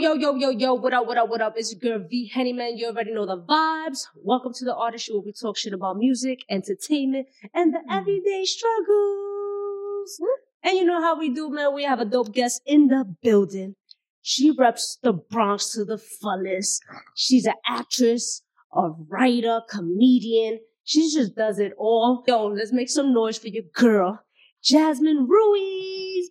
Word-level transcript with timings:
yo, 0.00 0.14
yo, 0.14 0.34
yo, 0.34 0.48
yo, 0.48 0.72
what 0.72 0.94
up, 0.94 1.06
what 1.06 1.18
up, 1.18 1.28
what 1.28 1.42
up? 1.42 1.52
It's 1.58 1.74
your 1.74 1.98
girl 1.98 2.06
V 2.08 2.30
Henny 2.32 2.54
man. 2.54 2.78
You 2.78 2.86
already 2.86 3.12
know 3.12 3.26
the 3.26 3.36
vibes. 3.36 4.06
Welcome 4.14 4.54
to 4.54 4.64
the 4.64 4.74
Artistry 4.74 5.12
Show 5.12 5.18
where 5.18 5.26
we 5.26 5.32
talk 5.32 5.58
shit 5.58 5.74
about 5.74 5.98
music, 5.98 6.38
entertainment, 6.48 7.26
and 7.52 7.74
the 7.74 7.80
mm. 7.80 7.98
everyday 7.98 8.46
struggles. 8.46 10.18
And 10.62 10.78
you 10.78 10.86
know 10.86 11.02
how 11.02 11.18
we 11.18 11.28
do, 11.28 11.50
man. 11.50 11.74
We 11.74 11.84
have 11.84 12.00
a 12.00 12.06
dope 12.06 12.32
guest 12.32 12.62
in 12.64 12.88
the 12.88 13.14
building. 13.22 13.76
She 14.22 14.50
reps 14.50 14.96
the 15.02 15.12
Bronx 15.12 15.70
to 15.72 15.84
the 15.84 15.98
fullest. 15.98 16.82
She's 17.14 17.44
an 17.44 17.56
actress, 17.66 18.42
a 18.72 18.88
writer, 19.06 19.60
comedian. 19.68 20.60
She 20.84 21.12
just 21.12 21.36
does 21.36 21.58
it 21.58 21.74
all. 21.76 22.24
Yo, 22.26 22.46
let's 22.46 22.72
make 22.72 22.88
some 22.88 23.12
noise 23.12 23.36
for 23.36 23.48
your 23.48 23.64
girl, 23.74 24.20
Jasmine 24.64 25.26
Ruiz. 25.28 26.30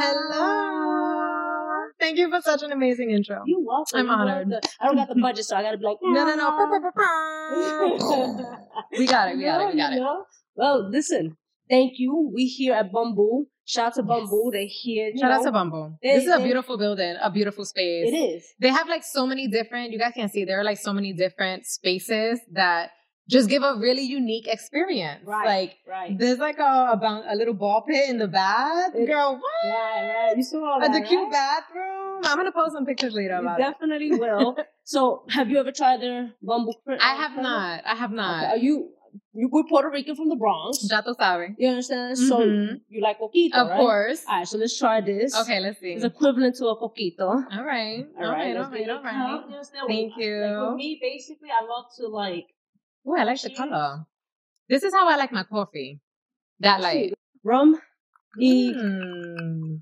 Hello. 0.00 1.21
Thank 2.02 2.18
you 2.18 2.28
for 2.28 2.40
such 2.42 2.62
an 2.64 2.72
amazing 2.72 3.10
intro. 3.12 3.42
You're 3.46 3.60
welcome. 3.64 4.00
I'm 4.00 4.10
honored. 4.10 4.52
I 4.80 4.86
don't 4.86 4.96
got 4.96 5.08
the 5.08 5.14
budget, 5.20 5.44
so 5.44 5.54
I 5.56 5.62
gotta 5.62 5.78
be 5.78 5.84
like, 5.84 5.98
No, 6.02 6.24
no, 6.26 6.34
no. 6.34 6.50
we 8.98 9.06
got 9.06 9.28
it. 9.30 9.36
We 9.36 9.44
got 9.44 9.60
it. 9.62 9.74
We 9.74 9.80
got 9.80 9.92
it. 9.92 10.02
Well, 10.56 10.90
listen. 10.90 11.36
Thank 11.70 11.92
you. 11.98 12.28
We 12.34 12.46
here 12.46 12.74
at 12.74 12.92
Bamboo. 12.92 13.46
Shout 13.64 13.86
out 13.86 13.94
to 13.94 14.02
Bamboo. 14.02 14.50
They're 14.52 14.66
here. 14.68 15.10
you 15.14 15.20
Shout 15.20 15.30
out 15.30 15.44
to 15.44 15.52
Bumble. 15.52 15.96
They- 16.02 16.14
This 16.14 16.24
is 16.26 16.34
a 16.34 16.40
beautiful 16.40 16.76
building, 16.76 17.14
a 17.22 17.30
beautiful 17.30 17.64
space. 17.64 18.08
It 18.12 18.16
is. 18.16 18.44
They 18.60 18.70
have 18.70 18.88
like 18.88 19.04
so 19.04 19.24
many 19.26 19.46
different, 19.46 19.92
you 19.92 19.98
guys 20.00 20.12
can't 20.16 20.28
see 20.30 20.44
there 20.44 20.58
are 20.60 20.64
like 20.64 20.78
so 20.78 20.92
many 20.92 21.12
different 21.12 21.66
spaces 21.66 22.40
that 22.52 22.90
just 23.28 23.48
give 23.48 23.62
a 23.62 23.76
really 23.78 24.02
unique 24.02 24.46
experience. 24.48 25.20
Right. 25.24 25.46
Like 25.46 25.76
Right. 25.88 26.18
there's 26.18 26.38
like 26.38 26.58
a, 26.58 26.90
a, 26.92 26.96
boun- 26.96 27.24
a 27.28 27.34
little 27.36 27.54
ball 27.54 27.82
pit 27.86 28.08
in 28.08 28.18
the 28.18 28.28
bath. 28.28 28.94
It- 28.94 29.06
Girl, 29.06 29.38
what? 29.40 29.70
Right, 29.74 30.12
right. 30.28 30.36
You 30.36 30.42
saw 30.42 30.64
all 30.74 30.82
At 30.82 30.92
that, 30.92 31.02
the 31.02 31.06
cute 31.08 31.30
bathroom. 31.30 32.20
I'm 32.24 32.36
gonna 32.36 32.52
post 32.52 32.72
some 32.72 32.86
pictures 32.86 33.14
later 33.14 33.34
You 33.34 33.40
about 33.40 33.58
it. 33.60 33.62
definitely 33.62 34.12
will. 34.12 34.56
So, 34.84 35.22
have 35.30 35.48
you 35.48 35.58
ever 35.60 35.70
tried 35.70 36.00
their 36.00 36.32
Bumble? 36.42 36.74
cr- 36.84 36.94
I 37.00 37.14
have 37.14 37.32
crema? 37.34 37.42
not. 37.48 37.82
I 37.86 37.94
have 37.94 38.10
Okay. 38.10 38.16
not. 38.16 38.44
Are 38.46 38.56
you? 38.56 38.90
You 39.32 39.48
were 39.52 39.62
Puerto 39.62 39.88
Rican 39.90 40.16
from 40.16 40.28
the 40.28 40.34
Bronx. 40.36 40.88
Ya 40.90 41.02
tú 41.02 41.14
sabes. 41.14 41.54
You 41.56 41.68
understand? 41.68 42.18
So 42.18 42.40
Mhm. 42.40 42.80
you 42.88 43.00
like 43.00 43.20
coquito, 43.20 43.54
Of 43.54 43.68
right? 43.68 43.78
course. 43.78 44.24
All 44.26 44.38
right. 44.38 44.48
So 44.48 44.58
let's 44.58 44.76
try 44.76 45.00
this. 45.00 45.38
Okay, 45.42 45.60
let's 45.60 45.78
see. 45.78 45.92
It's 45.92 46.04
equivalent 46.04 46.56
to 46.56 46.66
a 46.66 46.76
coquito. 46.76 47.28
All 47.30 47.44
right. 47.46 47.54
All 47.54 47.64
right. 47.64 48.06
All 48.18 48.30
right. 48.32 48.56
All 48.56 48.70
right. 48.70 48.88
All 48.90 49.02
right. 49.04 49.44
You? 49.48 49.86
Thank 49.86 50.16
Like, 50.16 50.68
with 50.68 50.76
me, 50.76 50.98
basically, 51.00 51.50
I 51.50 51.62
love 51.64 51.86
to 51.98 52.08
like 52.08 52.46
Oh, 53.06 53.16
I 53.18 53.24
like 53.24 53.40
the 53.42 53.50
color. 53.50 54.04
This 54.68 54.82
is 54.82 54.92
how 54.94 55.08
I 55.08 55.16
like 55.16 55.32
my 55.32 55.44
coffee. 55.44 56.00
That 56.60 56.80
like. 56.80 57.14
rum 57.44 57.74
y, 58.38 58.72
Mm. 58.72 59.80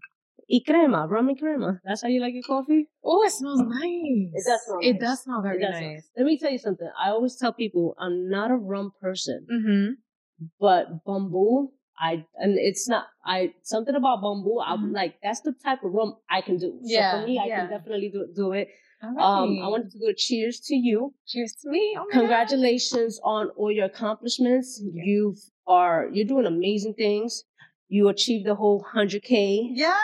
y 0.48 0.62
crema, 0.66 1.06
rum 1.06 1.28
y 1.28 1.34
crema. 1.34 1.78
That's 1.84 2.00
how 2.02 2.08
you 2.08 2.20
like 2.20 2.32
your 2.32 2.42
coffee? 2.42 2.88
Oh, 3.04 3.22
it 3.22 3.30
smells 3.32 3.60
nice. 3.60 4.32
It 4.32 4.44
does 4.48 4.60
smell 4.64 4.78
It 4.80 4.92
nice. 4.94 5.00
does 5.00 5.20
smell 5.22 5.42
very 5.42 5.60
does 5.60 5.76
smell- 5.76 5.90
nice. 5.92 6.10
Let 6.16 6.24
me 6.26 6.38
tell 6.38 6.50
you 6.50 6.58
something. 6.58 6.90
I 6.98 7.10
always 7.10 7.36
tell 7.36 7.52
people 7.52 7.94
I'm 7.98 8.30
not 8.30 8.50
a 8.50 8.56
rum 8.56 8.92
person, 9.00 9.46
Mm-hmm. 9.50 10.46
but 10.58 11.04
Bumbu, 11.04 11.68
I 11.98 12.24
and 12.40 12.56
it's 12.58 12.88
not 12.88 13.04
I 13.26 13.52
something 13.62 13.94
about 13.94 14.22
Bumbu. 14.24 14.64
I'm 14.64 14.88
Mhm. 14.90 14.94
like 14.94 15.20
that's 15.22 15.42
the 15.42 15.52
type 15.52 15.84
of 15.84 15.92
rum 15.92 16.16
I 16.30 16.40
can 16.40 16.56
do. 16.56 16.80
So 16.82 16.88
Yeah, 16.96 17.20
for 17.20 17.26
me, 17.26 17.38
I 17.38 17.44
yeah. 17.44 17.60
can 17.60 17.70
definitely 17.76 18.08
do, 18.08 18.26
do 18.34 18.52
it. 18.52 18.68
Um. 19.02 19.60
I 19.62 19.68
wanted 19.68 19.90
to 19.92 19.98
do 19.98 20.06
a 20.08 20.14
cheers 20.14 20.60
to 20.66 20.74
you. 20.74 21.14
Cheers 21.26 21.54
to 21.62 21.70
me. 21.70 21.96
Oh 21.96 22.04
my 22.04 22.12
God. 22.12 22.20
Congratulations 22.20 23.20
on 23.24 23.48
all 23.56 23.72
your 23.72 23.86
accomplishments. 23.86 24.82
You 24.82 25.36
are 25.66 26.08
you're 26.12 26.26
doing 26.26 26.46
amazing 26.46 26.94
things. 26.94 27.44
You 27.88 28.08
achieved 28.08 28.46
the 28.46 28.54
whole 28.54 28.84
hundred 28.92 29.22
k. 29.22 29.70
Yeah. 29.74 29.98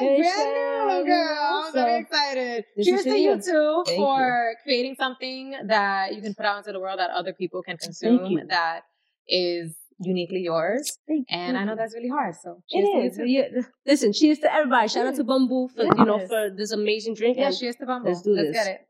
Yes, 0.00 0.36
Brand 0.36 1.06
new, 1.06 1.12
girl. 1.12 1.38
I'm 1.38 1.72
So, 1.72 1.84
very 1.84 2.00
excited. 2.00 2.64
Cheers 2.82 3.02
to 3.04 3.10
you 3.10 3.32
you. 3.32 3.42
too 3.42 3.82
Thank 3.86 3.98
for 3.98 4.54
creating 4.62 4.96
something 4.98 5.54
that 5.66 6.14
you 6.14 6.22
can 6.22 6.34
put 6.34 6.46
out 6.46 6.58
into 6.58 6.72
the 6.72 6.80
world 6.80 6.98
that 6.98 7.10
other 7.10 7.32
people 7.32 7.62
can 7.62 7.76
consume 7.76 8.40
that 8.48 8.84
is 9.28 9.76
uniquely 10.04 10.40
yours. 10.40 10.98
Thank 11.08 11.26
And 11.30 11.56
I 11.56 11.64
know 11.64 11.76
that's 11.76 11.94
really 11.94 12.08
hard. 12.08 12.34
So 12.42 12.62
It 12.70 12.80
is. 12.80 13.16
to 13.16 13.26
you. 13.28 13.44
Listen, 13.86 14.12
cheers 14.12 14.38
to 14.40 14.52
everybody. 14.52 14.88
Shout 14.88 15.06
out 15.06 15.14
to 15.16 15.24
Bumbu 15.24 15.70
for 15.74 15.84
you 15.84 16.04
know 16.04 16.26
for 16.26 16.50
this 16.56 16.72
amazing 16.72 17.14
drink. 17.14 17.36
Yeah, 17.38 17.46
and 17.48 17.56
cheers 17.58 17.76
to 17.76 17.86
Bumble. 17.86 18.08
let's 18.10 18.22
do 18.22 18.32
Let's 18.32 18.48
this. 18.48 18.56
get 18.56 18.66
it. 18.74 18.80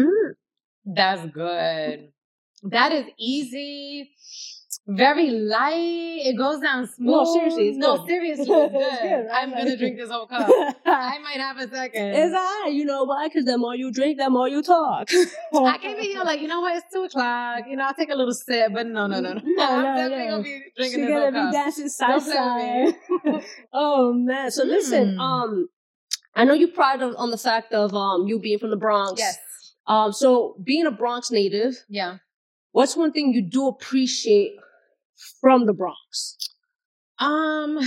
Mm, 0.00 0.34
that's 0.86 1.26
good. 1.32 2.08
That 2.64 2.92
is 2.92 3.06
easy. 3.18 4.10
Very 4.86 5.30
light. 5.30 6.20
It 6.26 6.36
goes 6.36 6.60
down 6.60 6.86
smooth. 6.86 7.08
No, 7.10 7.24
seriously, 7.24 7.68
it's 7.70 7.78
no, 7.78 7.96
good. 7.98 8.06
seriously, 8.06 8.42
it's 8.44 8.48
good. 8.50 8.70
It's 8.74 9.00
good, 9.02 9.26
right? 9.30 9.42
I'm 9.42 9.50
gonna 9.50 9.76
drink 9.78 9.96
this 9.96 10.10
whole 10.10 10.26
cup. 10.26 10.46
I 10.86 11.18
might 11.20 11.38
have 11.40 11.56
a 11.56 11.68
second. 11.70 12.14
It's 12.14 12.34
alright. 12.34 12.72
You 12.74 12.84
know 12.84 13.04
why? 13.04 13.28
Because 13.28 13.46
the 13.46 13.56
more 13.56 13.74
you 13.74 13.90
drink, 13.90 14.18
the 14.18 14.28
more 14.28 14.46
you 14.46 14.62
talk. 14.62 15.08
I 15.54 15.78
came 15.78 15.96
in 15.96 16.02
here 16.02 16.22
like, 16.22 16.40
you 16.42 16.48
know 16.48 16.60
what? 16.60 16.76
It's 16.76 16.86
two 16.92 17.04
o'clock. 17.04 17.64
You 17.66 17.76
know, 17.76 17.84
I'll 17.84 17.94
take 17.94 18.10
a 18.10 18.14
little 18.14 18.34
sip, 18.34 18.72
but 18.74 18.86
no, 18.86 19.06
no, 19.06 19.20
no, 19.20 19.32
no. 19.32 19.40
No, 19.42 19.64
I'm 19.64 19.82
no, 19.84 19.96
definitely 19.96 20.24
no. 20.26 20.30
gonna 20.32 20.42
be 20.42 20.50
She's 20.50 20.72
drinking 20.76 21.00
this 21.00 21.10
gonna 21.10 21.20
whole 21.22 21.30
be 21.30 21.38
cup. 21.38 21.52
dancing 21.52 21.88
salsa. 21.88 22.94
with 23.24 23.44
oh 23.72 24.12
man! 24.12 24.50
So 24.50 24.64
listen, 24.64 25.16
Mm. 25.16 25.18
um, 25.20 25.68
I 26.34 26.44
know 26.44 26.52
you 26.52 26.68
pride 26.68 27.00
on, 27.02 27.16
on 27.16 27.30
the 27.30 27.38
fact 27.38 27.72
of 27.72 27.94
um 27.94 28.26
you 28.26 28.38
being 28.38 28.58
from 28.58 28.68
the 28.68 28.76
Bronx. 28.76 29.18
Yes. 29.18 29.38
Um, 29.86 30.12
so 30.12 30.56
being 30.62 30.84
a 30.86 30.90
Bronx 30.90 31.30
native, 31.30 31.74
Yeah. 31.88 32.18
what's 32.72 32.96
one 32.96 33.12
thing 33.12 33.32
you 33.32 33.40
do 33.42 33.66
appreciate 33.68 34.52
from 35.40 35.66
the 35.66 35.72
Bronx? 35.72 36.36
Um, 37.18 37.78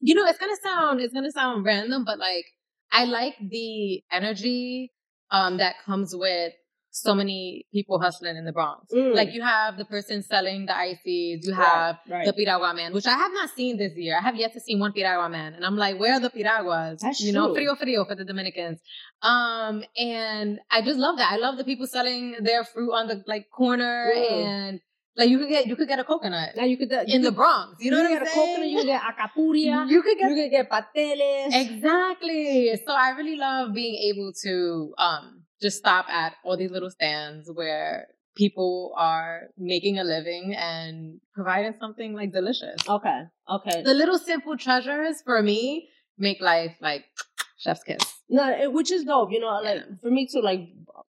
you 0.00 0.14
know, 0.14 0.26
it's 0.26 0.38
gonna 0.38 0.56
sound 0.62 1.00
it's 1.00 1.14
gonna 1.14 1.32
sound 1.32 1.64
random, 1.64 2.04
but 2.04 2.18
like 2.18 2.46
I 2.92 3.04
like 3.04 3.34
the 3.40 4.02
energy 4.12 4.92
um 5.30 5.58
that 5.58 5.76
comes 5.84 6.14
with 6.14 6.52
so 6.96 7.14
many 7.14 7.66
people 7.74 8.00
hustling 8.00 8.36
in 8.36 8.46
the 8.46 8.52
Bronx. 8.52 8.90
Mm. 8.90 9.14
Like 9.14 9.34
you 9.34 9.42
have 9.42 9.76
the 9.76 9.84
person 9.84 10.22
selling 10.22 10.64
the 10.64 10.74
ices, 10.74 11.46
you 11.46 11.52
have 11.52 11.98
right. 12.08 12.24
the 12.24 12.32
piragua 12.32 12.72
man, 12.74 12.94
which 12.94 13.06
I 13.06 13.12
have 13.12 13.32
not 13.34 13.50
seen 13.50 13.76
this 13.76 13.92
year. 13.96 14.16
I 14.18 14.22
have 14.22 14.36
yet 14.36 14.54
to 14.54 14.60
see 14.60 14.76
one 14.76 14.92
piragua 14.92 15.28
man, 15.28 15.52
and 15.52 15.64
I'm 15.64 15.76
like, 15.76 15.98
where 16.00 16.14
are 16.14 16.20
the 16.20 16.30
piraguas? 16.30 17.00
That's 17.02 17.20
you 17.20 17.32
know, 17.32 17.52
frio 17.54 17.74
frio 17.74 18.06
for 18.06 18.14
the 18.14 18.24
Dominicans. 18.24 18.80
Um, 19.20 19.84
and 19.96 20.58
I 20.70 20.80
just 20.82 20.98
love 20.98 21.18
that. 21.18 21.30
I 21.30 21.36
love 21.36 21.58
the 21.58 21.64
people 21.64 21.86
selling 21.86 22.36
their 22.40 22.64
fruit 22.64 22.92
on 22.92 23.08
the 23.08 23.22
like 23.26 23.50
corner, 23.50 24.10
Mm. 24.16 24.46
and 24.46 24.80
like 25.16 25.28
you 25.30 25.38
could 25.38 25.48
get 25.48 25.66
you 25.66 25.76
could 25.76 25.88
get 25.88 25.98
a 25.98 26.04
coconut 26.04 26.50
Now 26.56 26.64
you 26.64 26.76
could 26.76 26.92
uh, 26.92 27.04
in 27.06 27.22
the 27.22 27.32
Bronx. 27.32 27.78
You 27.80 27.90
know 27.90 27.98
what 27.98 28.06
I'm 28.06 28.22
a 28.22 28.26
saying? 28.26 28.34
coconut, 28.34 28.68
you 28.68 28.78
could 28.78 28.86
get 28.86 29.02
alcapurria, 29.02 29.88
You 29.94 30.02
could 30.02 30.18
get 30.18 30.30
you 30.30 30.36
could 30.36 30.50
get 30.50 30.70
pateles. 30.70 31.52
exactly. 31.52 32.78
So 32.86 32.92
I 32.92 33.10
really 33.10 33.36
love 33.36 33.74
being 33.74 33.94
able 34.14 34.32
to 34.42 34.94
um 34.98 35.42
just 35.60 35.78
stop 35.78 36.06
at 36.10 36.34
all 36.44 36.56
these 36.56 36.70
little 36.70 36.90
stands 36.90 37.50
where 37.52 38.08
people 38.36 38.92
are 38.96 39.44
making 39.56 39.98
a 39.98 40.04
living 40.04 40.54
and 40.54 41.20
providing 41.34 41.74
something 41.80 42.12
like 42.14 42.32
delicious. 42.32 42.76
Okay, 42.86 43.22
okay. 43.50 43.82
The 43.82 43.94
little 43.94 44.18
simple 44.18 44.56
treasures 44.58 45.22
for 45.22 45.42
me 45.42 45.88
make 46.18 46.40
life 46.42 46.76
like 46.80 47.04
chef's 47.56 47.82
kiss. 47.82 48.00
No, 48.28 48.70
which 48.70 48.90
is 48.92 49.04
dope. 49.04 49.30
You 49.32 49.40
know, 49.40 49.60
like 49.62 49.76
Yeah. 49.76 49.94
for 50.02 50.10
me 50.10 50.26
too, 50.30 50.42
like 50.42 50.68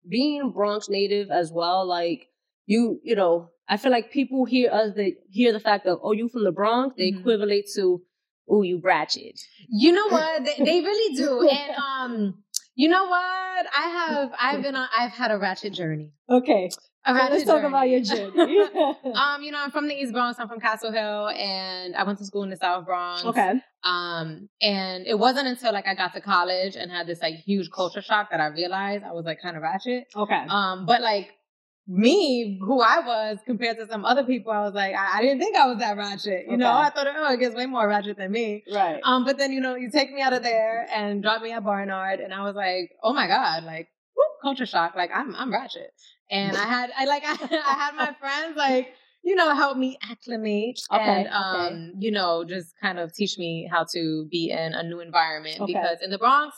being 0.09 0.53
Bronx 0.53 0.89
native 0.89 1.31
as 1.31 1.51
well. 1.53 1.85
Like 1.87 2.29
you, 2.67 3.01
you 3.03 3.15
know, 3.17 3.51
I 3.69 3.77
feel 3.79 3.91
like 3.91 4.11
people 4.13 4.45
hear 4.45 4.71
us, 4.71 4.95
they 4.95 5.15
hear 5.31 5.53
the 5.53 5.61
fact 5.61 5.87
of, 5.87 5.99
oh, 6.03 6.13
you 6.13 6.29
from 6.29 6.45
the 6.45 6.53
Bronx, 6.53 6.95
they 6.97 7.11
Mhm. 7.11 7.21
equivalent 7.21 7.65
to, 7.75 8.03
oh, 8.49 8.63
you 8.63 8.81
ratchet. 8.83 9.41
You 9.69 9.93
know 9.93 10.09
what? 10.09 10.45
They, 10.45 10.65
they 10.65 10.81
really 10.81 11.15
do. 11.17 11.49
And 11.51 11.77
um, 11.77 12.45
you 12.75 12.89
know 12.89 13.05
what? 13.05 13.67
I 13.75 13.89
have 13.89 14.33
I've 14.41 14.63
been 14.63 14.77
on 14.77 14.89
I've 14.97 15.11
had 15.13 15.31
a 15.31 15.39
ratchet 15.39 15.73
journey. 15.73 16.13
Okay, 16.29 16.71
A 17.07 17.15
ratchet 17.15 17.33
let's 17.33 17.45
talk 17.45 17.63
about 17.65 17.89
your 17.89 18.01
journey. 18.03 18.31
journey. 18.35 18.59
Um, 19.15 19.43
you 19.43 19.51
know, 19.51 19.59
I'm 19.65 19.71
from 19.71 19.89
the 19.89 19.95
East 19.95 20.13
Bronx. 20.13 20.39
I'm 20.39 20.49
from 20.49 20.61
Castle 20.61 20.93
Hill, 20.93 21.29
and 21.29 21.97
I 21.97 22.03
went 22.05 22.19
to 22.19 22.25
school 22.25 22.43
in 22.43 22.51
the 22.51 22.57
South 22.57 22.85
Bronx. 22.85 23.25
okay, 23.25 23.55
Um, 23.83 24.49
and 24.61 25.07
it 25.07 25.19
wasn't 25.19 25.47
until 25.49 25.73
like 25.73 25.87
I 25.87 25.95
got 25.95 26.13
to 26.15 26.21
college 26.21 26.77
and 26.77 26.91
had 26.91 27.07
this 27.07 27.21
like 27.23 27.35
huge 27.37 27.71
culture 27.71 28.03
shock 28.03 28.31
that 28.31 28.41
I 28.41 28.47
realized 28.49 29.05
I 29.05 29.13
was 29.13 29.25
like 29.25 29.41
kind 29.41 29.57
of 29.57 29.63
ratchet. 29.63 30.05
okay, 30.15 30.45
Um, 30.49 30.87
but 30.87 31.01
like 31.01 31.31
me, 31.89 32.59
who 32.61 32.81
I 32.81 33.01
was 33.01 33.39
compared 33.47 33.79
to 33.79 33.87
some 33.87 34.05
other 34.05 34.25
people, 34.25 34.53
I 34.53 34.61
was 34.61 34.75
like, 34.75 34.95
I, 34.95 35.19
I 35.19 35.23
didn't 35.23 35.39
think 35.39 35.57
I 35.57 35.67
was 35.67 35.79
that 35.79 35.97
ratchet. 35.97 36.47
You 36.49 36.57
know, 36.57 36.73
I 36.73 36.91
thought, 36.91 37.07
oh, 37.09 37.33
it 37.33 37.39
gets 37.41 37.55
way 37.55 37.67
more 37.67 37.87
ratchet 37.89 38.17
than 38.17 38.33
me. 38.33 38.65
right. 38.73 39.01
Um, 39.05 39.25
but 39.25 39.39
then 39.39 39.53
you 39.53 39.61
know, 39.61 39.77
you 39.77 39.91
take 39.91 40.13
me 40.13 40.21
out 40.21 40.33
of 40.33 40.43
there 40.43 40.87
and 40.93 41.23
drop 41.23 41.43
me 41.43 41.53
at 41.53 41.65
Barnard, 41.65 42.21
and 42.21 42.35
I 42.35 42.43
was 42.43 42.55
like, 42.57 42.91
oh 43.03 43.13
my 43.13 43.27
god, 43.27 43.65
like 43.65 43.89
whoop, 44.17 44.27
culture 44.43 44.67
shock. 44.67 44.95
Like 44.97 45.11
I'm 45.15 45.35
I'm 45.37 45.53
ratchet, 45.53 45.93
and 46.31 46.57
I 46.57 46.65
had 46.65 46.91
I 46.97 47.05
like 47.05 47.23
I, 47.27 47.33
I 47.41 47.73
had 47.75 47.95
my 47.95 48.13
friends 48.19 48.57
like 48.57 48.95
you 49.23 49.35
know 49.37 49.55
help 49.55 49.77
me 49.77 49.97
acclimate 50.03 50.81
Okay, 50.93 51.03
and 51.03 51.27
okay. 51.29 51.35
um 51.35 51.93
you 51.99 52.11
know 52.11 52.45
just 52.45 52.75
kind 52.81 52.99
of 52.99 53.13
teach 53.15 53.39
me 53.39 53.69
how 53.71 53.85
to 53.93 54.27
be 54.31 54.51
in 54.51 54.75
a 54.75 54.83
new 54.83 55.01
environment 55.01 55.61
Okay. 55.61 55.73
because 55.73 55.99
in 56.03 56.11
the 56.11 56.19
Bronx. 56.19 56.57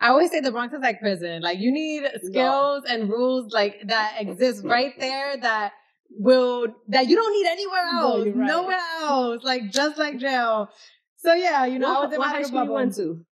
I 0.00 0.08
always 0.08 0.30
say 0.30 0.40
the 0.40 0.50
Bronx 0.50 0.72
is 0.74 0.80
like 0.80 1.00
prison. 1.00 1.42
Like 1.42 1.58
you 1.58 1.70
need 1.72 2.04
skills 2.22 2.84
and 2.88 3.08
rules 3.08 3.52
like 3.52 3.80
that 3.86 4.14
exist 4.18 4.64
right 4.64 4.94
there 4.98 5.36
that 5.36 5.72
will 6.18 6.68
that 6.88 7.06
you 7.06 7.16
don't 7.16 7.32
need 7.32 7.46
anywhere 7.48 7.84
else, 7.92 8.24
you're 8.24 8.34
right. 8.34 8.46
nowhere 8.46 8.78
else. 9.02 9.44
Like 9.44 9.70
just 9.70 9.98
like 9.98 10.18
jail. 10.18 10.68
So 11.18 11.34
yeah, 11.34 11.66
you 11.66 11.78
know, 11.78 11.88
what, 11.88 11.98
I 11.98 12.04
was 12.06 12.12
in 12.14 12.20
my 12.20 12.28
high 12.28 12.42
school 12.42 12.64
you 12.64 12.72
went 12.72 12.94
to? 12.96 13.24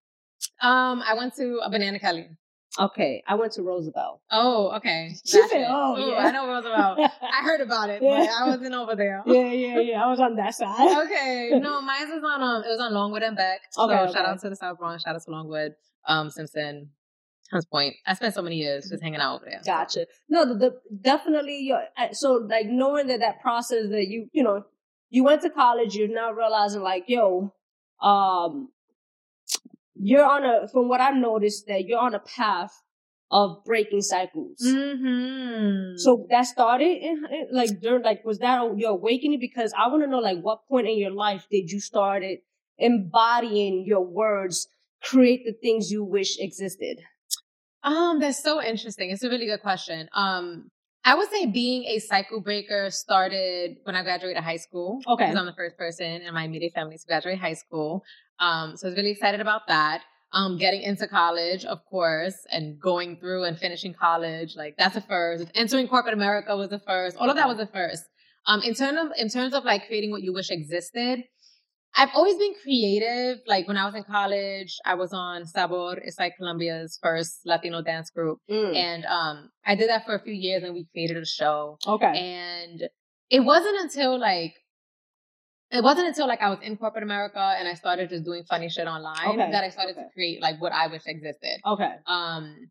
Um, 0.60 1.02
I 1.06 1.14
went 1.16 1.34
to 1.36 1.60
a 1.64 1.70
Banana 1.70 1.98
Kelly. 1.98 2.28
Okay, 2.78 3.22
I 3.26 3.34
went 3.34 3.52
to 3.54 3.62
Roosevelt. 3.62 4.20
Oh, 4.30 4.76
okay. 4.76 5.10
She 5.26 5.38
That's 5.38 5.50
said, 5.50 5.62
it. 5.62 5.66
"Oh, 5.68 5.96
Ooh, 5.96 6.10
yeah." 6.12 6.18
I 6.18 6.30
know 6.30 6.46
Roosevelt. 6.46 6.98
I 7.22 7.42
heard 7.42 7.60
about 7.62 7.88
it, 7.90 8.02
Yeah. 8.02 8.20
but 8.20 8.28
I 8.30 8.46
wasn't 8.50 8.74
over 8.74 8.94
there. 8.94 9.22
yeah, 9.26 9.50
yeah, 9.50 9.80
yeah. 9.80 10.04
I 10.04 10.08
was 10.08 10.20
on 10.20 10.36
that 10.36 10.54
side. 10.54 11.06
okay. 11.06 11.50
No, 11.58 11.80
mine 11.80 12.08
was 12.10 12.22
on 12.22 12.42
um 12.42 12.62
it 12.62 12.68
was 12.68 12.78
on 12.78 12.92
Longwood 12.92 13.22
and 13.22 13.36
Beck. 13.36 13.62
So 13.72 13.84
Okay, 13.90 13.96
shout 14.12 14.22
okay. 14.22 14.30
out 14.30 14.40
to 14.42 14.50
the 14.50 14.54
South 14.56 14.78
Bronx, 14.78 15.02
shout 15.02 15.16
out 15.16 15.22
to 15.24 15.30
Longwood, 15.30 15.72
um, 16.06 16.30
Simpson, 16.30 16.90
Hunts 17.50 17.66
Point. 17.66 17.94
I 18.06 18.14
spent 18.14 18.34
so 18.34 18.42
many 18.42 18.56
years 18.56 18.88
just 18.90 19.02
hanging 19.02 19.20
out 19.20 19.36
over 19.36 19.46
there. 19.48 19.60
Gotcha. 19.64 20.06
No, 20.28 20.46
the, 20.46 20.54
the 20.54 20.80
definitely. 21.00 21.60
Your, 21.60 21.82
so 22.12 22.46
like 22.48 22.66
knowing 22.66 23.06
that 23.08 23.20
that 23.20 23.40
process 23.40 23.88
that 23.90 24.06
you 24.08 24.28
you 24.32 24.42
know 24.42 24.64
you 25.10 25.24
went 25.24 25.42
to 25.42 25.50
college, 25.50 25.94
you're 25.94 26.08
now 26.08 26.32
realizing 26.32 26.82
like 26.82 27.04
yo, 27.08 27.52
um, 28.02 28.70
you're 29.94 30.24
on 30.24 30.44
a 30.44 30.68
from 30.68 30.88
what 30.88 31.00
I've 31.00 31.16
noticed 31.16 31.66
that 31.68 31.86
you're 31.86 32.00
on 32.00 32.14
a 32.14 32.20
path 32.20 32.82
of 33.30 33.62
breaking 33.64 34.00
cycles. 34.00 34.58
Mm-hmm. 34.64 35.96
So 35.96 36.26
that 36.30 36.46
started 36.46 36.84
in, 37.02 37.24
in- 37.30 37.48
like 37.52 37.80
during 37.80 38.02
like 38.02 38.24
was 38.24 38.38
that 38.38 38.60
your 38.76 38.90
awakening? 38.90 39.40
Because 39.40 39.72
I 39.76 39.88
want 39.88 40.02
to 40.02 40.08
know 40.08 40.18
like 40.18 40.40
what 40.40 40.66
point 40.68 40.86
in 40.86 40.98
your 40.98 41.10
life 41.10 41.46
did 41.50 41.70
you 41.70 41.80
started 41.80 42.38
embodying 42.78 43.84
your 43.86 44.04
words, 44.04 44.68
create 45.02 45.44
the 45.44 45.52
things 45.52 45.90
you 45.90 46.04
wish 46.04 46.38
existed. 46.38 46.98
Um, 47.82 48.20
that's 48.20 48.42
so 48.42 48.62
interesting. 48.62 49.10
It's 49.10 49.22
a 49.22 49.30
really 49.30 49.46
good 49.46 49.62
question. 49.62 50.08
Um, 50.12 50.70
I 51.04 51.14
would 51.14 51.30
say 51.30 51.46
being 51.46 51.84
a 51.84 52.00
cycle 52.00 52.40
breaker 52.40 52.90
started 52.90 53.76
when 53.84 53.94
I 53.94 54.02
graduated 54.02 54.42
high 54.42 54.56
school. 54.56 55.00
Okay. 55.06 55.24
Because 55.24 55.36
I'm 55.36 55.46
the 55.46 55.54
first 55.54 55.78
person 55.78 56.22
in 56.22 56.34
my 56.34 56.44
immediate 56.44 56.74
family 56.74 56.98
to 56.98 57.06
graduate 57.06 57.38
high 57.38 57.54
school. 57.54 58.04
Um, 58.40 58.76
so 58.76 58.86
I 58.86 58.90
was 58.90 58.96
really 58.96 59.12
excited 59.12 59.40
about 59.40 59.62
that. 59.68 60.02
Um, 60.32 60.58
getting 60.58 60.82
into 60.82 61.08
college, 61.08 61.64
of 61.64 61.78
course, 61.86 62.34
and 62.52 62.78
going 62.78 63.16
through 63.16 63.44
and 63.44 63.58
finishing 63.58 63.94
college, 63.94 64.56
like 64.56 64.76
that's 64.76 64.96
a 64.96 65.00
first. 65.00 65.46
Entering 65.54 65.88
corporate 65.88 66.12
America 66.12 66.54
was 66.54 66.70
a 66.70 66.78
first. 66.78 67.16
All 67.16 67.30
of 67.30 67.36
that 67.36 67.48
was 67.48 67.58
a 67.58 67.66
first. 67.66 68.04
Um, 68.46 68.60
in 68.60 68.74
terms 68.74 68.98
of 69.00 69.12
in 69.16 69.30
terms 69.30 69.54
of 69.54 69.64
like 69.64 69.86
creating 69.86 70.10
what 70.10 70.22
you 70.22 70.34
wish 70.34 70.50
existed, 70.50 71.24
I've 71.96 72.10
always 72.14 72.36
been 72.36 72.54
creative. 72.62 73.38
Like 73.46 73.66
when 73.66 73.76
I 73.76 73.84
was 73.84 73.94
in 73.94 74.04
college, 74.04 74.76
I 74.84 74.94
was 74.94 75.12
on 75.12 75.46
Sabor. 75.46 75.98
It's 76.04 76.18
like 76.18 76.34
Columbia's 76.38 76.98
first 77.02 77.40
Latino 77.44 77.82
dance 77.82 78.10
group. 78.10 78.38
Mm. 78.50 78.76
And 78.76 79.04
um, 79.06 79.50
I 79.66 79.74
did 79.74 79.88
that 79.88 80.06
for 80.06 80.14
a 80.14 80.22
few 80.22 80.32
years 80.32 80.62
and 80.62 80.74
we 80.74 80.86
created 80.92 81.16
a 81.16 81.26
show. 81.26 81.78
Okay. 81.86 82.06
And 82.06 82.82
it 83.30 83.40
wasn't 83.40 83.80
until 83.80 84.18
like, 84.18 84.54
it 85.70 85.82
wasn't 85.82 86.08
until 86.08 86.28
like 86.28 86.40
I 86.40 86.50
was 86.50 86.60
in 86.62 86.76
corporate 86.76 87.02
America 87.02 87.54
and 87.58 87.66
I 87.68 87.74
started 87.74 88.08
just 88.10 88.24
doing 88.24 88.44
funny 88.48 88.70
shit 88.70 88.86
online 88.86 89.28
Okay, 89.28 89.50
that 89.50 89.64
I 89.64 89.68
started 89.70 89.92
okay. 89.92 90.02
to 90.02 90.08
create 90.14 90.40
like 90.40 90.60
what 90.62 90.72
I 90.72 90.86
wish 90.86 91.02
existed. 91.04 91.60
Okay. 91.66 91.92
Um, 92.06 92.70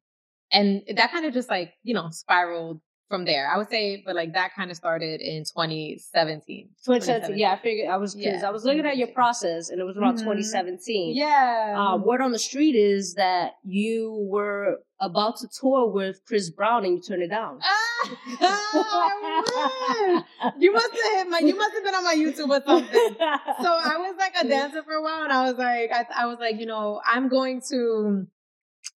and 0.51 0.81
that 0.95 1.11
kind 1.11 1.25
of 1.25 1.33
just 1.33 1.49
like, 1.49 1.73
you 1.83 1.93
know, 1.93 2.07
spiraled 2.11 2.79
from 3.09 3.25
there. 3.25 3.49
I 3.49 3.57
would 3.57 3.69
say, 3.69 4.03
but 4.05 4.15
like 4.15 4.33
that 4.33 4.53
kind 4.55 4.69
of 4.69 4.77
started 4.77 5.21
in 5.21 5.43
2017. 5.45 6.69
Twitch 6.83 7.03
said, 7.03 7.31
yeah, 7.37 7.53
I 7.53 7.57
figured 7.57 7.89
I 7.89 7.97
was 7.97 8.15
because 8.15 8.41
Yeah. 8.41 8.47
I 8.47 8.51
was 8.51 8.65
looking 8.65 8.85
at 8.85 8.97
your 8.97 9.07
process 9.07 9.69
and 9.69 9.79
it 9.79 9.83
was 9.85 9.97
around 9.97 10.15
Mhm. 10.15 10.19
2017. 10.25 11.15
Yeah. 11.15 11.75
Uh, 11.77 11.97
word 11.97 12.21
on 12.21 12.31
the 12.31 12.39
street 12.39 12.75
is 12.75 13.13
that 13.15 13.53
you 13.63 14.27
were 14.29 14.79
about 14.99 15.37
to 15.37 15.47
tour 15.47 15.87
with 15.87 16.19
Chris 16.25 16.49
Brown 16.49 16.83
and 16.83 16.95
you 16.95 17.01
turned 17.01 17.21
it 17.23 17.29
down. 17.29 17.59
Ah, 17.63 18.17
I. 18.41 20.23
You 20.59 20.71
must 20.71 20.91
have 20.91 21.13
hit 21.17 21.29
my. 21.29 21.39
You 21.39 21.55
must 21.55 21.73
have 21.73 21.83
been 21.83 21.95
on 21.95 22.03
my 22.03 22.15
YouTube 22.15 22.49
or 22.49 22.63
something. 22.65 23.15
So 23.17 23.69
I 23.69 23.97
was 23.97 24.15
like 24.17 24.33
a 24.41 24.47
dancer 24.53 24.83
for 24.83 24.93
a 24.93 25.01
while, 25.01 25.23
and 25.23 25.31
I 25.33 25.49
was 25.49 25.57
like, 25.57 25.91
I, 25.91 26.05
I 26.15 26.25
was 26.25 26.37
like, 26.39 26.59
you 26.59 26.65
know, 26.65 27.01
I'm 27.05 27.27
going 27.27 27.61
to. 27.69 28.27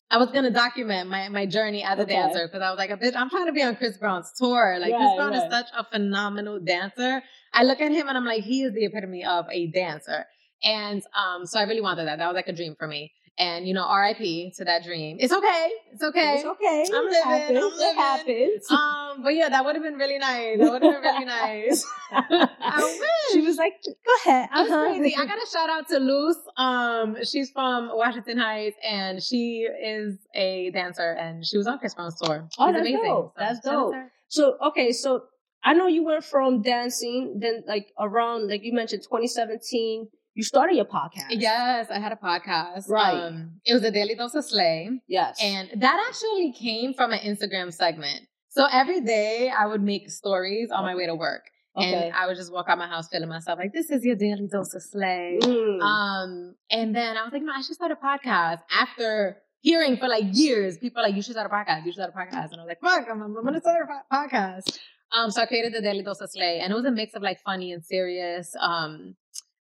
I 0.09 0.17
was 0.17 0.29
gonna 0.31 0.51
document 0.51 1.09
my, 1.09 1.29
my 1.29 1.45
journey 1.45 1.83
as 1.83 1.97
a 1.97 2.01
Okay. 2.01 2.13
dancer 2.13 2.47
because 2.47 2.61
I 2.61 2.69
was 2.69 2.77
like, 2.77 2.89
a 2.89 2.97
bitch, 2.97 3.15
I'm 3.15 3.29
trying 3.29 3.45
to 3.45 3.53
be 3.53 3.63
on 3.63 3.75
Chris 3.77 3.97
Brown's 3.97 4.31
tour. 4.37 4.77
Like 4.79 4.95
Chris 4.95 5.07
Right, 5.09 5.15
Brown 5.15 5.33
is 5.33 5.49
such 5.49 5.67
a 5.77 5.85
phenomenal 5.85 6.59
dancer. 6.59 7.23
I 7.53 7.63
look 7.63 7.79
at 7.79 7.91
him 7.91 8.07
and 8.09 8.17
I'm 8.17 8.25
like, 8.25 8.43
he 8.43 8.63
is 8.63 8.73
the 8.73 8.85
epitome 8.85 9.23
of 9.23 9.45
a 9.49 9.67
dancer. 9.67 10.25
And 10.63 11.01
um, 11.15 11.45
so 11.45 11.59
I 11.59 11.63
really 11.63 11.81
wanted 11.81 12.07
that. 12.07 12.17
That 12.19 12.27
was 12.27 12.35
like 12.35 12.47
a 12.49 12.53
dream 12.53 12.75
for 12.77 12.87
me. 12.87 13.13
And 13.41 13.67
you 13.67 13.73
know, 13.73 13.85
R.I.P. 13.85 14.53
to 14.57 14.63
that 14.65 14.83
dream. 14.83 15.17
It's 15.19 15.33
okay. 15.33 15.63
It's 15.93 16.03
okay. 16.03 16.35
It's 16.35 16.45
okay. 16.53 16.85
I'm 16.93 17.05
living, 17.05 17.23
happens. 17.23 17.57
I'm 17.57 17.71
living. 17.71 17.87
It 17.89 17.95
happens. 17.95 18.71
Um, 18.71 19.23
but 19.23 19.33
yeah, 19.39 19.49
that 19.49 19.65
would 19.65 19.75
have 19.75 19.83
been 19.83 19.95
really 20.03 20.19
nice. 20.19 20.59
That 20.59 20.71
would 20.71 20.83
have 20.83 21.01
been 21.01 21.01
really 21.01 21.25
nice. 21.25 21.83
I 22.11 22.79
wish. 22.81 23.33
she 23.33 23.41
was 23.41 23.57
like, 23.57 23.73
"Go 23.83 24.13
ahead." 24.29 24.49
That's 24.53 24.69
Uh-huh. 24.71 24.85
crazy. 24.89 25.15
I 25.17 25.25
got 25.31 25.37
a 25.37 25.47
shout 25.51 25.69
out 25.69 25.87
to 25.89 25.97
Luce. 25.97 26.37
Um, 26.57 27.17
she's 27.23 27.49
from 27.51 27.89
Washington 27.93 28.37
Heights, 28.37 28.77
and 28.87 29.21
she 29.23 29.67
is 29.83 30.17
a 30.35 30.69
dancer, 30.71 31.11
and 31.13 31.45
she 31.45 31.57
was 31.57 31.67
on 31.67 31.79
Chris 31.79 31.95
Brown's 31.95 32.19
tour. 32.19 32.47
Oh, 32.59 32.67
She's 32.67 32.73
that's 32.75 32.81
amazing. 32.87 33.03
dope. 33.05 33.33
So, 33.37 33.39
That's 33.43 33.59
dope. 33.61 33.95
So 34.27 34.57
okay, 34.69 34.91
so 34.91 35.23
I 35.63 35.73
know 35.73 35.87
you 35.87 36.03
went 36.03 36.23
from 36.23 36.61
dancing, 36.61 37.39
then 37.39 37.63
like 37.67 37.87
around 37.99 38.49
like 38.49 38.61
you 38.63 38.73
mentioned 38.73 39.01
2017, 39.03 40.07
you 40.33 40.43
started 40.43 40.75
your 40.75 40.85
podcast. 40.85 41.27
Yes, 41.29 41.87
I 41.91 41.99
had 41.99 42.11
a 42.11 42.15
podcast. 42.15 42.89
Right. 42.89 43.13
Um, 43.27 43.59
it 43.65 43.73
was 43.73 43.83
a 43.83 43.91
Daily 43.91 44.15
Dose 44.15 44.35
of 44.35 44.45
Slay, 44.45 44.89
Yes. 45.07 45.37
and 45.41 45.69
that 45.81 46.05
actually 46.07 46.53
came 46.53 46.93
from 46.93 47.11
an 47.11 47.19
Instagram 47.19 47.73
segment. 47.73 48.21
So 48.49 48.65
every 48.71 49.01
day 49.01 49.49
I 49.49 49.65
would 49.65 49.81
make 49.81 50.09
stories 50.09 50.71
on 50.71 50.83
my 50.83 50.95
way 50.95 51.05
to 51.05 51.15
work. 51.15 51.43
okay. 51.77 52.07
And 52.07 52.13
I 52.13 52.27
would 52.27 52.35
just 52.35 52.51
walk 52.51 52.65
out 52.69 52.77
my 52.77 52.87
house 52.87 53.07
feeling 53.09 53.29
myself 53.29 53.57
like, 53.59 53.71
this 53.73 53.89
is 53.89 54.03
your 54.03 54.15
daily 54.17 54.47
dose 54.51 54.73
of 54.73 54.81
slay. 54.83 55.39
Mm. 55.41 55.81
Um, 55.81 56.55
and 56.69 56.93
then 56.95 57.15
I 57.17 57.23
was 57.23 57.31
like, 57.31 57.41
no, 57.43 57.53
I 57.55 57.61
should 57.61 57.75
start 57.75 57.91
a 57.91 57.95
podcast 57.95 58.59
after 58.77 59.37
hearing 59.61 59.95
for 59.97 60.07
like 60.09 60.25
years, 60.33 60.77
people 60.77 61.01
like, 61.01 61.15
you 61.15 61.21
should 61.21 61.33
start 61.33 61.49
a 61.49 61.53
podcast, 61.53 61.85
you 61.85 61.91
should 61.93 62.01
start 62.03 62.13
a 62.13 62.17
podcast. 62.17 62.51
And 62.51 62.59
I 62.59 62.63
was 62.65 62.67
like, 62.67 62.81
fuck, 62.81 63.07
I'm, 63.09 63.21
I'm 63.21 63.33
gonna 63.45 63.61
start 63.61 63.87
a 63.89 64.13
podcast. 64.15 64.79
Um, 65.13 65.29
so 65.31 65.41
I 65.41 65.45
created 65.45 65.73
the 65.73 65.81
Daily 65.81 66.03
Dose 66.03 66.19
of 66.21 66.29
Slay 66.31 66.59
and 66.59 66.71
it 66.71 66.75
was 66.75 66.85
a 66.85 66.91
mix 66.91 67.13
of 67.15 67.21
like 67.21 67.39
funny 67.45 67.71
and 67.71 67.85
serious. 67.85 68.53
Um, 68.59 69.15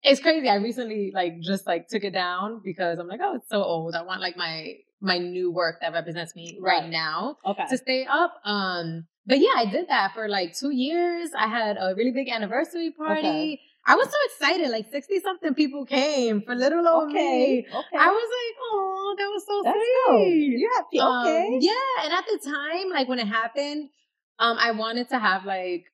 it's 0.03 0.21
crazy. 0.21 0.49
I 0.49 0.55
recently 0.55 1.11
like 1.13 1.39
just 1.41 1.67
like 1.67 1.87
took 1.87 2.03
it 2.03 2.13
down 2.13 2.61
because 2.63 2.99
I'm 2.99 3.07
like, 3.07 3.19
oh, 3.23 3.35
it's 3.35 3.49
so 3.49 3.63
old. 3.63 3.95
I 3.95 4.01
want 4.03 4.21
like 4.21 4.37
my, 4.37 4.75
my 5.01 5.17
new 5.17 5.51
work 5.51 5.79
that 5.81 5.93
represents 5.93 6.35
me 6.35 6.57
right, 6.61 6.81
Right. 6.81 6.89
now 6.89 7.37
okay. 7.45 7.65
to 7.69 7.77
stay 7.77 8.05
up. 8.09 8.35
Um, 8.45 9.05
but 9.25 9.39
yeah, 9.39 9.53
I 9.55 9.65
did 9.65 9.87
that 9.89 10.13
for 10.13 10.27
like 10.27 10.55
two 10.55 10.71
years. 10.71 11.29
I 11.37 11.47
had 11.47 11.77
a 11.79 11.93
really 11.95 12.11
big 12.11 12.29
anniversary 12.29 12.91
party. 12.91 13.19
Okay. 13.27 13.59
I 13.85 13.95
was 13.95 14.07
so 14.07 14.17
excited. 14.25 14.69
Like 14.69 14.91
60 14.91 15.19
something 15.21 15.53
people 15.53 15.85
came 15.85 16.41
for 16.41 16.53
little 16.55 16.87
old 16.87 17.09
okay. 17.09 17.15
me. 17.15 17.59
Okay. 17.67 17.97
I 17.97 18.07
was 18.07 18.29
like, 18.39 18.55
oh, 18.61 19.15
that 19.17 19.25
was 19.25 19.45
so 19.47 19.61
That's 19.63 19.77
sweet. 19.77 20.51
dope. 20.53 20.59
You 20.59 20.69
happy? 20.75 20.99
Um, 20.99 21.27
Okay. 21.27 21.57
yeah. 21.61 22.03
And 22.05 22.13
at 22.13 22.25
the 22.25 22.39
time, 22.49 22.89
like 22.89 23.07
when 23.07 23.19
it 23.19 23.27
happened, 23.27 23.89
um, 24.37 24.57
I 24.59 24.71
wanted 24.71 25.09
to 25.09 25.19
have 25.19 25.45
like 25.45 25.85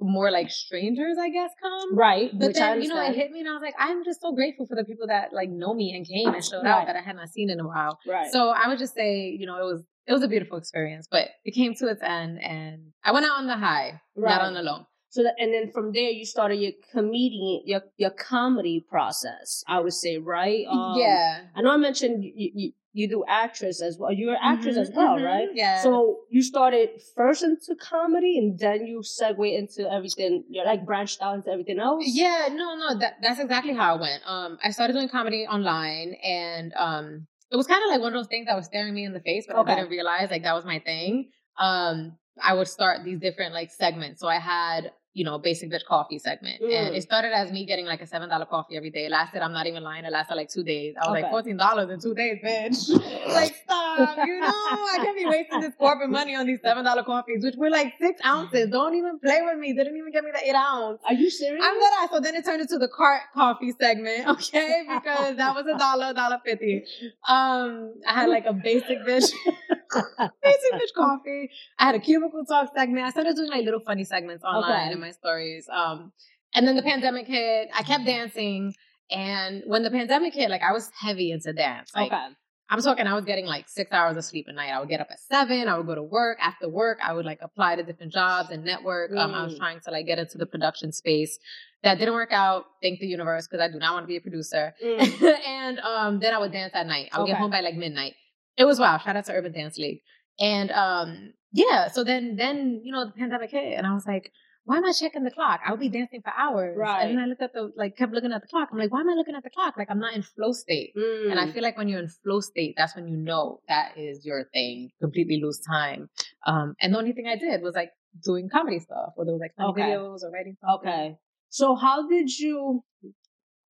more 0.00 0.30
like 0.30 0.50
strangers, 0.50 1.16
I 1.20 1.28
guess, 1.30 1.50
come. 1.60 1.96
Right. 1.96 2.30
But 2.32 2.48
which 2.48 2.56
then, 2.56 2.82
you 2.82 2.88
know, 2.88 3.00
it 3.02 3.14
hit 3.14 3.30
me 3.30 3.40
and 3.40 3.48
I 3.48 3.52
was 3.52 3.62
like, 3.62 3.74
I'm 3.78 4.04
just 4.04 4.20
so 4.20 4.32
grateful 4.34 4.66
for 4.66 4.74
the 4.74 4.84
people 4.84 5.06
that 5.08 5.32
like 5.32 5.48
know 5.50 5.74
me 5.74 5.94
and 5.94 6.06
came 6.06 6.34
and 6.34 6.44
showed 6.44 6.62
Right. 6.64 6.80
out 6.82 6.86
that 6.86 6.96
I 6.96 7.00
had 7.00 7.16
not 7.16 7.28
seen 7.28 7.50
in 7.50 7.60
a 7.60 7.66
while. 7.66 7.98
Right. 8.06 8.30
So 8.32 8.48
I 8.50 8.68
would 8.68 8.78
just 8.78 8.94
say, 8.94 9.28
you 9.38 9.46
know, 9.46 9.56
it 9.58 9.64
was 9.72 9.84
it 10.06 10.12
was 10.12 10.22
a 10.24 10.28
beautiful 10.28 10.58
experience, 10.58 11.06
but 11.10 11.28
it 11.44 11.52
came 11.52 11.74
to 11.76 11.86
its 11.86 12.02
end 12.02 12.42
and 12.42 12.92
I 13.04 13.12
went 13.12 13.24
out 13.26 13.38
on 13.38 13.46
the 13.46 13.56
high, 13.56 14.00
Right. 14.16 14.30
not 14.32 14.40
on 14.42 14.54
the 14.54 14.62
low. 14.62 14.86
So 15.10 15.22
that, 15.24 15.34
and 15.38 15.52
then 15.52 15.70
from 15.72 15.92
there 15.92 16.08
you 16.10 16.24
started 16.24 16.56
your 16.56 16.72
comedian, 16.90 17.62
your 17.66 17.82
your 17.98 18.10
comedy 18.10 18.84
process. 18.88 19.62
I 19.68 19.78
would 19.80 19.92
say, 19.92 20.16
right? 20.18 20.64
Um, 20.68 20.94
yeah. 20.96 21.42
I 21.54 21.60
know 21.60 21.70
I 21.70 21.76
mentioned 21.76 22.24
you, 22.24 22.50
you, 22.54 22.72
you 22.92 23.08
do 23.08 23.24
actress 23.26 23.80
as 23.82 23.96
well. 23.98 24.12
You're 24.12 24.34
an 24.34 24.40
actress 24.42 24.76
as 24.76 24.90
well, 24.94 25.16
Mhm, 25.18 25.24
right? 25.24 25.48
Yeah. 25.54 25.82
So 25.82 26.20
you 26.30 26.42
started 26.42 26.90
first 27.16 27.42
into 27.42 27.74
comedy, 27.80 28.38
and 28.38 28.58
then 28.58 28.86
you 28.86 29.00
segue 29.00 29.58
into 29.58 29.90
everything. 29.90 30.44
You're 30.48 30.66
like 30.66 30.84
branched 30.84 31.22
out 31.22 31.36
into 31.36 31.50
everything 31.50 31.78
else. 31.78 32.04
Yeah, 32.06 32.48
no, 32.52 32.74
no, 32.76 32.98
that 32.98 33.16
that's 33.22 33.40
exactly 33.40 33.72
how 33.74 33.96
it 33.96 34.00
went. 34.00 34.22
Um, 34.26 34.58
I 34.62 34.70
started 34.70 34.92
doing 34.92 35.08
comedy 35.08 35.46
online, 35.46 36.14
and 36.22 36.72
um, 36.76 37.26
it 37.50 37.56
was 37.56 37.66
kind 37.66 37.82
of 37.84 37.90
like 37.90 38.00
one 38.00 38.12
of 38.14 38.18
those 38.18 38.28
things 38.28 38.46
that 38.46 38.56
was 38.56 38.66
staring 38.66 38.94
me 38.94 39.04
in 39.04 39.12
the 39.12 39.20
face, 39.20 39.46
but 39.46 39.56
Okay. 39.56 39.72
I 39.72 39.76
didn't 39.76 39.90
realize 39.90 40.30
like 40.30 40.42
that 40.42 40.54
was 40.54 40.64
my 40.64 40.78
thing. 40.78 41.30
Um, 41.58 42.16
I 42.42 42.54
would 42.54 42.68
start 42.68 43.04
these 43.04 43.20
different 43.20 43.52
like 43.54 43.70
segments. 43.70 44.20
So 44.20 44.28
I 44.28 44.38
had 44.38 44.92
you 45.14 45.24
know 45.24 45.38
basic 45.38 45.70
bitch 45.70 45.84
coffee 45.84 46.18
segment, 46.18 46.60
and 46.60 46.94
Mm. 46.94 46.96
it 46.96 47.02
started 47.02 47.32
as 47.36 47.52
me 47.52 47.66
getting 47.66 47.84
like 47.86 48.00
a 48.00 48.06
seven 48.06 48.28
dollar 48.28 48.46
coffee 48.46 48.76
every 48.76 48.90
day. 48.90 49.06
It 49.06 49.10
lasted, 49.10 49.42
I'm 49.42 49.52
not 49.52 49.66
even 49.66 49.82
lying, 49.82 50.04
it 50.04 50.12
lasted 50.12 50.36
like 50.36 50.48
two 50.48 50.62
days. 50.64 50.94
I 50.96 51.00
was 51.00 51.12
Okay. 51.12 51.22
like 51.22 51.30
fourteen 51.30 51.56
dollars 51.58 51.90
in 51.90 52.00
two 52.00 52.14
days, 52.14 52.38
bitch. 52.44 52.78
like 53.34 53.54
stop, 53.54 54.16
you 54.26 54.40
know, 54.40 54.48
I 54.94 54.98
can't 55.02 55.16
be 55.18 55.26
wasting 55.26 55.60
this 55.60 55.74
corporate 55.78 56.10
money 56.10 56.34
on 56.34 56.46
these 56.46 56.60
seven 56.62 56.84
dollar 56.84 57.02
coffees, 57.04 57.44
which 57.44 57.56
were 57.56 57.70
like 57.70 57.94
six 58.00 58.20
ounces. 58.24 58.70
Don't 58.70 58.94
even 58.94 59.18
play 59.18 59.40
with 59.42 59.58
me. 59.58 59.72
They 59.72 59.84
didn't 59.84 59.98
even 59.98 60.12
get 60.12 60.24
me 60.24 60.30
the 60.32 60.42
eight 60.48 60.54
ounce. 60.54 61.00
Are 61.04 61.14
you 61.14 61.28
serious? 61.30 61.62
I'm 61.64 61.78
that 61.78 62.08
So 62.12 62.20
then 62.20 62.34
it 62.34 62.44
turned 62.44 62.60
into 62.62 62.78
the 62.78 62.88
cart 62.88 63.22
coffee 63.34 63.72
segment, 63.78 64.28
okay? 64.28 64.84
Because 64.92 65.36
that 65.36 65.54
was 65.54 65.66
a 65.66 65.76
dollar, 65.78 66.12
dollar 66.14 66.38
fifty. 66.44 66.84
Um, 67.28 67.94
I 68.06 68.12
had 68.14 68.28
like 68.30 68.46
a 68.46 68.52
basic 68.52 68.98
bitch, 69.06 69.30
basic 70.42 70.72
bitch 70.74 70.94
coffee. 70.96 71.50
I 71.78 71.86
had 71.86 71.94
a 71.94 72.00
cubicle 72.00 72.44
talk 72.44 72.70
segment. 72.76 73.06
I 73.06 73.10
started 73.10 73.36
doing 73.36 73.50
like 73.50 73.64
little 73.64 73.80
funny 73.80 74.04
segments 74.04 74.44
online 74.44 74.72
Okay. 74.72 74.90
My 75.02 75.10
stories. 75.10 75.68
Um, 75.70 76.12
and 76.54 76.66
then 76.66 76.76
the 76.76 76.82
pandemic 76.82 77.26
hit. 77.26 77.68
I 77.74 77.82
kept 77.82 78.06
dancing. 78.06 78.74
And 79.10 79.62
when 79.66 79.82
the 79.82 79.90
pandemic 79.90 80.32
hit, 80.34 80.48
like 80.50 80.62
I 80.62 80.72
was 80.72 80.90
heavy 80.98 81.30
into 81.32 81.52
dance. 81.52 81.90
Like, 81.94 82.12
okay. 82.12 82.28
I'm 82.70 82.80
talking, 82.80 83.06
I 83.06 83.12
was 83.12 83.26
getting 83.26 83.44
like 83.44 83.68
six 83.68 83.92
hours 83.92 84.16
of 84.16 84.24
sleep 84.24 84.46
a 84.48 84.52
night. 84.52 84.70
I 84.70 84.80
would 84.80 84.88
get 84.88 85.00
up 85.00 85.08
at 85.10 85.20
seven. 85.20 85.68
I 85.68 85.76
would 85.76 85.86
go 85.86 85.94
to 85.94 86.02
work. 86.02 86.38
After 86.40 86.70
work, 86.70 86.98
I 87.04 87.12
would 87.12 87.26
like 87.26 87.40
apply 87.42 87.76
to 87.76 87.82
different 87.82 88.12
jobs 88.14 88.50
and 88.50 88.64
network. 88.64 89.10
Um, 89.14 89.34
I 89.34 89.44
was 89.44 89.54
Mm. 89.54 89.58
trying 89.58 89.80
to 89.80 89.90
like 89.90 90.06
get 90.06 90.18
into 90.18 90.38
the 90.38 90.46
production 90.46 90.90
space. 90.92 91.38
That 91.82 91.98
didn't 91.98 92.14
work 92.14 92.32
out. 92.32 92.64
Thank 92.82 93.00
the 93.00 93.06
universe 93.06 93.46
because 93.46 93.60
I 93.62 93.70
do 93.70 93.78
not 93.78 93.92
want 93.92 94.04
to 94.04 94.08
be 94.08 94.16
a 94.16 94.20
producer. 94.22 94.72
Mm. 94.82 95.22
and 95.46 95.78
um, 95.80 96.20
then 96.20 96.32
I 96.32 96.38
would 96.38 96.52
dance 96.52 96.72
at 96.74 96.86
night. 96.86 97.10
I 97.12 97.18
would 97.18 97.26
get 97.26 97.36
home 97.36 97.50
by 97.50 97.60
like 97.60 97.74
midnight. 97.74 98.14
It 98.56 98.64
was 98.64 98.78
wild. 98.80 99.02
Shout 99.02 99.16
out 99.16 99.26
to 99.26 99.32
Urban 99.34 99.52
Dance 99.52 99.76
League. 99.76 100.00
And 100.40 100.70
um, 100.70 101.34
yeah, 101.52 101.88
so 101.88 102.04
then 102.04 102.36
then 102.36 102.80
you 102.82 102.92
know 102.92 103.04
the 103.04 103.12
pandemic 103.12 103.50
hit, 103.50 103.76
and 103.76 103.86
I 103.86 103.92
was 103.92 104.06
like, 104.06 104.32
why 104.64 104.76
am 104.76 104.84
I 104.84 104.92
checking 104.92 105.24
the 105.24 105.30
clock? 105.30 105.60
I'll 105.66 105.76
be 105.76 105.88
dancing 105.88 106.22
for 106.22 106.32
hours. 106.36 106.76
Right. 106.78 107.02
And 107.02 107.16
then 107.16 107.24
I 107.24 107.26
looked 107.26 107.42
at 107.42 107.52
the 107.52 107.72
like 107.76 107.96
kept 107.96 108.12
looking 108.12 108.32
at 108.32 108.42
the 108.42 108.48
clock. 108.48 108.68
I'm 108.72 108.78
like, 108.78 108.92
why 108.92 109.00
am 109.00 109.10
I 109.10 109.14
looking 109.14 109.34
at 109.34 109.42
the 109.42 109.50
clock? 109.50 109.74
Like 109.76 109.90
I'm 109.90 109.98
not 109.98 110.14
in 110.14 110.22
flow 110.22 110.52
state. 110.52 110.92
And 110.94 111.38
I 111.38 111.46
Mm. 111.46 111.52
feel 111.52 111.62
like 111.62 111.76
when 111.76 111.88
you're 111.88 112.00
in 112.00 112.08
flow 112.08 112.40
state, 112.40 112.74
that's 112.76 112.94
when 112.94 113.08
you 113.08 113.16
know 113.16 113.60
that 113.68 113.98
is 113.98 114.24
your 114.24 114.44
thing. 114.52 114.90
Completely 115.00 115.40
lose 115.42 115.60
time. 115.60 116.08
Um, 116.46 116.74
and 116.80 116.94
the 116.94 116.98
only 116.98 117.12
thing 117.12 117.26
I 117.26 117.36
did 117.36 117.62
was 117.62 117.74
like 117.74 117.90
doing 118.24 118.48
comedy 118.48 118.78
stuff, 118.78 119.12
whether 119.16 119.30
it 119.30 119.34
was 119.34 119.40
like 119.40 119.54
funny 119.56 119.70
Okay. 119.70 119.82
videos 119.82 120.22
or 120.22 120.30
writing. 120.30 120.56
something. 120.60 120.88
Okay. 120.88 121.16
So 121.48 121.74
how 121.74 122.08
did 122.08 122.38
you 122.38 122.84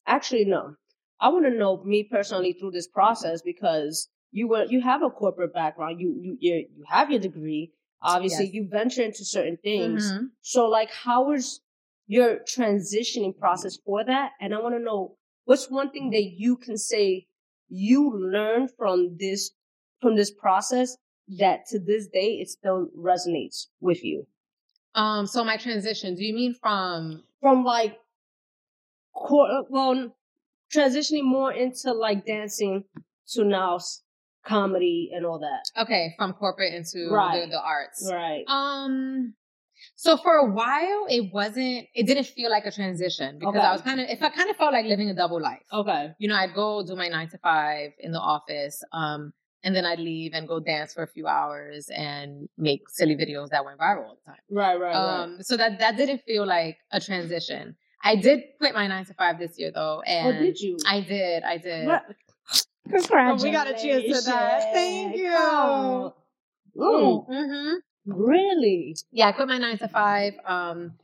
actually 0.07 0.45
no. 0.45 0.75
I 1.21 1.29
want 1.29 1.45
to 1.47 1.51
know 1.51 1.83
me 1.85 2.05
personally 2.11 2.53
through 2.53 2.73
this 2.73 2.89
process 2.89 3.43
because 3.43 4.09
you 4.33 4.49
were 4.49 4.65
you 4.65 4.81
have 4.81 5.03
a 5.03 5.11
corporate 5.11 5.55
background. 5.55 6.01
You 6.01 6.19
you 6.21 6.37
you 6.41 6.85
have 6.89 7.11
your 7.11 7.21
degree. 7.21 7.73
Obviously, 8.03 8.47
Yes. 8.47 8.55
you 8.55 8.69
venture 8.69 9.03
into 9.03 9.25
certain 9.25 9.57
things. 9.59 10.13
Mhm. 10.13 10.31
So 10.41 10.69
like 10.69 10.91
how 10.91 11.29
was 11.29 11.61
your 12.07 12.41
transitioning 12.41 13.37
process 13.37 13.77
for 13.85 14.05
that? 14.05 14.33
And 14.41 14.53
I 14.55 14.61
want 14.61 14.75
to 14.75 14.81
know 14.81 15.17
what's 15.45 15.71
one 15.71 15.91
thing 15.91 16.11
that 16.11 16.25
you 16.37 16.57
can 16.57 16.77
say 16.77 17.27
you 17.69 18.11
learned 18.13 18.71
from 18.77 19.17
this 19.19 19.53
from 20.01 20.17
this 20.17 20.31
process 20.33 20.97
that 21.39 21.65
to 21.69 21.79
this 21.79 22.09
day 22.09 22.41
it 22.41 22.49
still 22.49 22.89
resonates 22.97 23.69
with 23.81 24.03
you. 24.05 24.27
Um, 24.95 25.27
so 25.27 25.43
my 25.45 25.57
transition. 25.57 26.15
Do 26.17 26.25
you 26.25 26.35
mean 26.35 26.55
from? 26.55 27.23
from 27.41 27.65
like 27.65 27.99
cor- 29.15 29.65
well 29.69 30.15
transitioning 30.75 31.25
more 31.25 31.53
into 31.53 31.93
like 31.93 32.25
dancing 32.27 32.85
to 33.29 33.45
now 33.45 33.79
comedy 34.45 35.11
and 35.15 35.25
all 35.27 35.39
that 35.41 35.63
Okay, 35.83 36.15
from 36.17 36.33
corporate 36.33 36.75
into 36.75 37.09
Right. 37.11 37.45
the, 37.45 37.51
the 37.53 37.61
arts. 37.63 38.09
right 38.11 38.45
Um, 38.49 39.35
so 39.97 40.17
for 40.17 40.35
a 40.35 40.51
while, 40.51 41.07
it 41.09 41.33
wasn't. 41.33 41.87
It 41.95 42.07
didn't 42.07 42.27
feel 42.27 42.51
like 42.51 42.67
a 42.67 42.71
transition 42.71 43.39
because 43.39 43.57
Okay. 43.57 43.65
I 43.67 43.73
was 43.73 43.83
kind 43.83 44.01
of. 44.01 44.09
If 44.09 44.23
I 44.23 44.29
kind 44.31 44.49
of 44.51 44.57
felt 44.57 44.73
like 44.73 44.85
living 44.87 45.11
a 45.11 45.15
double 45.15 45.41
life. 45.41 45.63
okay 45.73 46.13
you 46.19 46.29
know, 46.29 46.37
I'd 46.37 46.55
go 46.55 46.85
do 46.87 46.95
my 46.95 47.09
nine 47.09 47.29
to 47.31 47.39
five 47.39 47.93
in 47.99 48.13
the 48.13 48.21
office, 48.21 48.83
um, 48.93 49.33
and 49.65 49.75
then 49.75 49.85
I'd 49.85 49.99
leave 49.99 50.33
and 50.35 50.47
go 50.47 50.61
dance 50.61 50.95
for 50.95 51.03
a 51.03 51.09
few 51.09 51.27
hours 51.27 51.89
and 51.89 52.49
make 52.57 52.89
silly 52.89 53.17
videos 53.17 53.49
that 53.51 53.65
went 53.65 53.79
viral 53.81 54.05
all 54.09 54.19
the 54.25 54.31
time. 54.31 54.41
right 54.51 54.79
right 54.79 54.95
Um, 54.95 55.39
so 55.43 55.57
that 55.57 55.79
that 55.81 55.97
didn't 55.97 56.23
feel 56.23 56.47
like 56.47 56.79
a 56.93 57.01
transition. 57.01 57.77
I 58.05 58.17
did 58.17 58.41
quit 58.59 58.75
my 58.75 58.87
nine 58.89 59.05
to 59.07 59.15
five 59.15 59.39
this 59.39 59.59
year 59.59 59.71
though, 59.73 60.03
and 60.03 60.37
oh 60.37 60.41
did 60.41 60.61
you 60.61 60.77
I 60.87 61.01
did, 61.01 61.43
I 61.45 61.57
did. 61.59 61.89
Oh, 62.91 63.39
we 63.43 63.51
got 63.51 63.69
a 63.69 63.75
cheers 63.75 64.25
to 64.25 64.31
that. 64.31 64.73
Thank 64.73 65.17
you. 65.17 65.31
Come 65.31 65.55
on. 65.55 66.13
Mm, 66.77 67.27
hmm 67.27 67.75
really 68.07 68.97
Yeah, 69.13 69.29
I 69.29 69.33
quit 69.33 69.49
my 69.49 69.59
nine 69.59 69.79
to 69.79 69.89
five. 69.89 70.35
Um, 70.45 70.95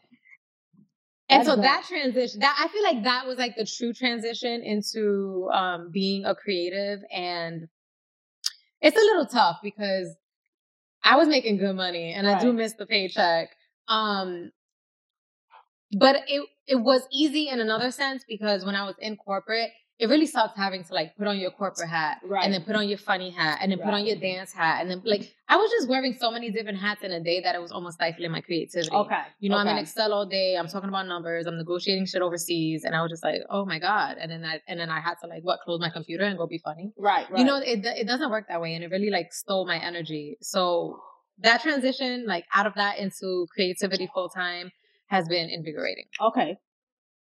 and 1.31 1.41
That's 1.41 1.49
so 1.49 1.57
dope. 1.57 1.65
that 1.65 1.85
transition, 1.87 2.41
that 2.41 2.57
I 2.59 2.69
feel 2.69 2.83
like 2.83 3.05
that 3.05 3.27
was 3.27 3.37
like 3.39 3.55
the 3.55 3.67
true 3.67 3.93
transition 3.93 4.63
into 4.63 5.49
um, 5.53 5.91
being 5.93 6.25
a 6.25 6.35
creative, 6.35 7.01
and 7.13 7.69
it's 8.81 8.97
a 8.97 9.01
little 9.01 9.27
tough 9.27 9.59
because 9.63 10.17
I 11.05 11.17
was 11.17 11.29
making 11.29 11.59
good 11.59 11.77
money, 11.77 12.13
and 12.13 12.27
I 12.27 12.41
do 12.41 12.53
miss 12.53 12.73
the 12.75 12.87
paycheck. 12.87 13.51
Um, 13.89 14.53
but 15.99 16.17
it 16.29 16.49
it 16.67 16.77
was 16.77 17.03
easy 17.13 17.49
in 17.49 17.61
another 17.61 17.91
sense 17.91 18.25
because 18.27 18.65
when 18.65 18.75
I 18.75 18.85
was 18.87 18.95
in 18.99 19.17
corporate, 19.17 19.71
it 19.99 20.07
really 20.09 20.27
sucked 20.27 20.57
having 20.57 20.85
to 20.85 20.95
like 20.95 21.17
put 21.17 21.27
on 21.27 21.37
your 21.39 21.51
corporate 21.51 21.89
hat 21.89 22.19
Right. 22.25 22.45
and 22.45 22.55
then 22.55 22.63
put 22.65 22.77
on 22.77 22.89
your 22.89 22.99
funny 22.99 23.31
hat 23.31 23.59
and 23.61 23.73
then 23.73 23.79
put 23.81 23.93
on 23.95 24.07
your 24.07 24.17
dance 24.17 24.53
hat 24.53 24.81
and 24.81 24.89
then 24.91 25.03
like 25.05 25.35
I 25.49 25.57
was 25.57 25.71
just 25.71 25.89
wearing 25.89 26.13
so 26.13 26.31
many 26.31 26.51
different 26.51 26.79
hats 26.79 27.03
in 27.03 27.11
a 27.11 27.21
day 27.21 27.41
that 27.41 27.55
it 27.55 27.61
was 27.61 27.73
almost 27.73 27.95
stifling 27.97 28.31
my 28.31 28.41
creativity. 28.41 28.95
okay 28.95 29.23
You 29.41 29.49
know, 29.51 29.57
I'm 29.57 29.67
in. 29.69 29.79
Excel 29.79 30.13
all 30.13 30.27
day. 30.27 30.57
I'm 30.59 30.69
talking 30.69 30.89
about 30.89 31.07
numbers. 31.07 31.47
I'm 31.47 31.57
negotiating 31.57 32.07
shit 32.07 32.23
overseas, 32.23 32.85
and 32.85 32.95
I 32.95 33.03
was 33.03 33.11
just 33.11 33.25
like, 33.25 33.41
"Oh 33.51 33.65
my 33.65 33.79
god!" 33.79 34.13
And 34.21 34.31
then 34.31 34.45
I 34.45 34.61
and 34.69 34.79
then 34.81 34.91
I 34.91 35.01
had 35.01 35.15
to 35.23 35.27
like 35.27 35.43
what 35.43 35.61
close 35.65 35.81
my 35.81 35.91
computer 35.91 36.25
and 36.25 36.37
go 36.39 36.47
be 36.47 36.59
funny. 36.59 36.93
right 36.97 37.27
right 37.31 37.39
You 37.41 37.45
know, 37.45 37.57
it 37.57 37.79
it 37.85 38.07
doesn't 38.07 38.31
work 38.31 38.47
that 38.49 38.61
way, 38.61 38.75
and 38.75 38.85
it 38.85 38.91
really 38.91 39.11
like 39.11 39.33
stole 39.33 39.67
my 39.67 39.79
energy. 39.91 40.37
So 40.43 41.01
that 41.47 41.63
transition, 41.63 42.27
like 42.27 42.45
out 42.55 42.67
of 42.67 42.75
that 42.75 42.99
into 42.99 43.47
creativity 43.55 44.07
full 44.15 44.29
time, 44.29 44.71
has 45.07 45.27
been 45.29 45.49
invigorating. 45.49 46.07
okay 46.21 46.59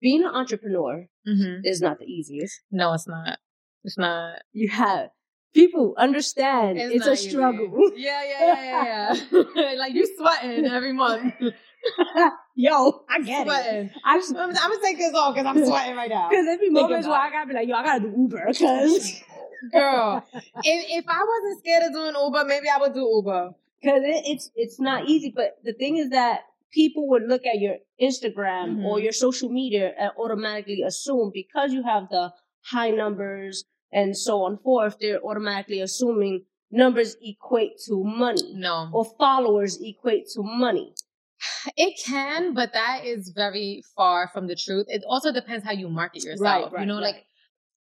being 0.02 0.24
an 0.24 0.32
entrepreneur 0.34 1.08
Mm-hmm. 1.28 1.62
is 1.66 1.82
not 1.82 2.00
the 2.00 2.06
easiest 2.06 2.62
No, 2.72 2.94
it's 2.94 3.08
not. 3.08 3.38
It's 3.84 3.96
not. 3.98 4.40
you 4.54 4.70
have 4.70 5.10
people 5.54 5.94
understand 5.98 6.80
it's, 6.80 7.06
not 7.06 7.10
a 7.10 7.12
easy. 7.14 7.30
struggle 7.30 7.92
Yeah, 7.96 8.24
yeah, 8.24 8.40
yeah, 8.56 8.64
yeah. 8.84 9.16
yeah. 9.56 9.72
like 9.78 9.94
you 9.94 10.08
sweating 10.18 10.66
every 10.66 10.94
month. 10.94 11.34
yo 12.56 13.04
i 13.10 13.22
get 13.22 13.42
it 13.42 13.52
sweating. 13.52 13.90
i 14.06 14.18
just 14.18 14.36
I'm, 14.36 14.54
gonna 14.54 14.76
take 14.84 14.98
this 14.98 15.14
off 15.16 15.34
because 15.36 15.48
I'm 15.48 15.66
sweating 15.66 15.96
right 15.96 16.10
now. 16.10 16.30
Because 16.30 16.46
every 16.48 16.68
Think 16.68 16.74
moments 16.74 17.08
where 17.08 17.18
I 17.20 17.30
gotta 17.32 17.48
be 17.48 17.54
like, 17.54 17.68
yo, 17.68 17.76
I 17.76 17.84
gotta 17.84 18.02
do 18.02 18.14
Uber. 18.18 18.46
Because 18.48 19.22
Girl, 19.72 20.24
if, 20.34 20.46
if 20.64 21.06
I 21.08 21.24
wasn't 21.24 21.60
scared 21.60 21.84
of 21.84 21.94
doing 21.94 22.16
Uber, 22.20 22.46
maybe 22.46 22.68
I 22.68 22.78
would 22.80 22.94
do 22.94 23.08
Uber. 23.16 23.52
Cause 23.84 24.02
it, 24.04 24.24
it's 24.26 24.52
it's 24.56 24.80
not 24.80 25.08
easy. 25.08 25.32
But 25.36 25.58
the 25.64 25.74
thing 25.74 25.98
is 25.98 26.10
that 26.12 26.42
people 26.72 27.08
would 27.10 27.24
look 27.28 27.46
at 27.46 27.60
your 27.60 27.78
Instagram 28.02 28.78
Mhm. 28.78 28.86
or 28.86 29.00
your 29.00 29.12
social 29.12 29.50
media 29.50 29.94
and 29.98 30.12
automatically 30.18 30.82
assume 30.82 31.32
because 31.34 31.74
you 31.74 31.84
have 31.84 32.10
the 32.10 32.34
high 32.66 32.92
numbers 32.92 33.66
and 33.92 34.18
so 34.18 34.44
on 34.44 34.58
forth, 34.58 34.98
they're 35.00 35.24
automatically 35.24 35.82
assuming 35.82 36.46
numbers 36.72 37.18
equate 37.22 37.74
to 37.86 38.04
money 38.04 38.54
No. 38.54 38.90
or 38.94 39.04
followers 39.20 39.82
equate 39.82 40.28
to 40.34 40.42
money. 40.42 40.94
It 41.76 42.00
can, 42.06 42.54
but 42.54 42.72
that 42.74 43.04
is 43.04 43.30
very 43.36 43.84
far 43.96 44.28
from 44.28 44.48
the 44.48 44.56
truth. 44.56 44.86
It 44.90 45.04
also 45.08 45.32
depends 45.34 45.66
how 45.66 45.72
you 45.72 45.90
market 45.90 46.24
yourself. 46.24 46.40
Right, 46.42 46.72
right, 46.72 46.82
you 46.82 46.86
know, 46.88 46.96
right. 47.02 47.16
like 47.16 47.26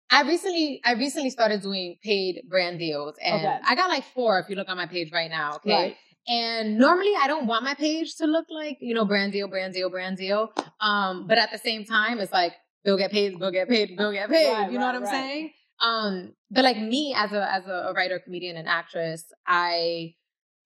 I 0.10 0.24
recently 0.24 0.81
I 0.83 0.93
recently 0.93 1.29
started 1.29 1.62
doing 1.62 1.98
paid 2.03 2.43
brand 2.50 2.79
deals 2.79 3.15
and 3.24 3.36
Okay. 3.45 3.60
I 3.65 3.75
got 3.75 3.88
like 3.89 4.03
four 4.03 4.39
if 4.39 4.50
you 4.50 4.55
look 4.55 4.67
on 4.67 4.75
my 4.77 4.88
page 4.88 5.12
right 5.13 5.29
now. 5.29 5.55
Okay. 5.57 5.98
And 6.28 6.78
normally 6.78 7.13
I 7.20 7.28
don't 7.28 7.48
want 7.48 7.63
my 7.63 7.74
page 7.74 8.16
to 8.18 8.25
look 8.25 8.46
like, 8.50 8.78
you 8.80 8.94
know, 8.94 9.06
brand 9.06 9.32
deal, 9.32 9.48
brand 9.48 9.74
deal, 9.74 9.90
brand 9.90 10.18
deal. 10.18 10.51
Um, 10.80 11.28
but 11.28 11.38
at 11.38 11.51
the 11.51 11.58
same 11.58 11.84
time, 11.84 12.20
it's 12.20 12.32
like 12.32 12.54
Bill 12.84 12.98
get 12.98 13.12
paid, 13.12 13.40
Bill 13.40 13.51
get 13.51 13.68
paid, 13.68 13.98
Bill 13.98 14.12
get 14.12 14.30
paid. 14.30 14.51
Right, 14.51 14.72
you 14.72 14.78
know 14.78 14.86
right, 14.86 14.94
what 14.94 14.96
I'm 14.96 15.04
right. 15.04 15.12
saying? 15.12 15.51
Um, 15.84 16.34
but 16.51 16.63
like 16.63 16.78
me 16.78 17.16
as 17.18 17.32
a 17.32 17.51
as 17.51 17.66
a 17.66 17.92
writer, 17.96 18.20
comedian, 18.20 18.56
and 18.56 18.68
actress, 18.68 19.24
I 19.48 20.13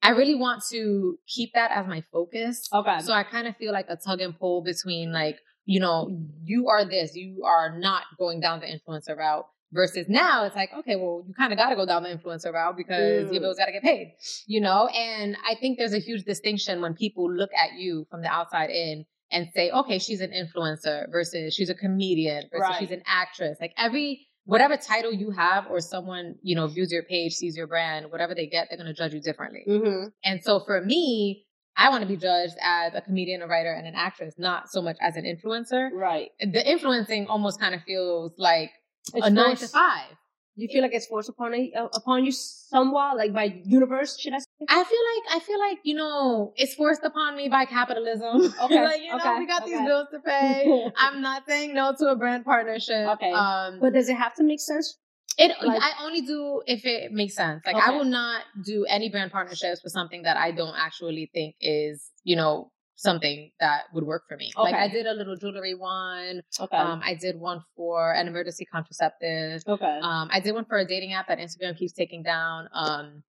I 0.06 0.10
really 0.10 0.36
want 0.36 0.64
to 0.72 1.18
keep 1.26 1.52
that 1.54 1.72
as 1.72 1.88
my 1.88 2.04
focus. 2.12 2.70
Okay. 2.72 3.00
So 3.00 3.14
I 3.14 3.24
kind 3.24 3.48
of 3.48 3.56
feel 3.58 3.74
like 3.74 3.88
a 3.90 3.96
tug 3.96 4.22
and 4.22 4.38
pull 4.38 4.62
between 4.62 5.12
like, 5.12 5.40
you 5.66 5.80
know, 5.80 6.10
you 6.44 6.68
are 6.68 6.86
this, 6.86 7.16
you 7.16 7.44
are 7.46 7.80
not 7.80 8.04
going 8.20 8.40
down 8.40 8.60
the 8.60 8.68
influencer 8.68 9.18
route. 9.18 9.48
Versus 9.74 10.06
now, 10.08 10.46
it's 10.46 10.56
like, 10.56 10.70
okay, 10.78 10.96
well, 10.96 11.24
you 11.28 11.34
kind 11.34 11.52
of 11.52 11.58
got 11.58 11.70
to 11.70 11.76
go 11.76 11.86
down 11.86 12.04
the 12.04 12.10
influencer 12.10 12.54
route 12.54 12.78
because 12.78 13.28
Mm. 13.28 13.32
your 13.34 13.42
bills 13.42 13.58
got 13.58 13.66
to 13.66 13.72
get 13.74 13.82
paid, 13.84 14.14
you 14.48 14.62
know? 14.62 14.88
And 14.88 15.36
I 15.46 15.56
think 15.56 15.78
there's 15.78 15.94
a 15.94 16.00
huge 16.00 16.24
distinction 16.24 16.82
when 16.82 16.94
people 16.94 17.30
look 17.32 17.50
at 17.54 17.74
you 17.78 18.06
from 18.10 18.22
the 18.22 18.28
outside 18.30 18.70
in 18.70 19.06
and 19.32 19.48
say, 19.54 19.72
okay, 19.72 20.00
she's 20.00 20.22
an 20.22 20.32
influencer 20.32 21.12
versus 21.12 21.54
she's 21.54 21.70
a 21.70 21.76
comedian 21.76 22.44
versus 22.52 22.62
Right. 22.70 22.80
she's 22.80 22.92
an 22.92 23.02
actress. 23.08 23.58
Like 23.60 23.74
every, 23.78 24.28
whatever 24.46 24.78
title 24.78 25.12
you 25.12 25.32
have 25.32 25.66
or 25.70 25.82
someone, 25.82 26.36
you 26.42 26.56
know, 26.56 26.68
views 26.68 26.92
your 26.92 27.04
page, 27.04 27.34
sees 27.34 27.58
your 27.58 27.68
brand, 27.68 28.12
whatever 28.12 28.34
they 28.36 28.46
get, 28.48 28.68
they're 28.70 28.78
going 28.78 28.88
to 28.88 28.94
judge 28.94 29.14
you 29.14 29.20
differently. 29.20 29.64
mm-hmm. 29.68 30.08
And 30.24 30.42
so 30.44 30.60
for 30.60 30.80
me, 30.82 31.44
I 31.76 31.90
want 31.90 32.04
to 32.04 32.08
be 32.08 32.16
judged 32.16 32.56
as 32.62 32.94
a 32.94 33.02
comedian, 33.02 33.42
a 33.42 33.48
writer, 33.48 33.74
and 33.74 33.86
an 33.86 33.96
actress, 33.96 34.36
not 34.38 34.70
so 34.70 34.82
much 34.82 34.96
as 35.02 35.18
an 35.18 35.26
influencer. 35.26 35.90
Right. 35.92 36.30
The 36.40 36.66
influencing 36.66 37.28
almost 37.28 37.60
kind 37.60 37.76
of 37.76 37.82
feels 37.82 38.32
like 38.38 38.72
It's 39.14 39.28
a 39.28 39.30
nine 39.30 39.56
to 39.56 39.68
five. 39.68 40.12
You 40.58 40.70
feel 40.70 40.82
like 40.84 40.94
it's 40.94 41.06
forced 41.08 41.28
upon 41.28 41.54
a, 41.54 41.72
uh, 41.76 41.88
upon 41.94 42.24
you 42.24 42.32
somewhat, 42.32 43.18
like 43.18 43.34
by 43.34 43.62
universe, 43.66 44.18
should 44.18 44.34
I 44.34 44.38
say? 44.40 44.46
I 44.70 44.84
feel 44.86 45.04
like 45.12 45.36
I 45.36 45.40
feel 45.46 45.60
like 45.60 45.80
you 45.84 45.96
know 45.96 46.54
it's 46.56 46.74
forced 46.76 47.04
upon 47.04 47.36
me 47.36 47.50
by 47.50 47.66
capitalism. 47.66 48.54
Okay, 48.62 48.82
like 48.84 49.02
you 49.02 49.10
know 49.10 49.38
we 49.38 49.48
got 49.48 49.66
these 49.66 49.82
bills 49.82 50.08
to 50.14 50.20
pay. 50.20 50.90
I'm 50.98 51.22
not 51.22 51.44
saying 51.46 51.74
no 51.74 51.94
to 52.00 52.06
a 52.08 52.16
brand 52.16 52.46
partnership. 52.46 53.06
Okay. 53.16 53.32
Um, 53.34 53.80
But 53.82 53.94
does 53.94 54.08
it 54.08 54.16
have 54.16 54.34
to 54.36 54.44
make 54.44 54.62
sense? 54.62 54.98
It 55.38 55.52
Like- 55.62 55.82
I 55.82 56.06
only 56.06 56.22
do 56.22 56.62
if 56.66 56.86
it 56.86 57.12
makes 57.12 57.36
sense. 57.36 57.62
Like 57.66 57.76
I 57.76 57.92
will 57.92 58.06
not 58.06 58.44
do 58.64 58.86
any 58.86 59.10
brand 59.10 59.32
partnerships 59.34 59.82
for 59.82 59.90
something 59.90 60.22
that 60.24 60.38
I 60.38 60.52
don't 60.52 60.76
actually 60.78 61.30
think 61.34 61.56
is, 61.60 62.12
you 62.24 62.38
know, 62.38 62.72
something 62.96 63.52
that 63.60 63.84
would 63.94 64.04
work 64.04 64.24
for 64.28 64.38
me. 64.38 64.52
Like 64.58 64.74
I 64.74 64.88
did 64.88 65.06
a 65.06 65.14
little 65.14 65.36
jewelry 65.36 65.76
one. 65.76 66.42
Okay. 66.60 66.78
Um, 66.78 67.02
I 67.04 67.16
did 67.16 67.40
one 67.40 67.62
for 67.76 68.14
an 68.14 68.28
emergency 68.28 68.66
contraceptive. 68.66 69.62
okay. 69.68 70.00
Um, 70.02 70.30
I 70.32 70.40
did 70.40 70.54
one 70.54 70.66
for 70.66 70.78
a 70.78 70.86
dating 70.86 71.14
app 71.14 71.28
that 71.28 71.40
Instagram 71.40 71.78
keeps 71.78 71.94
taking 71.94 72.24
down. 72.24 72.70
Um, 72.74 73.24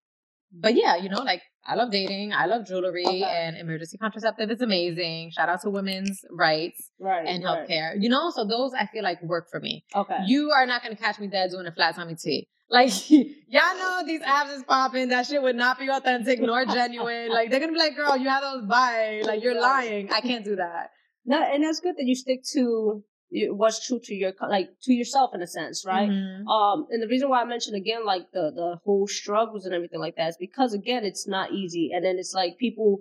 but 0.53 0.75
yeah, 0.75 0.97
you 0.97 1.09
know, 1.09 1.23
like 1.23 1.43
I 1.65 1.75
love 1.75 1.91
dating, 1.91 2.33
I 2.33 2.47
love 2.47 2.67
jewelry, 2.67 3.05
Okay. 3.05 3.23
and 3.23 3.57
emergency 3.57 3.99
contraceptive 3.99 4.51
is 4.51 4.61
amazing. 4.61 5.33
Shout 5.33 5.49
out 5.49 5.61
to 5.63 5.71
women's 5.71 6.21
rights 6.31 6.91
right. 7.01 7.27
and 7.27 7.45
right. 7.45 7.69
healthcare. 7.69 7.95
You 7.99 8.09
know, 8.09 8.31
so 8.31 8.47
those 8.47 8.73
I 8.73 8.87
feel 8.87 9.03
like 9.03 9.21
work 9.23 9.49
for 9.51 9.61
me. 9.61 9.85
Okay. 9.95 10.19
You 10.27 10.53
are 10.53 10.65
not 10.67 10.83
gonna 10.83 10.97
catch 10.97 11.19
me 11.19 11.27
dead 11.27 11.51
doing 11.51 11.67
a 11.67 11.73
flat 11.73 11.97
tummy 11.97 12.15
tea. 12.15 12.49
Like 12.69 13.11
y'all 13.11 13.77
know 13.79 14.03
these 14.07 14.23
apps 14.23 14.55
is 14.57 14.65
popping. 14.65 15.09
That 15.09 15.27
shit 15.27 15.43
would 15.43 15.57
not 15.57 15.79
be 15.79 15.89
authentic 15.89 16.41
nor 16.41 16.65
genuine. 16.79 17.29
Like 17.31 17.51
they're 17.51 17.61
gonna 17.61 17.73
be 17.73 17.79
like, 17.79 17.97
"Girl, 17.97 18.17
you 18.17 18.29
have 18.29 18.43
those 18.43 18.67
by 18.67 19.23
like 19.25 19.43
you're 19.43 19.61
lying." 19.61 20.11
I 20.11 20.21
can't 20.21 20.45
do 20.45 20.57
that. 20.57 20.91
No, 21.25 21.43
and 21.43 21.63
that's 21.63 21.81
good 21.81 21.97
that 21.97 22.05
you 22.05 22.15
stick 22.15 22.41
to 22.53 23.03
what's 23.51 23.87
true 23.87 24.01
to 24.05 24.15
your 24.15 24.33
like 24.49 24.69
to 24.83 24.93
yourself 24.93 25.31
in 25.35 25.43
a 25.43 25.47
sense, 25.47 25.85
right? 25.87 26.09
Mhm. 26.09 26.47
Um, 26.47 26.87
and 26.91 27.03
the 27.03 27.09
reason 27.09 27.29
why 27.29 27.43
I 27.43 27.45
mentioned 27.45 27.77
again 27.77 28.05
like 28.05 28.31
the 28.33 28.53
the 28.55 28.79
whole 28.85 29.07
struggles 29.07 29.65
and 29.65 29.75
everything 29.75 30.01
like 30.01 30.17
that 30.17 30.29
is 30.31 30.37
because 30.39 30.75
again 30.75 31.05
it's 31.05 31.27
not 31.27 31.53
easy, 31.53 31.91
and 31.95 32.05
then 32.05 32.19
it's 32.19 32.35
like 32.35 32.59
people 32.59 33.01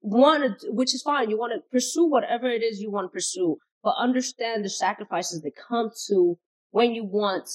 want 0.00 0.60
to, 0.60 0.70
which 0.72 0.94
is 0.94 1.02
fine. 1.02 1.30
You 1.30 1.38
want 1.38 1.52
to 1.54 1.60
pursue 1.70 2.06
whatever 2.06 2.48
it 2.48 2.62
is 2.62 2.80
you 2.80 2.90
want 2.90 3.06
to 3.06 3.12
pursue, 3.12 3.56
but 3.82 3.94
understand 3.98 4.64
the 4.64 4.70
sacrifices 4.70 5.42
that 5.42 5.52
come 5.56 5.90
to 6.08 6.38
when 6.70 6.92
you 6.92 7.04
want 7.04 7.48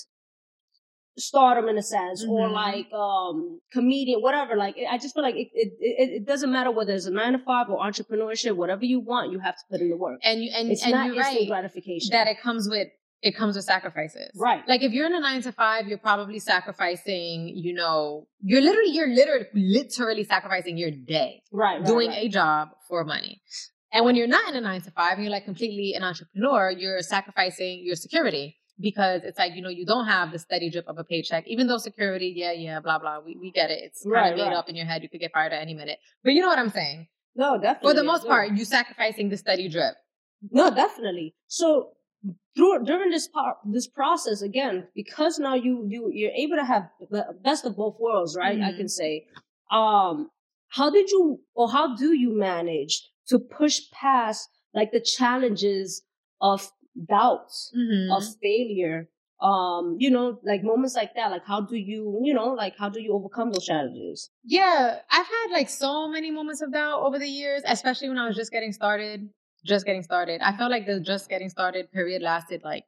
stardom 1.17 1.67
in 1.69 1.77
a 1.77 1.83
sense 1.83 2.25
or 2.27 2.47
Mhm. 2.47 2.53
like 2.53 2.91
um 2.93 3.59
comedian 3.71 4.19
whatever 4.21 4.55
like 4.55 4.75
i 4.89 4.97
just 4.97 5.13
feel 5.13 5.23
like 5.23 5.35
it, 5.35 5.49
it 5.53 5.73
it 5.79 6.09
it 6.17 6.25
doesn't 6.25 6.51
matter 6.51 6.71
whether 6.71 6.93
it's 6.93 7.05
a 7.05 7.11
nine 7.11 7.33
to 7.33 7.39
five 7.39 7.69
or 7.69 7.77
entrepreneurship 7.79 8.55
whatever 8.55 8.83
you 8.83 8.99
want 8.99 9.31
you 9.31 9.39
have 9.39 9.55
to 9.55 9.63
put 9.69 9.79
in 9.81 9.89
the 9.89 9.97
work 9.97 10.19
And 10.23 10.43
you 10.43 10.49
and, 10.55 10.71
it's 10.71 10.83
and 10.83 10.91
not 10.91 11.05
you're 11.07 11.15
instant 11.17 11.39
right 11.41 11.47
gratification 11.47 12.09
that 12.11 12.27
it 12.27 12.41
comes 12.41 12.67
with 12.69 12.87
it 13.21 13.37
comes 13.37 13.55
with 13.55 13.63
sacrifices. 13.63 14.29
Right. 14.35 14.67
Like 14.67 14.81
if 14.83 14.91
you're 14.91 15.05
in 15.05 15.15
a 15.15 15.19
nine 15.21 15.41
to 15.43 15.53
five, 15.53 15.87
you're 15.87 15.97
probably 15.97 16.39
sacrificing, 16.39 17.47
you 17.55 17.73
know, 17.73 18.27
you're 18.41 18.59
literally 18.61 18.91
you're 18.91 19.07
literally 19.07 19.45
literally 19.53 20.25
sacrificing 20.25 20.77
your 20.77 20.91
day. 20.91 21.41
right, 21.51 21.77
right 21.77 21.85
doing 21.85 22.09
right. 22.09 22.25
a 22.25 22.27
job 22.27 22.69
for 22.89 23.05
money. 23.05 23.41
And 23.93 24.03
when 24.03 24.15
you're 24.15 24.27
not 24.27 24.49
in 24.49 24.55
a 24.57 24.61
nine 24.61 24.81
to 24.81 24.91
five 24.91 25.13
and 25.13 25.23
you're 25.23 25.31
like 25.31 25.45
completely 25.45 25.93
an 25.93 26.03
entrepreneur, 26.03 26.71
you're 26.71 27.01
sacrificing 27.01 27.81
your 27.85 27.95
security 27.95 28.57
because 28.79 29.21
it's 29.23 29.37
like, 29.37 29.53
you 29.55 29.61
know, 29.61 29.69
you 29.69 29.85
don't 29.85 30.07
have 30.07 30.31
the 30.31 30.39
steady 30.39 30.69
drip 30.69 30.87
of 30.87 30.97
a 30.97 31.03
paycheck, 31.03 31.47
even 31.47 31.67
though 31.67 31.77
security, 31.77 32.33
yeah, 32.35 32.51
yeah, 32.51 32.79
blah, 32.79 32.99
blah. 32.99 33.19
We, 33.19 33.37
we 33.37 33.51
get 33.51 33.69
it. 33.71 33.79
It's 33.83 34.03
kind 34.03 34.13
Right, 34.13 34.31
of 34.31 34.37
made 34.37 34.43
right. 34.45 34.55
up 34.55 34.69
in 34.69 34.75
your 34.75 34.85
head. 34.85 35.03
You 35.03 35.09
could 35.09 35.19
get 35.21 35.31
fired 35.31 35.53
at 35.53 35.61
any 35.61 35.73
minute. 35.73 35.99
But 36.23 36.33
you 36.33 36.41
know 36.41 36.47
what 36.47 36.59
I'm 36.59 36.69
saying? 36.69 37.07
no 37.35 37.59
definitely 37.59 37.89
For 37.89 37.93
the 37.95 38.03
most 38.03 38.27
part, 38.27 38.51
you 38.51 38.63
sacrificing 38.65 39.29
the 39.29 39.37
steady 39.37 39.67
drip. 39.69 39.95
No, 40.51 40.73
definitely. 40.73 41.33
So 41.47 41.93
through 42.55 42.83
during 42.85 43.09
this 43.09 43.27
part, 43.27 43.57
this 43.65 43.87
process 43.87 44.41
again, 44.41 44.87
because 44.95 45.39
now 45.39 45.55
you 45.55 45.85
you 45.87 46.09
you're 46.13 46.31
able 46.31 46.57
to 46.57 46.65
have 46.65 46.89
the 47.09 47.25
best 47.43 47.65
of 47.65 47.75
both 47.75 47.95
worlds, 47.99 48.35
right? 48.37 48.59
I 48.61 48.71
Mhm. 48.71 48.77
can 48.77 48.89
say. 48.89 49.25
Um, 49.71 50.29
how 50.69 50.89
did 50.89 51.09
you 51.09 51.39
or 51.55 51.69
how 51.71 51.95
do 51.95 52.13
you 52.13 52.31
manage 52.37 53.09
to 53.27 53.39
push 53.39 53.79
past 53.91 54.49
like 54.73 54.91
the 54.91 55.01
challenges 55.01 56.03
of 56.41 56.69
doubts, 57.07 57.71
Mm. 57.75 58.15
of 58.15 58.23
failure? 58.41 59.09
Um, 59.41 59.97
you 59.99 60.09
know, 60.09 60.39
like 60.43 60.63
moments 60.63 60.95
like 60.95 61.15
that. 61.15 61.29
Like, 61.31 61.43
how 61.45 61.61
do 61.61 61.75
you, 61.75 62.21
you 62.23 62.33
know, 62.33 62.49
like 62.53 62.77
how 62.77 62.89
do 62.89 63.01
you 63.01 63.13
overcome 63.13 63.51
those 63.51 63.65
challenges? 63.65 64.29
Yeah, 64.45 64.99
I've 65.09 65.25
had 65.25 65.47
like 65.51 65.69
so 65.69 66.07
many 66.07 66.31
moments 66.31 66.61
of 66.61 66.71
doubt 66.71 67.01
over 67.01 67.19
the 67.19 67.27
years, 67.27 67.61
especially 67.65 68.07
when 68.09 68.17
I 68.17 68.27
was 68.27 68.37
just 68.37 68.51
getting 68.51 68.71
started. 68.71 69.29
Just 69.65 69.85
getting 69.85 70.03
started. 70.03 70.41
I 70.41 70.55
felt 70.55 70.71
like 70.71 70.85
the 70.85 70.99
just 70.99 71.29
getting 71.29 71.49
started 71.49 71.91
period 71.91 72.21
lasted 72.21 72.61
like, 72.63 72.83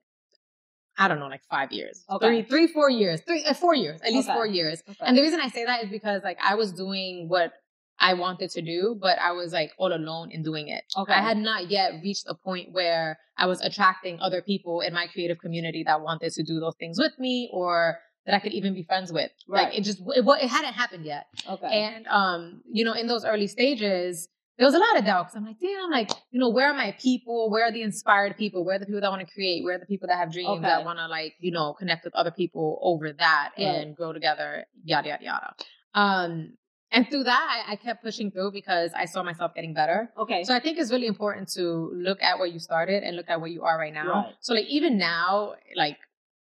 I 0.98 1.08
don't 1.10 1.20
know, 1.20 1.28
like 1.28 1.44
five 1.50 1.72
years, 1.74 2.06
Okay. 2.10 2.26
three, 2.26 2.42
three, 2.44 2.68
four 2.68 2.90
years, 2.90 3.22
three, 3.22 3.44
uh, 3.44 3.54
four 3.54 3.76
years, 3.76 4.00
at 4.02 4.12
least 4.14 4.30
Okay. 4.30 4.36
four 4.36 4.46
years. 4.46 4.82
And 5.02 5.18
the 5.18 5.22
reason 5.22 5.40
I 5.42 5.50
say 5.50 5.66
that 5.66 5.84
is 5.84 5.90
because 5.90 6.22
like 6.24 6.38
I 6.42 6.56
was 6.56 6.72
doing 6.72 7.28
what 7.28 7.52
I 8.00 8.14
wanted 8.14 8.50
to 8.52 8.62
do, 8.62 8.98
but 9.02 9.18
I 9.20 9.32
was 9.32 9.54
like 9.54 9.72
all 9.78 9.94
alone 9.94 10.32
in 10.32 10.44
doing 10.44 10.68
it. 10.68 10.84
Okay. 10.98 11.14
I 11.14 11.22
had 11.22 11.38
not 11.38 11.70
yet 11.72 11.94
reached 12.04 12.26
a 12.28 12.36
point 12.36 12.70
where 12.74 13.18
I 13.38 13.46
was 13.48 13.62
attracting 13.62 14.20
other 14.20 14.42
people 14.42 14.82
in 14.82 14.94
my 14.94 15.08
creative 15.08 15.40
community 15.40 15.84
that 15.86 16.02
wanted 16.02 16.32
to 16.34 16.44
do 16.44 16.60
those 16.60 16.76
things 16.80 17.00
with 17.00 17.14
me 17.20 17.50
or 17.54 17.98
that 18.26 18.36
I 18.36 18.40
could 18.40 18.54
even 18.54 18.74
be 18.74 18.84
friends 18.84 19.14
with. 19.14 19.32
Right. 19.48 19.66
Like 19.70 19.78
it 19.78 19.84
just, 19.84 20.00
it, 20.00 20.26
it 20.28 20.48
hadn't 20.50 20.74
happened 20.74 21.06
yet. 21.06 21.26
okay. 21.50 21.68
And 21.68 22.08
um, 22.08 22.62
you 22.70 22.84
know, 22.84 22.94
in 22.94 23.08
those 23.08 23.24
early 23.24 23.48
stages, 23.48 24.28
there 24.58 24.66
was 24.66 24.74
a 24.74 24.80
lot 24.80 24.98
of 24.98 25.06
doubt 25.06 25.26
because 25.28 25.36
I'm 25.36 25.46
like, 25.46 25.60
damn, 25.60 25.92
like, 25.92 26.10
you 26.32 26.40
know, 26.40 26.50
where 26.50 26.70
are 26.72 26.74
my 26.74 26.96
people? 27.02 27.50
Where 27.52 27.66
are 27.66 27.72
the 27.74 27.82
inspired 27.82 28.38
people? 28.38 28.64
Where 28.66 28.78
are 28.78 28.80
the 28.80 28.86
people 28.86 29.02
that 29.02 29.12
want 29.12 29.26
to 29.28 29.34
create? 29.34 29.64
Where 29.66 29.76
are 29.76 29.80
the 29.80 29.86
people 29.86 30.08
that 30.08 30.18
have 30.18 30.32
dreams 30.32 30.50
Okay. 30.60 30.62
that 30.62 30.86
want 30.86 30.98
to 30.98 31.08
like, 31.08 31.34
you 31.40 31.52
know, 31.52 31.74
connect 31.74 32.06
with 32.06 32.16
other 32.16 32.32
people 32.32 32.80
over 32.82 33.12
that 33.14 33.52
Right. 33.58 33.66
and 33.66 33.96
grow 33.96 34.14
together, 34.14 34.66
yada 34.84 35.10
yada 35.10 35.24
yada. 35.24 35.54
Um, 35.94 36.54
and 36.96 37.08
through 37.10 37.26
that, 37.26 37.64
I, 37.68 37.74
I 37.74 37.76
kept 37.76 38.04
pushing 38.04 38.32
through 38.32 38.52
because 38.52 38.92
I 38.96 39.06
saw 39.06 39.22
myself 39.22 39.54
getting 39.54 39.74
better. 39.74 40.10
okay. 40.18 40.44
So 40.44 40.56
I 40.56 40.60
think 40.60 40.80
it's 40.80 40.92
really 40.92 41.08
important 41.08 41.50
to 41.54 41.92
look 41.94 42.22
at 42.24 42.40
where 42.40 42.48
you 42.48 42.60
started 42.60 43.04
and 43.04 43.16
look 43.16 43.30
at 43.30 43.40
where 43.42 43.50
you 43.50 43.64
are 43.64 43.78
right 43.78 43.94
now. 43.94 44.10
Right. 44.10 44.34
So 44.40 44.54
like 44.54 44.66
even 44.68 44.98
now, 44.98 45.54
like 45.76 45.98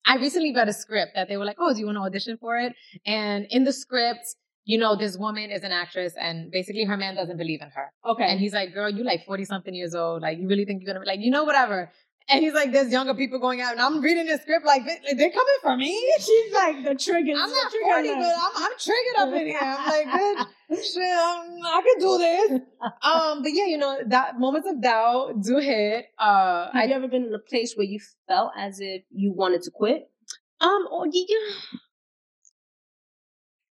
I 0.06 0.18
recently 0.18 0.54
read 0.54 0.68
a 0.68 0.74
script 0.74 1.14
that 1.16 1.28
they 1.28 1.38
were 1.38 1.46
like, 1.46 1.58
"Oh, 1.60 1.74
do 1.74 1.80
you 1.80 1.86
want 1.86 1.98
to 1.98 2.02
audition 2.02 2.38
for 2.38 2.58
it?" 2.58 2.74
And 3.06 3.48
in 3.50 3.64
the 3.64 3.74
script, 3.74 4.36
you 4.66 4.78
know, 4.78 4.96
this 4.96 5.18
woman 5.18 5.50
is 5.52 5.64
an 5.64 5.72
actress, 5.72 6.14
and 6.20 6.52
basically 6.52 6.84
her 6.86 6.98
man 6.98 7.16
doesn't 7.16 7.38
believe 7.38 7.62
in 7.62 7.70
her, 7.70 7.92
okay. 8.06 8.26
and 8.30 8.40
he's 8.40 8.54
like, 8.54 8.74
"Girl, 8.74 8.90
you 8.90 9.04
like 9.04 9.26
forty 9.26 9.46
something 9.46 9.74
years 9.74 9.96
old, 9.96 10.22
like 10.22 10.38
you 10.40 10.48
really 10.48 10.66
think 10.66 10.82
you're 10.82 10.94
gonna 10.94 11.04
be 11.04 11.12
like, 11.14 11.20
you 11.20 11.32
know, 11.32 11.44
whatever." 11.44 11.92
And 12.30 12.40
he's 12.42 12.54
like, 12.54 12.72
"There's 12.72 12.92
younger 12.92 13.14
people 13.14 13.38
going 13.40 13.60
out, 13.62 13.74
and 13.74 13.82
I'm 13.82 14.00
reading 14.02 14.26
the 14.28 14.38
script 14.38 14.66
like 14.66 14.86
they- 14.86 15.14
they're 15.14 15.30
coming 15.32 15.60
for 15.62 15.76
me." 15.76 15.92
She's 16.20 16.54
like 16.54 16.84
the 16.84 16.96
triggers. 16.96 17.38
I'm 17.42 17.50
not 17.52 17.70
trigger 17.72 17.86
40, 17.86 18.08
but. 18.16 18.34
I'm, 18.46 18.64
I'm 18.64 18.72
triggered 18.80 19.18
up 19.20 19.34
in 19.34 19.48
here. 19.48 19.60
I'm 19.62 19.90
like, 19.90 20.08
bitch, 20.72 20.84
shit, 20.94 21.04
I'm, 21.04 21.58
I 21.66 21.82
can 21.86 22.00
do 22.00 22.18
this. 22.18 22.62
Um, 23.04 23.44
but 23.44 23.52
yeah, 23.54 23.66
you 23.66 23.78
know, 23.78 23.98
that 24.08 24.40
moments 24.40 24.70
of 24.70 24.82
doubt 24.82 25.42
do 25.42 25.58
hit. 25.58 26.06
Uh, 26.18 26.68
Have 26.72 26.76
I, 26.76 26.86
you 26.86 26.94
ever 26.94 27.08
been 27.10 27.26
in 27.26 27.34
a 27.34 27.40
place 27.40 27.74
where 27.76 27.86
you 27.86 28.00
felt 28.28 28.52
as 28.58 28.80
if 28.80 29.04
you 29.12 29.34
wanted 29.34 29.62
to 29.64 29.72
quit? 29.72 30.10
um, 30.62 30.88
oh, 30.90 31.06
yeah, 31.12 31.24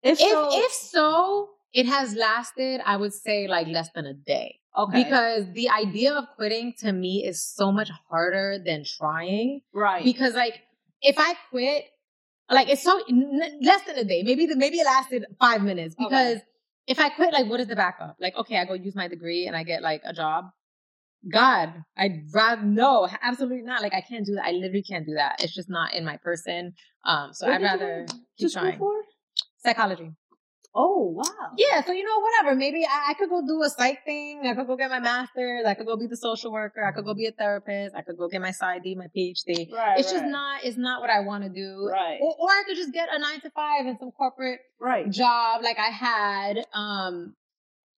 If, 0.03 0.19
if 0.21 0.29
so, 0.29 0.49
if 0.53 0.71
so, 0.71 1.49
it 1.73 1.85
has 1.85 2.15
lasted. 2.15 2.81
I 2.85 2.95
would 2.97 3.13
say 3.13 3.47
like 3.47 3.67
less 3.67 3.89
than 3.93 4.05
a 4.05 4.13
day 4.13 4.59
okay, 4.77 5.03
because 5.03 5.45
the 5.53 5.69
idea 5.69 6.13
of 6.13 6.25
quitting 6.35 6.73
to 6.79 6.91
me 6.91 7.25
is 7.25 7.43
so 7.43 7.71
much 7.71 7.89
harder 8.09 8.57
than 8.63 8.83
trying. 8.85 9.61
right, 9.73 10.03
Because 10.03 10.33
like 10.35 10.61
if 11.01 11.15
I 11.17 11.33
quit, 11.49 11.85
like 12.49 12.69
it's 12.69 12.83
so 12.83 13.01
n- 13.09 13.59
less 13.61 13.81
than 13.83 13.97
a 13.97 14.03
day. 14.03 14.23
Maybe 14.23 14.45
the, 14.45 14.55
maybe 14.55 14.77
it 14.77 14.85
lasted 14.85 15.25
five 15.39 15.61
minutes 15.63 15.95
Okay. 15.99 16.05
because 16.07 16.37
if 16.87 16.99
I 16.99 17.09
quit, 17.09 17.33
like 17.33 17.47
what 17.49 17.59
is 17.59 17.67
the 17.67 17.75
backup? 17.75 18.15
Like 18.19 18.35
okay, 18.37 18.57
I 18.57 18.65
go 18.65 18.73
use 18.73 18.95
my 18.95 19.07
degree 19.07 19.47
and 19.47 19.55
I 19.55 19.63
get 19.63 19.81
like 19.81 20.01
a 20.05 20.13
job. 20.13 20.45
God, 21.29 21.73
I'd 21.97 22.21
rather 22.33 22.61
no, 22.63 23.07
absolutely 23.21 23.63
not. 23.63 23.81
Like 23.81 23.93
I 23.93 24.01
can't 24.01 24.25
do 24.25 24.35
that. 24.35 24.45
I 24.45 24.51
literally 24.51 24.83
can't 24.83 25.05
do 25.05 25.15
that. 25.15 25.41
It's 25.43 25.53
just 25.53 25.69
not 25.69 25.93
in 25.93 26.05
my 26.05 26.17
person. 26.17 26.73
Um, 27.03 27.33
so 27.33 27.47
What 27.47 27.55
I'd 27.55 27.63
rather 27.63 28.05
keep 28.37 28.51
trying. 28.53 28.77
for? 28.77 28.93
Psychology. 29.57 30.11
Oh 30.75 31.11
wow, 31.15 31.23
Yeah, 31.57 31.83
so 31.83 31.91
you 31.91 32.03
know, 32.03 32.19
whatever. 32.19 32.55
Maybe 32.55 32.85
I, 32.85 33.11
I 33.11 33.13
could 33.15 33.29
go 33.29 33.41
do 33.45 33.63
a 33.63 33.69
psych 33.69 34.05
thing. 34.05 34.41
I 34.45 34.53
could 34.53 34.67
go 34.67 34.75
get 34.75 34.89
my 34.91 34.99
master's. 34.99 35.65
I 35.65 35.73
could 35.73 35.87
go 35.87 35.97
be 35.97 36.05
the 36.05 36.17
social 36.17 36.51
worker. 36.51 36.85
I 36.85 36.91
could 36.91 37.03
go 37.05 37.15
be 37.15 37.25
a 37.25 37.31
therapist. 37.31 37.95
I 37.95 38.01
could 38.03 38.17
go 38.17 38.27
get 38.27 38.41
my 38.41 38.51
PsyD, 38.51 38.95
my 38.95 39.07
PhD. 39.15 39.71
right, 39.73 39.97
it's 39.99 40.11
just 40.11 40.25
not. 40.25 40.63
It's 40.63 40.77
not 40.77 41.01
what 41.01 41.09
I 41.09 41.21
want 41.21 41.43
to 41.45 41.49
do. 41.49 41.89
right, 41.91 42.19
Or, 42.21 42.35
or 42.37 42.49
I 42.49 42.63
could 42.67 42.75
just 42.77 42.93
get 42.93 43.09
a 43.11 43.17
nine 43.17 43.41
to 43.41 43.49
five 43.51 43.85
and 43.87 43.97
some 43.99 44.11
corporate 44.11 44.59
right, 44.79 45.09
job 45.09 45.61
like 45.63 45.79
I 45.79 45.89
had. 45.89 46.65
Um, 46.73 47.33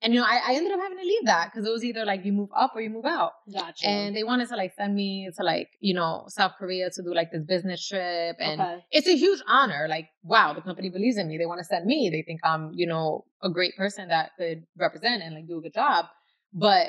and 0.01 0.13
you 0.13 0.19
know, 0.19 0.25
I, 0.25 0.39
I 0.47 0.53
ended 0.55 0.71
up 0.71 0.79
having 0.79 0.97
to 0.97 1.03
leave 1.03 1.25
that 1.25 1.51
because 1.51 1.67
it 1.67 1.71
was 1.71 1.83
either 1.83 2.05
like 2.05 2.23
you 2.25 2.31
move 2.31 2.49
up 2.55 2.71
or 2.75 2.81
you 2.81 2.89
move 2.89 3.05
out. 3.05 3.33
gotcha. 3.53 3.87
And 3.87 4.15
they 4.15 4.23
wanted 4.23 4.47
to 4.49 4.55
like 4.55 4.73
send 4.75 4.95
me 4.95 5.29
to 5.37 5.43
like 5.43 5.69
you 5.79 5.93
know 5.93 6.25
South 6.27 6.53
Korea 6.57 6.89
to 6.89 7.03
do 7.03 7.13
like 7.13 7.31
this 7.31 7.43
business 7.43 7.85
trip 7.87 8.37
and 8.39 8.61
okay, 8.61 8.79
it's 8.91 9.07
a 9.07 9.15
huge 9.17 9.41
honor. 9.47 9.87
Like, 9.89 10.09
wow, 10.23 10.53
the 10.53 10.61
company 10.61 10.89
believes 10.89 11.17
in 11.17 11.27
me. 11.27 11.37
They 11.37 11.45
want 11.45 11.59
to 11.59 11.65
send 11.65 11.85
me. 11.85 12.09
They 12.11 12.21
think 12.21 12.41
I'm, 12.43 12.71
you 12.73 12.87
know, 12.87 13.25
a 13.43 13.49
great 13.49 13.75
person 13.75 14.07
that 14.09 14.31
could 14.37 14.63
represent 14.77 15.21
and 15.23 15.35
like 15.35 15.47
do 15.47 15.57
a 15.57 15.61
good 15.61 15.73
job. 15.73 16.05
But 16.53 16.87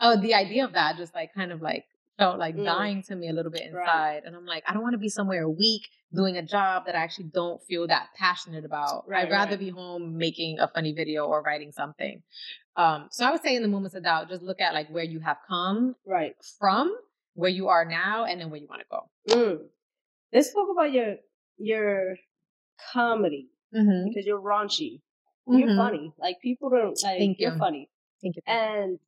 uh, 0.00 0.16
the 0.16 0.34
idea 0.34 0.64
of 0.64 0.72
that 0.74 0.96
just 0.96 1.14
like 1.14 1.32
kind 1.34 1.52
of 1.52 1.62
like 1.62 1.84
felt 2.18 2.38
like 2.38 2.54
Mm. 2.56 2.64
dying 2.64 3.02
to 3.08 3.14
me 3.16 3.28
a 3.28 3.32
little 3.32 3.50
bit 3.52 3.62
Right. 3.72 3.82
inside. 3.82 4.22
And 4.24 4.34
I'm 4.36 4.46
like, 4.46 4.64
I 4.66 4.72
don't 4.72 4.82
want 4.82 4.94
to 4.94 4.98
be 4.98 5.08
somewhere 5.08 5.42
a 5.42 5.50
week 5.50 5.82
doing 6.14 6.36
a 6.36 6.42
job 6.42 6.86
that 6.86 6.94
I 6.94 6.98
actually 6.98 7.30
don't 7.34 7.60
feel 7.64 7.86
that 7.88 8.08
passionate 8.16 8.64
about. 8.64 9.04
Right, 9.08 9.26
I'd 9.26 9.30
rather 9.30 9.52
right. 9.52 9.60
be 9.60 9.70
home 9.70 10.16
making 10.16 10.58
a 10.58 10.68
funny 10.68 10.92
video 10.92 11.26
or 11.26 11.42
writing 11.42 11.72
something. 11.72 12.22
Um, 12.76 13.08
so 13.10 13.24
I 13.26 13.30
would 13.32 13.42
say 13.42 13.56
in 13.56 13.62
the 13.62 13.68
moments 13.68 13.96
of 13.96 14.04
doubt, 14.04 14.28
just 14.28 14.42
look 14.42 14.60
at 14.60 14.74
like 14.74 14.88
where 14.88 15.04
you 15.04 15.20
have 15.20 15.38
come 15.48 15.96
right. 16.06 16.34
from, 16.58 16.94
where 17.34 17.50
you 17.50 17.68
are 17.68 17.84
now, 17.84 18.24
and 18.24 18.40
then 18.40 18.50
where 18.50 18.60
you 18.60 18.68
want 18.68 18.82
to 18.82 18.86
go. 18.90 19.36
Mm. 19.36 19.58
Let's 20.32 20.52
talk 20.52 20.68
about 20.70 20.92
your 20.92 21.16
your 21.58 22.16
comedy 22.92 23.50
Mm-hmm. 23.74 24.08
because 24.08 24.24
you're 24.24 24.40
raunchy. 24.40 25.00
You're 25.48 25.76
funny. 25.76 26.12
Like 26.18 26.40
people 26.40 26.70
don't 26.70 27.00
like. 27.02 27.18
Thank 27.18 27.38
you're 27.38 27.52
you. 27.52 27.58
funny, 27.58 27.88
Thank 28.22 28.36
you. 28.36 28.42
and 28.46 28.98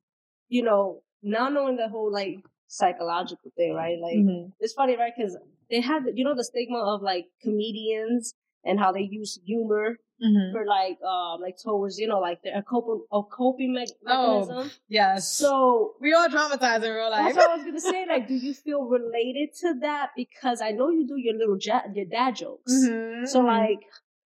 you 0.47 0.63
know, 0.63 1.01
now 1.23 1.49
knowing 1.49 1.75
the 1.75 1.89
whole 1.89 2.11
like 2.11 2.37
psychological 2.69 3.51
thing, 3.57 3.73
right? 3.73 3.97
Like 3.99 4.17
Mhm. 4.17 4.53
it's 4.59 4.73
funny, 4.73 4.95
right? 4.95 5.11
Because 5.15 5.37
they 5.69 5.81
have, 5.81 6.03
you 6.15 6.23
know, 6.23 6.35
the 6.35 6.43
stigma 6.43 6.77
of 6.93 7.01
like 7.01 7.25
comedians 7.41 8.33
and 8.63 8.79
how 8.79 8.91
they 8.91 9.01
use 9.01 9.39
humor 9.45 9.97
Mhm. 10.21 10.51
for 10.51 10.65
like, 10.65 11.01
um, 11.01 11.41
like 11.41 11.57
towards, 11.57 11.97
you 11.97 12.07
know, 12.07 12.19
like 12.19 12.41
their 12.43 12.61
coping, 12.61 13.01
a 13.11 13.23
coping 13.23 13.73
me- 13.73 13.87
Oh, 14.05 14.39
mechanism. 14.45 14.71
Yes. 14.87 15.31
So 15.35 15.95
we 15.99 16.13
all 16.13 16.27
traumatized 16.27 16.83
in 16.83 16.93
real 16.93 17.09
life. 17.09 17.33
that's 17.33 17.37
what 17.37 17.49
I 17.49 17.55
was 17.55 17.65
gonna 17.65 17.79
say. 17.79 18.05
Like, 18.05 18.27
do 18.27 18.35
you 18.35 18.53
feel 18.65 18.83
related 18.83 19.49
to 19.61 19.73
that? 19.81 20.11
Because 20.15 20.61
I 20.61 20.71
know 20.71 20.89
you 20.89 21.07
do 21.07 21.17
your 21.17 21.35
little 21.35 21.57
ja- 21.59 21.87
your 21.93 22.05
dad 22.05 22.35
jokes. 22.35 22.71
Mhm. 22.71 23.27
So 23.27 23.39
like, 23.41 23.81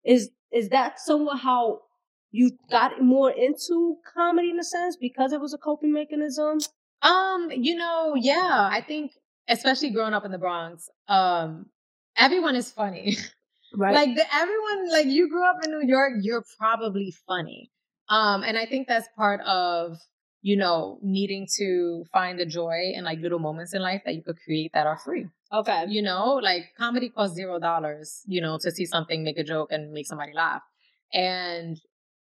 is 0.03 0.31
is 0.51 0.69
that 0.69 0.99
somewhat 0.99 1.39
how 1.39 1.81
you 2.31 2.51
got 2.69 3.01
more 3.01 3.31
into 3.31 3.97
comedy 4.15 4.49
in 4.51 4.59
a 4.59 4.63
sense 4.63 4.95
because 4.95 5.33
it 5.33 5.41
was 5.41 5.53
a 5.53 5.57
coping 5.57 5.91
mechanism? 5.91 6.59
Um, 7.01 7.49
you 7.51 7.75
know, 7.75 8.15
yeah, 8.15 8.69
I 8.71 8.81
think 8.81 9.11
especially 9.47 9.89
growing 9.91 10.13
up 10.13 10.25
in 10.25 10.31
the 10.31 10.37
Bronx, 10.37 10.89
um, 11.07 11.67
everyone 12.17 12.55
is 12.55 12.71
funny. 12.71 13.17
Right. 13.73 13.93
like 13.93 14.15
the, 14.17 14.25
everyone, 14.35 14.91
like 14.91 15.05
you 15.05 15.29
grew 15.29 15.45
up 15.49 15.57
in 15.63 15.71
New 15.71 15.87
York, 15.87 16.13
you're 16.21 16.43
probably 16.59 17.13
funny. 17.25 17.71
Um, 18.09 18.43
and 18.43 18.57
I 18.57 18.65
think 18.65 18.87
that's 18.87 19.07
part 19.15 19.39
of 19.41 19.97
you 20.41 20.57
know 20.57 20.99
needing 21.01 21.47
to 21.57 22.03
find 22.11 22.37
the 22.37 22.45
joy 22.45 22.91
in 22.93 23.05
like 23.05 23.19
little 23.19 23.39
moments 23.39 23.73
in 23.73 23.81
life 23.81 24.01
that 24.05 24.15
you 24.15 24.23
could 24.23 24.37
create 24.43 24.71
that 24.73 24.87
are 24.87 24.97
free. 24.97 25.27
okay. 25.53 25.85
You 25.87 26.01
know, 26.01 26.33
like 26.43 26.73
comedy 26.77 27.09
costs 27.09 27.35
zero 27.35 27.59
dollars. 27.59 28.23
You 28.27 28.41
know, 28.41 28.57
to 28.61 28.71
see 28.71 28.85
something, 28.85 29.23
make 29.23 29.37
a 29.37 29.43
joke, 29.43 29.69
and 29.71 29.93
make 29.93 30.05
somebody 30.07 30.33
laugh, 30.33 30.63
and 31.13 31.79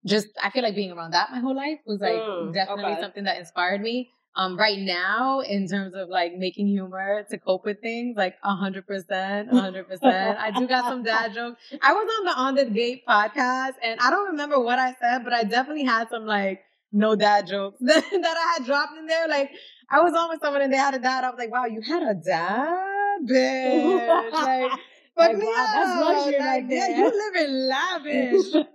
just 0.06 0.28
I 0.42 0.50
feel 0.50 0.62
like 0.62 0.74
being 0.74 0.92
around 0.92 1.12
that 1.12 1.30
my 1.30 1.38
whole 1.40 1.54
life 1.56 1.80
was 1.86 2.00
like 2.00 2.28
Mm, 2.28 2.52
definitely 2.52 2.92
okay. 2.92 3.00
something 3.00 3.24
that 3.24 3.38
inspired 3.38 3.80
me. 3.80 4.10
Um, 4.34 4.58
right 4.58 4.78
now, 4.78 5.40
in 5.40 5.68
terms 5.68 5.94
of 5.94 6.08
like 6.08 6.34
making 6.34 6.66
humor 6.66 7.24
to 7.30 7.38
cope 7.38 7.66
with 7.66 7.82
things, 7.82 8.16
like 8.16 8.36
a 8.42 8.54
hundred 8.54 8.86
percent, 8.86 9.52
a 9.52 9.60
hundred 9.60 9.88
percent. 9.88 10.38
I 10.38 10.50
do 10.50 10.66
got 10.66 10.84
some 10.84 11.02
dad 11.04 11.34
jokes. 11.34 11.60
I 11.82 11.92
was 11.92 12.08
on 12.18 12.24
the 12.24 12.32
On 12.32 12.54
the 12.54 12.64
Gate 12.64 13.02
podcast, 13.06 13.74
and 13.82 14.00
I 14.00 14.10
don't 14.10 14.28
remember 14.28 14.58
what 14.58 14.78
I 14.78 14.94
said, 15.00 15.24
but 15.24 15.34
I 15.34 15.44
definitely 15.44 15.84
had 15.84 16.08
some 16.08 16.24
like 16.24 16.62
no 16.92 17.14
dad 17.14 17.46
jokes 17.46 17.78
that, 17.80 18.04
that 18.10 18.36
I 18.36 18.54
had 18.56 18.66
dropped 18.66 18.96
in 18.98 19.06
there. 19.06 19.28
Like 19.28 19.50
I 19.90 20.00
was 20.00 20.14
on 20.14 20.30
with 20.30 20.40
someone 20.40 20.62
and 20.62 20.72
they 20.72 20.78
had 20.78 20.94
a 20.94 20.98
dad. 20.98 21.24
I 21.24 21.30
was 21.30 21.38
like, 21.38 21.52
wow, 21.52 21.66
you 21.66 21.82
had 21.82 22.02
a 22.02 22.14
dad, 22.14 23.18
bitch. 23.28 24.32
Like, 24.32 24.72
fuck 25.16 25.28
Like, 25.32 25.36
wow, 25.38 25.66
that's 25.72 26.00
luxury 26.00 26.38
Like, 26.38 26.46
right 26.46 26.64
yeah, 26.68 26.98
you 26.98 27.04
live 27.04 27.34
in 27.44 27.68
lavish. 27.68 28.66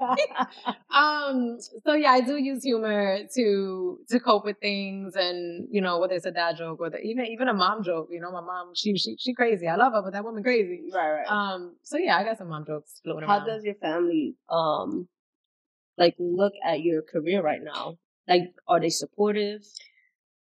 um 0.92 1.58
so 1.86 1.94
yeah 1.94 2.12
i 2.12 2.22
do 2.22 2.38
use 2.38 2.64
humor 2.64 3.20
to 3.36 4.00
to 4.10 4.20
cope 4.20 4.46
with 4.46 4.58
things 4.62 5.16
and 5.16 5.68
you 5.72 5.82
know 5.82 6.00
whether 6.00 6.14
it's 6.16 6.26
a 6.26 6.32
dad 6.32 6.58
joke 6.58 6.80
or 6.80 6.90
the, 6.90 7.00
even 7.00 7.26
even 7.26 7.48
a 7.48 7.54
mom 7.54 7.84
joke 7.84 8.08
you 8.12 8.20
know 8.20 8.32
my 8.32 8.42
mom 8.42 8.72
she 8.76 8.96
she 8.98 9.16
she 9.20 9.34
crazy 9.34 9.68
i 9.68 9.76
love 9.76 9.94
her 9.94 10.02
but 10.02 10.14
that 10.14 10.24
woman 10.24 10.44
crazy 10.44 10.84
right, 10.94 11.12
right. 11.12 11.28
um 11.28 11.76
so 11.84 11.98
yeah 11.98 12.18
i 12.18 12.24
got 12.24 12.38
some 12.38 12.50
mom 12.50 12.66
jokes 12.66 13.00
floating 13.04 13.28
How 13.28 13.38
around 13.38 13.42
How 13.42 13.54
does 13.56 13.64
your 13.64 13.76
family 13.76 14.36
um 14.50 15.08
like 15.98 16.16
look 16.20 16.54
at 16.64 16.82
your 16.82 17.02
career 17.02 17.42
right 17.42 17.62
now? 17.64 17.98
Like, 18.28 18.54
are 18.68 18.80
they 18.80 18.90
supportive? 18.90 19.62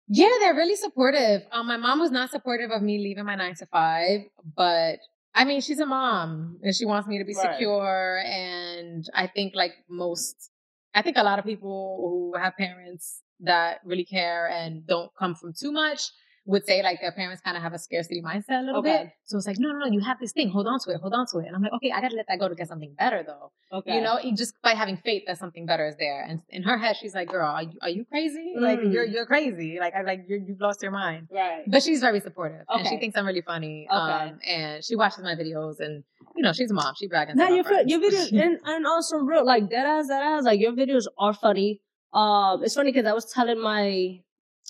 yeah 0.09 0.27
they're 0.39 0.53
really 0.55 0.75
supportive 0.75 1.43
um 1.51 1.65
my 1.65 1.77
mom 1.77 1.99
was 1.99 2.11
not 2.11 2.29
supportive 2.29 2.71
of 2.71 2.81
me 2.81 2.99
leaving 2.99 3.23
my 3.25 3.35
nine 3.35 3.55
to 3.55 3.65
five 3.67 4.19
but 4.55 4.99
I 5.35 5.45
mean, 5.45 5.61
she's 5.61 5.79
a 5.79 5.85
mom 5.85 6.59
and 6.61 6.75
she 6.75 6.85
wants 6.85 7.07
me 7.07 7.17
to 7.19 7.25
be 7.25 7.33
Right. 7.35 7.55
secure. 7.55 8.21
And 8.25 9.05
I 9.13 9.27
think, 9.27 9.55
like 9.55 9.73
most, 9.89 10.51
I 10.93 11.01
think 11.01 11.17
a 11.17 11.23
lot 11.23 11.39
of 11.39 11.45
people 11.45 11.97
who 12.33 12.39
have 12.39 12.55
parents 12.55 13.21
that 13.39 13.81
really 13.83 14.05
care 14.05 14.47
and 14.47 14.85
don't 14.85 15.11
come 15.17 15.35
from 15.35 15.53
too 15.53 15.71
much 15.71 16.11
would 16.45 16.65
say 16.65 16.83
like 16.83 16.99
their 16.99 17.11
parents 17.13 17.41
kind 17.41 17.55
of 17.55 17.63
have 17.63 17.73
a 17.73 17.79
scarcity 17.79 18.21
mindset 18.21 18.59
a 18.59 18.63
little 18.63 18.81
Okay. 18.81 19.03
bit. 19.03 19.11
So 19.23 19.37
it's 19.37 19.47
like, 19.47 19.57
no, 19.59 19.69
no, 19.71 19.79
no, 19.79 19.85
you 19.85 20.01
have 20.01 20.19
this 20.19 20.33
thing, 20.33 20.49
hold 20.49 20.67
on 20.67 20.77
to 20.81 20.91
it, 20.91 20.97
hold 20.99 21.13
on 21.13 21.25
to 21.27 21.37
it. 21.39 21.47
And 21.47 21.55
I'm 21.55 21.61
like, 21.61 21.71
okay, 21.73 21.91
I 21.91 22.01
gotta 22.01 22.15
let 22.17 22.27
that 22.27 22.37
go 22.39 22.49
to 22.49 22.55
get 22.55 22.67
something 22.67 22.93
better 22.99 23.23
though. 23.25 23.51
Okay. 23.71 23.95
You 23.95 24.01
know, 24.01 24.19
just 24.35 24.53
by 24.61 24.71
having 24.71 24.97
faith 24.97 25.23
that 25.27 25.37
something 25.37 25.65
better 25.65 25.87
is 25.87 25.95
there. 25.97 26.21
And 26.27 26.41
in 26.49 26.63
her 26.63 26.77
head, 26.77 26.97
she's 26.97 27.15
like, 27.15 27.29
girl, 27.29 27.47
are 27.47 27.63
you, 27.63 27.77
are 27.81 27.89
you 27.89 28.03
crazy? 28.05 28.53
Like 28.57 28.79
Mm. 28.79 28.91
you're, 28.91 29.05
you're 29.05 29.25
crazy. 29.25 29.77
Like 29.79 29.93
I 29.95 30.01
like, 30.01 30.25
you're, 30.27 30.39
you've 30.39 30.59
lost 30.59 30.81
your 30.81 30.91
mind. 30.91 31.27
Right. 31.31 31.63
But 31.65 31.81
she's 31.81 32.01
very 32.01 32.19
supportive, 32.19 32.65
and 32.67 32.85
she 32.87 32.97
thinks 32.97 33.17
I'm 33.17 33.25
really 33.25 33.41
funny. 33.41 33.87
Okay. 33.89 33.95
Um, 33.97 34.39
and 34.45 34.83
she 34.83 34.95
watches 34.97 35.23
my 35.23 35.35
videos, 35.35 35.79
and 35.79 36.03
you 36.35 36.43
know, 36.43 36.51
she's 36.51 36.71
a 36.71 36.73
mom. 36.73 36.93
She 36.99 37.07
bragging. 37.07 37.35
Now 37.37 37.47
your 37.49 37.63
your 37.85 37.99
videos 37.99 38.31
and 38.33 38.59
and 38.65 38.85
also 38.85 39.17
real 39.17 39.45
like 39.45 39.69
that 39.69 39.85
ass 39.85 40.07
that 40.09 40.21
ass 40.21 40.43
like 40.43 40.59
your 40.59 40.73
videos 40.73 41.05
are 41.17 41.33
funny. 41.33 41.79
Um, 42.11 42.63
it's 42.63 42.75
funny 42.75 42.91
because 42.91 43.07
I 43.07 43.13
was 43.13 43.31
telling 43.31 43.61
my 43.61 44.19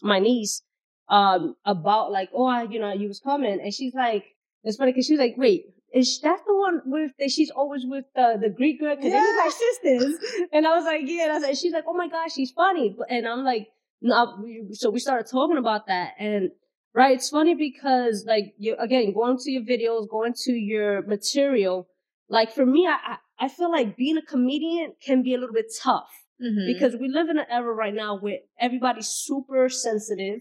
my 0.04 0.20
niece 0.20 0.62
um 1.10 1.56
about 1.66 2.12
like 2.12 2.30
oh 2.34 2.46
I 2.46 2.63
you 2.63 2.80
know 2.80 2.94
you 2.94 3.08
was 3.08 3.20
coming. 3.20 3.60
And 3.62 3.74
she's 3.74 3.94
like 3.94 4.26
it's 4.63 4.78
funny 4.78 4.92
because 4.92 5.06
she 5.08 5.13
was 5.13 5.20
like 5.20 5.36
wait 5.38 5.66
is 5.94 6.20
that 6.22 6.39
the 6.48 6.56
one 6.56 6.82
with 6.86 7.12
that 7.20 7.30
she's 7.30 7.52
always 7.52 7.86
with 7.86 8.06
the 8.16 8.38
the 8.42 8.50
Greek 8.50 8.80
girl? 8.80 8.96
Because 8.96 9.12
they 9.12 9.20
look 9.20 9.38
like 9.46 9.52
sisters. 9.52 10.16
And 10.54 10.66
I 10.66 10.76
was 10.76 10.86
like 10.86 11.02
yeah. 11.06 11.24
And 11.24 11.32
I 11.32 11.36
was 11.36 11.44
like 11.44 11.56
she's 11.58 11.74
like 11.74 11.86
oh 11.88 11.94
my 11.94 12.08
gosh 12.08 12.34
she's 12.34 12.52
funny. 12.52 12.96
And 13.10 13.28
I'm 13.28 13.44
like 13.44 13.68
no 14.02 14.44
so 14.72 14.89
we 14.89 15.00
started 15.00 15.30
talking 15.30 15.58
about 15.58 15.88
that. 15.88 16.13
And 16.20 16.50
right 16.96 17.16
it's 17.16 17.30
funny 17.30 17.56
because 17.56 18.24
like 18.28 18.54
you 18.58 18.76
again 18.80 19.13
going 19.13 19.38
to 19.38 19.52
your 19.52 19.63
videos 19.63 20.08
going 20.10 20.34
to 20.46 20.52
your 20.54 21.02
material 21.04 21.88
like 22.30 22.52
for 22.54 22.66
me 22.66 22.88
I 22.88 23.18
I 23.39 23.48
feel 23.50 23.72
like 23.72 23.98
being 23.98 24.18
a 24.18 24.22
comedian 24.22 24.94
can 25.04 25.24
be 25.24 25.34
a 25.34 25.38
little 25.39 25.54
bit 25.54 25.66
tough 25.82 26.12
Mhm. 26.42 26.66
because 26.74 26.96
we 26.96 27.08
live 27.10 27.30
in 27.30 27.38
an 27.38 27.46
era 27.50 27.74
right 27.74 27.94
now 27.94 28.18
where 28.18 28.39
everybody's 28.60 29.08
super 29.08 29.70
sensitive, 29.70 30.39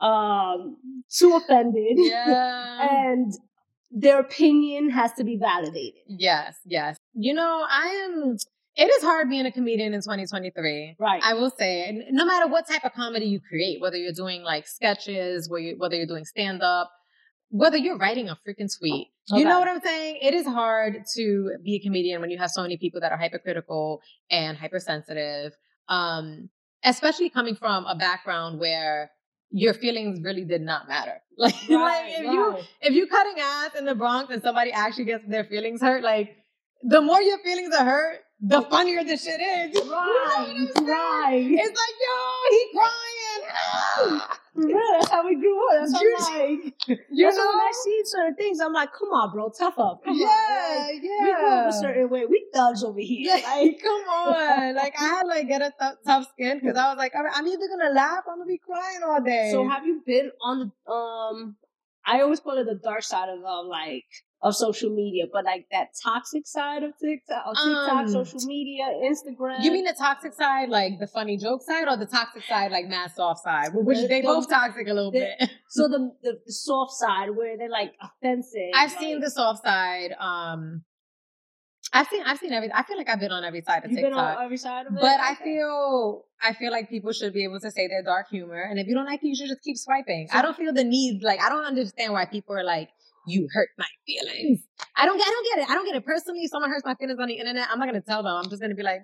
um, 0.00 0.76
too 1.10 1.34
offended, 1.36 1.96
yeah, 1.98 2.66
and 2.80 3.32
their 3.90 4.20
opinion 4.20 4.90
has 4.90 5.12
to 5.14 5.24
be 5.24 5.36
validated. 5.38 6.00
yes, 6.06 6.56
yes. 6.64 6.96
You 7.14 7.34
know, 7.34 7.64
I 7.68 7.86
am. 8.04 8.36
It 8.78 8.90
is 8.90 9.02
hard 9.02 9.30
being 9.30 9.46
a 9.46 9.52
comedian 9.52 9.94
in 9.94 10.00
2023. 10.02 10.96
Right. 10.98 11.22
I 11.24 11.32
will 11.32 11.50
say, 11.50 12.04
no 12.10 12.26
matter 12.26 12.46
what 12.46 12.66
type 12.68 12.84
of 12.84 12.92
comedy 12.92 13.24
you 13.24 13.40
create, 13.40 13.80
whether 13.80 13.96
you're 13.96 14.12
doing 14.12 14.42
like 14.42 14.66
sketches, 14.66 15.48
whether 15.48 15.62
you- 15.62 15.76
whether 15.78 15.96
you're 15.96 16.06
doing 16.06 16.26
stand 16.26 16.62
up, 16.62 16.90
whether 17.48 17.78
you're 17.78 17.96
writing 17.96 18.28
a 18.28 18.36
freaking 18.46 18.68
tweet, 18.78 19.08
you 19.28 19.36
Okay. 19.40 19.44
know 19.48 19.58
what 19.60 19.68
I'm 19.68 19.80
saying? 19.80 20.18
It 20.20 20.34
is 20.34 20.44
hard 20.46 21.04
to 21.14 21.52
be 21.64 21.76
a 21.76 21.80
comedian 21.80 22.20
when 22.20 22.28
you 22.30 22.36
have 22.36 22.50
so 22.50 22.60
many 22.60 22.76
people 22.76 23.00
that 23.00 23.12
are 23.12 23.16
hypercritical 23.18 24.02
and 24.30 24.58
hypersensitive. 24.58 25.54
Um, 25.88 26.50
especially 26.84 27.30
coming 27.30 27.54
from 27.54 27.86
a 27.86 27.94
background 27.96 28.60
where 28.60 29.10
your 29.50 29.74
feelings 29.74 30.20
really 30.22 30.44
did 30.44 30.62
not 30.62 30.88
matter. 30.88 31.14
Like, 31.38 31.52
like 31.68 32.06
if 32.08 32.22
you 32.22 32.56
if 32.80 32.94
you 32.94 33.06
cutting 33.08 33.34
ass 33.38 33.74
in 33.78 33.84
the 33.84 33.94
Bronx 33.94 34.32
and 34.32 34.42
somebody 34.42 34.72
actually 34.72 35.04
gets 35.04 35.22
their 35.28 35.44
feelings 35.44 35.82
hurt, 35.82 36.02
like 36.02 36.34
the 36.82 37.02
more 37.02 37.20
your 37.20 37.36
feelings 37.40 37.74
are 37.74 37.84
hurt, 37.84 38.20
the 38.40 38.62
funnier 38.62 39.04
the 39.04 39.18
shit 39.18 39.38
is. 39.40 39.74
You 39.74 39.84
know 39.84 39.96
Right, 39.96 40.66
right. 40.80 41.46
It's 41.50 41.80
like, 41.82 41.96
yo, 42.06 42.16
he 42.50 42.68
crying. 42.72 43.52
Ah. 43.52 44.40
Yeah, 44.58 44.78
that's 44.92 45.10
how 45.10 45.26
we 45.26 45.34
grew 45.36 45.56
up. 45.68 45.80
That's 45.80 45.92
how 45.92 46.00
I'm 46.00 46.60
like, 46.62 46.74
You 47.10 47.26
that's 47.26 47.36
why 47.38 47.46
when 47.46 47.60
I 47.60 47.72
see 47.84 48.00
certain 48.04 48.34
things, 48.36 48.60
I'm 48.60 48.72
like, 48.72 48.92
come 48.92 49.08
on, 49.08 49.32
bro, 49.32 49.50
tough 49.50 49.78
up. 49.78 50.02
Come 50.04 50.14
on, 50.14 50.18
Yeah, 50.18 50.86
like, 50.86 51.02
yeah. 51.02 51.24
We 51.24 51.34
grew 51.34 51.48
up 51.48 51.68
a 51.68 51.72
certain 51.72 52.08
way. 52.08 52.26
We 52.26 52.46
thugs 52.54 52.82
over 52.84 53.00
here. 53.00 53.36
Yeah, 53.36 53.46
Like, 53.56 53.80
come 53.82 53.92
on. 54.08 54.74
Like 54.74 54.94
I 54.98 55.04
had 55.04 55.26
like 55.26 55.48
get 55.48 55.62
a 55.62 55.72
th- 55.78 55.98
tough 56.06 56.28
skin 56.32 56.58
because 56.60 56.76
I 56.76 56.88
was 56.88 56.98
like, 56.98 57.12
I'm 57.16 57.26
I'm 57.32 57.46
either 57.46 57.68
gonna 57.68 57.92
laugh 57.94 58.24
or 58.26 58.32
I'm 58.32 58.38
gonna 58.38 58.48
be 58.48 58.58
crying 58.58 59.00
all 59.04 59.20
day. 59.22 59.50
So 59.52 59.68
have 59.68 59.86
you 59.86 60.02
been 60.06 60.30
on 60.42 60.58
the 60.86 60.92
um? 60.92 61.56
I 62.04 62.20
always 62.20 62.40
call 62.40 62.56
it 62.58 62.64
the 62.66 62.76
dark 62.76 63.02
side 63.02 63.28
of 63.28 63.44
um, 63.44 63.66
like 63.68 64.04
of 64.46 64.54
social 64.54 64.90
media, 65.02 65.24
but 65.34 65.44
like 65.44 65.64
that 65.72 65.88
toxic 66.02 66.46
side 66.46 66.82
of 66.82 66.92
TikTok, 66.98 67.42
of 67.46 67.54
TikTok, 67.56 67.90
Um, 68.00 68.08
social 68.08 68.40
media, 68.46 68.84
Instagram. 69.10 69.62
you 69.64 69.70
mean 69.72 69.84
the 69.84 69.96
toxic 70.06 70.32
side, 70.42 70.68
like 70.68 70.92
the 71.00 71.06
funny 71.16 71.36
joke 71.36 71.62
side, 71.62 71.86
or 71.88 71.96
the 71.96 72.06
toxic 72.06 72.44
side, 72.44 72.70
like 72.70 72.86
mad 72.86 73.10
soft 73.20 73.40
side, 73.42 73.70
which 73.74 73.98
The- 74.02 74.06
they 74.12 74.20
the- 74.20 74.28
both 74.28 74.48
toxic 74.48 74.86
a 74.88 74.94
little 74.98 75.10
the- 75.10 75.26
bit. 75.38 75.50
so 75.68 75.88
the, 75.88 76.00
the 76.22 76.34
soft 76.52 76.92
side 76.92 77.30
where 77.38 77.56
they're 77.58 77.68
like 77.80 77.92
offensive? 78.08 78.70
I've 78.74 78.90
like- 78.92 79.00
seen 79.00 79.20
the 79.20 79.30
soft 79.30 79.64
side. 79.64 80.12
Um, 80.18 80.84
I've 81.92 82.08
seen 82.08 82.22
I've 82.26 82.38
seen 82.38 82.52
every. 82.52 82.70
I 82.72 82.82
feel 82.82 82.96
like 82.96 83.08
I've 83.08 83.20
been 83.20 83.30
on 83.32 83.44
every 83.44 83.62
side 83.62 83.84
of 83.84 83.90
You've 83.90 84.00
been 84.00 84.10
TikTok. 84.10 84.38
on 84.38 84.44
every 84.44 84.56
side 84.56 84.86
of 84.86 84.94
it, 84.96 85.00
But 85.00 85.20
I 85.20 85.36
feel 85.36 86.24
I 86.42 86.52
feel 86.52 86.72
like 86.72 86.90
people 86.90 87.12
should 87.12 87.32
be 87.32 87.44
able 87.44 87.60
to 87.60 87.70
say 87.70 87.86
their 87.86 88.02
dark 88.02 88.28
humor, 88.28 88.60
and 88.60 88.78
if 88.80 88.86
you 88.88 88.94
don't 88.94 89.06
like 89.06 89.22
it, 89.22 89.28
you 89.28 89.36
should 89.36 89.48
just 89.48 89.62
keep 89.62 89.76
swiping. 89.76 90.28
I 90.32 90.42
don't 90.42 90.56
feel 90.56 90.72
the 90.72 90.84
need. 90.84 91.22
Like 91.22 91.40
I 91.40 91.48
don't 91.48 91.64
understand 91.64 92.12
why 92.12 92.24
people 92.26 92.56
are 92.56 92.64
like, 92.64 92.90
"You 93.26 93.48
hurt 93.52 93.68
my 93.78 93.86
feelings." 94.06 94.60
I 94.96 95.06
don't 95.06 95.18
get. 95.18 95.26
I 95.26 95.30
don't 95.30 95.46
get 95.56 95.58
it. 95.62 95.70
I 95.70 95.74
don't 95.74 95.86
get 95.86 95.96
it 95.96 96.04
personally. 96.04 96.40
If 96.44 96.50
someone 96.50 96.70
hurts 96.70 96.84
my 96.84 96.94
feelings 96.94 97.18
on 97.20 97.28
the 97.28 97.34
internet, 97.38 97.68
I'm 97.70 97.78
not 97.78 97.86
gonna 97.86 98.00
tell 98.00 98.22
them. 98.22 98.34
I'm 98.36 98.48
just 98.50 98.60
gonna 98.62 98.74
be 98.74 98.82
like, 98.82 99.02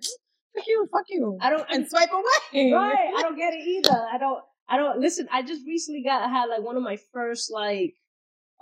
"Fuck 0.57 0.67
you, 0.67 0.89
fuck 0.93 1.05
you," 1.09 1.39
I 1.41 1.51
don't. 1.51 1.67
and 1.71 1.89
swipe 1.89 2.11
away. 2.13 2.73
right. 2.73 3.13
I 3.17 3.23
don't 3.23 3.37
get 3.37 3.53
it 3.55 3.65
either. 3.67 4.07
I 4.13 4.19
don't. 4.19 4.41
I 4.69 4.77
don't 4.77 4.99
listen. 5.01 5.29
I 5.33 5.43
just 5.43 5.67
recently 5.67 6.03
got 6.03 6.31
had 6.31 6.47
like 6.47 6.63
one 6.63 6.77
of 6.77 6.83
my 6.83 6.97
first 7.13 7.51
like 7.53 7.95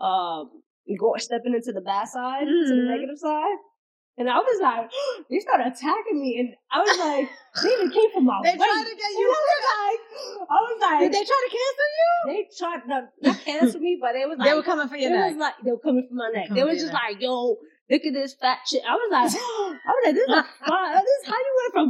um 0.00 0.62
go 0.98 1.14
stepping 1.18 1.54
into 1.54 1.72
the 1.72 1.80
bad 1.80 2.08
side, 2.08 2.46
to 2.46 2.74
the 2.74 2.82
Mhm. 2.82 2.88
negative 2.88 3.18
side, 3.18 3.56
And 4.20 4.28
I 4.28 4.36
was 4.36 4.58
like, 4.60 4.90
they 5.32 5.40
started 5.40 5.72
attacking 5.72 6.20
me, 6.20 6.36
and 6.38 6.48
I 6.70 6.84
was 6.84 6.92
like, 7.00 7.24
they 7.64 7.70
even 7.72 7.90
came 7.90 8.10
from 8.12 8.26
my 8.28 8.36
They 8.44 8.52
tried 8.52 8.84
to 8.84 8.94
get 8.94 9.10
And 9.10 9.18
you. 9.18 9.28
I 9.32 9.40
was 9.40 9.64
like, 9.72 10.00
I 10.44 10.58
was 10.60 10.76
like, 10.84 11.00
Did 11.00 11.12
they 11.16 11.24
try 11.24 11.40
to 11.40 11.50
cancel 11.56 11.88
you? 11.98 12.12
they 12.28 12.40
tried 12.60 12.80
not, 12.86 13.04
not 13.22 13.38
cancel 13.44 13.80
me, 13.80 13.98
but 14.00 14.12
they 14.16 14.26
was 14.26 14.36
like, 14.38 14.46
they 14.48 14.54
were 14.54 14.62
coming 14.62 14.88
for 14.88 14.96
your 15.00 15.10
it 15.10 15.16
neck. 15.16 15.30
was 15.32 15.38
like 15.40 15.54
they 15.64 15.70
were 15.72 15.80
coming 15.80 16.04
for 16.06 16.14
my 16.14 16.28
neck. 16.34 16.48
They 16.52 16.62
was 16.64 16.78
just 16.78 16.92
neck. 16.92 17.02
like, 17.16 17.22
yo, 17.22 17.56
look 17.90 18.04
at 18.04 18.12
this 18.12 18.34
fat 18.40 18.58
shit. 18.68 18.82
I 18.86 18.92
was 18.94 19.08
like, 19.10 19.32
I 19.88 19.90
was 19.90 20.02
like, 20.04 20.14
this 20.14 20.28
is 20.28 20.44
fun. 20.68 20.92
This 21.00 21.16
is 21.16 21.26
how 21.26 21.40
you 21.40 21.52
went 21.58 21.72
from 21.72 21.88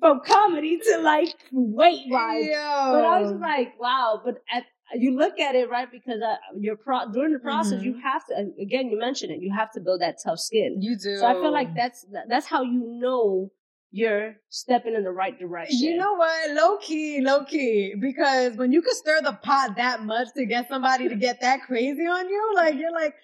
from 0.00 0.20
comedy 0.26 0.78
to 0.78 0.98
like 1.00 1.34
weight 1.52 2.04
wise. 2.08 2.48
But 2.48 3.04
I 3.04 3.20
was 3.20 3.30
just 3.32 3.40
like, 3.40 3.78
wow. 3.80 4.20
But 4.24 4.36
at, 4.52 4.64
you 4.94 5.16
look 5.16 5.38
at 5.38 5.54
it 5.54 5.70
right 5.70 5.88
because 5.90 6.20
uh, 6.22 6.36
you're 6.58 6.76
pro- 6.76 7.10
during 7.12 7.32
the 7.32 7.38
process, 7.38 7.80
Mhm. 7.80 7.84
you 7.84 8.00
have 8.02 8.24
to. 8.26 8.34
Again, 8.60 8.88
you 8.90 8.98
mentioned 8.98 9.32
it. 9.32 9.40
You 9.40 9.52
have 9.52 9.70
to 9.72 9.80
build 9.80 10.00
that 10.00 10.16
tough 10.24 10.38
skin. 10.40 10.80
you 10.80 10.96
do. 10.96 11.16
So 11.18 11.26
I 11.26 11.34
feel 11.34 11.52
like 11.52 11.74
that's 11.74 12.04
that's 12.28 12.46
how 12.46 12.62
you 12.62 12.80
know 13.00 13.50
you're 13.92 14.36
stepping 14.50 14.94
in 14.94 15.02
the 15.02 15.10
right 15.10 15.36
direction. 15.38 15.78
You 15.78 15.96
know 15.96 16.14
what? 16.14 16.50
Low 16.52 16.76
key, 16.78 17.20
low 17.20 17.44
key. 17.44 17.94
Because 18.00 18.56
when 18.56 18.70
you 18.72 18.82
can 18.82 18.94
stir 18.94 19.20
the 19.22 19.32
pot 19.32 19.76
that 19.76 20.02
much 20.04 20.28
to 20.36 20.44
get 20.46 20.68
somebody 20.68 21.08
to 21.08 21.16
get 21.16 21.40
that 21.40 21.62
crazy 21.62 22.06
on 22.06 22.28
you, 22.28 22.52
like 22.54 22.76
you're 22.76 22.92
like, 22.92 23.14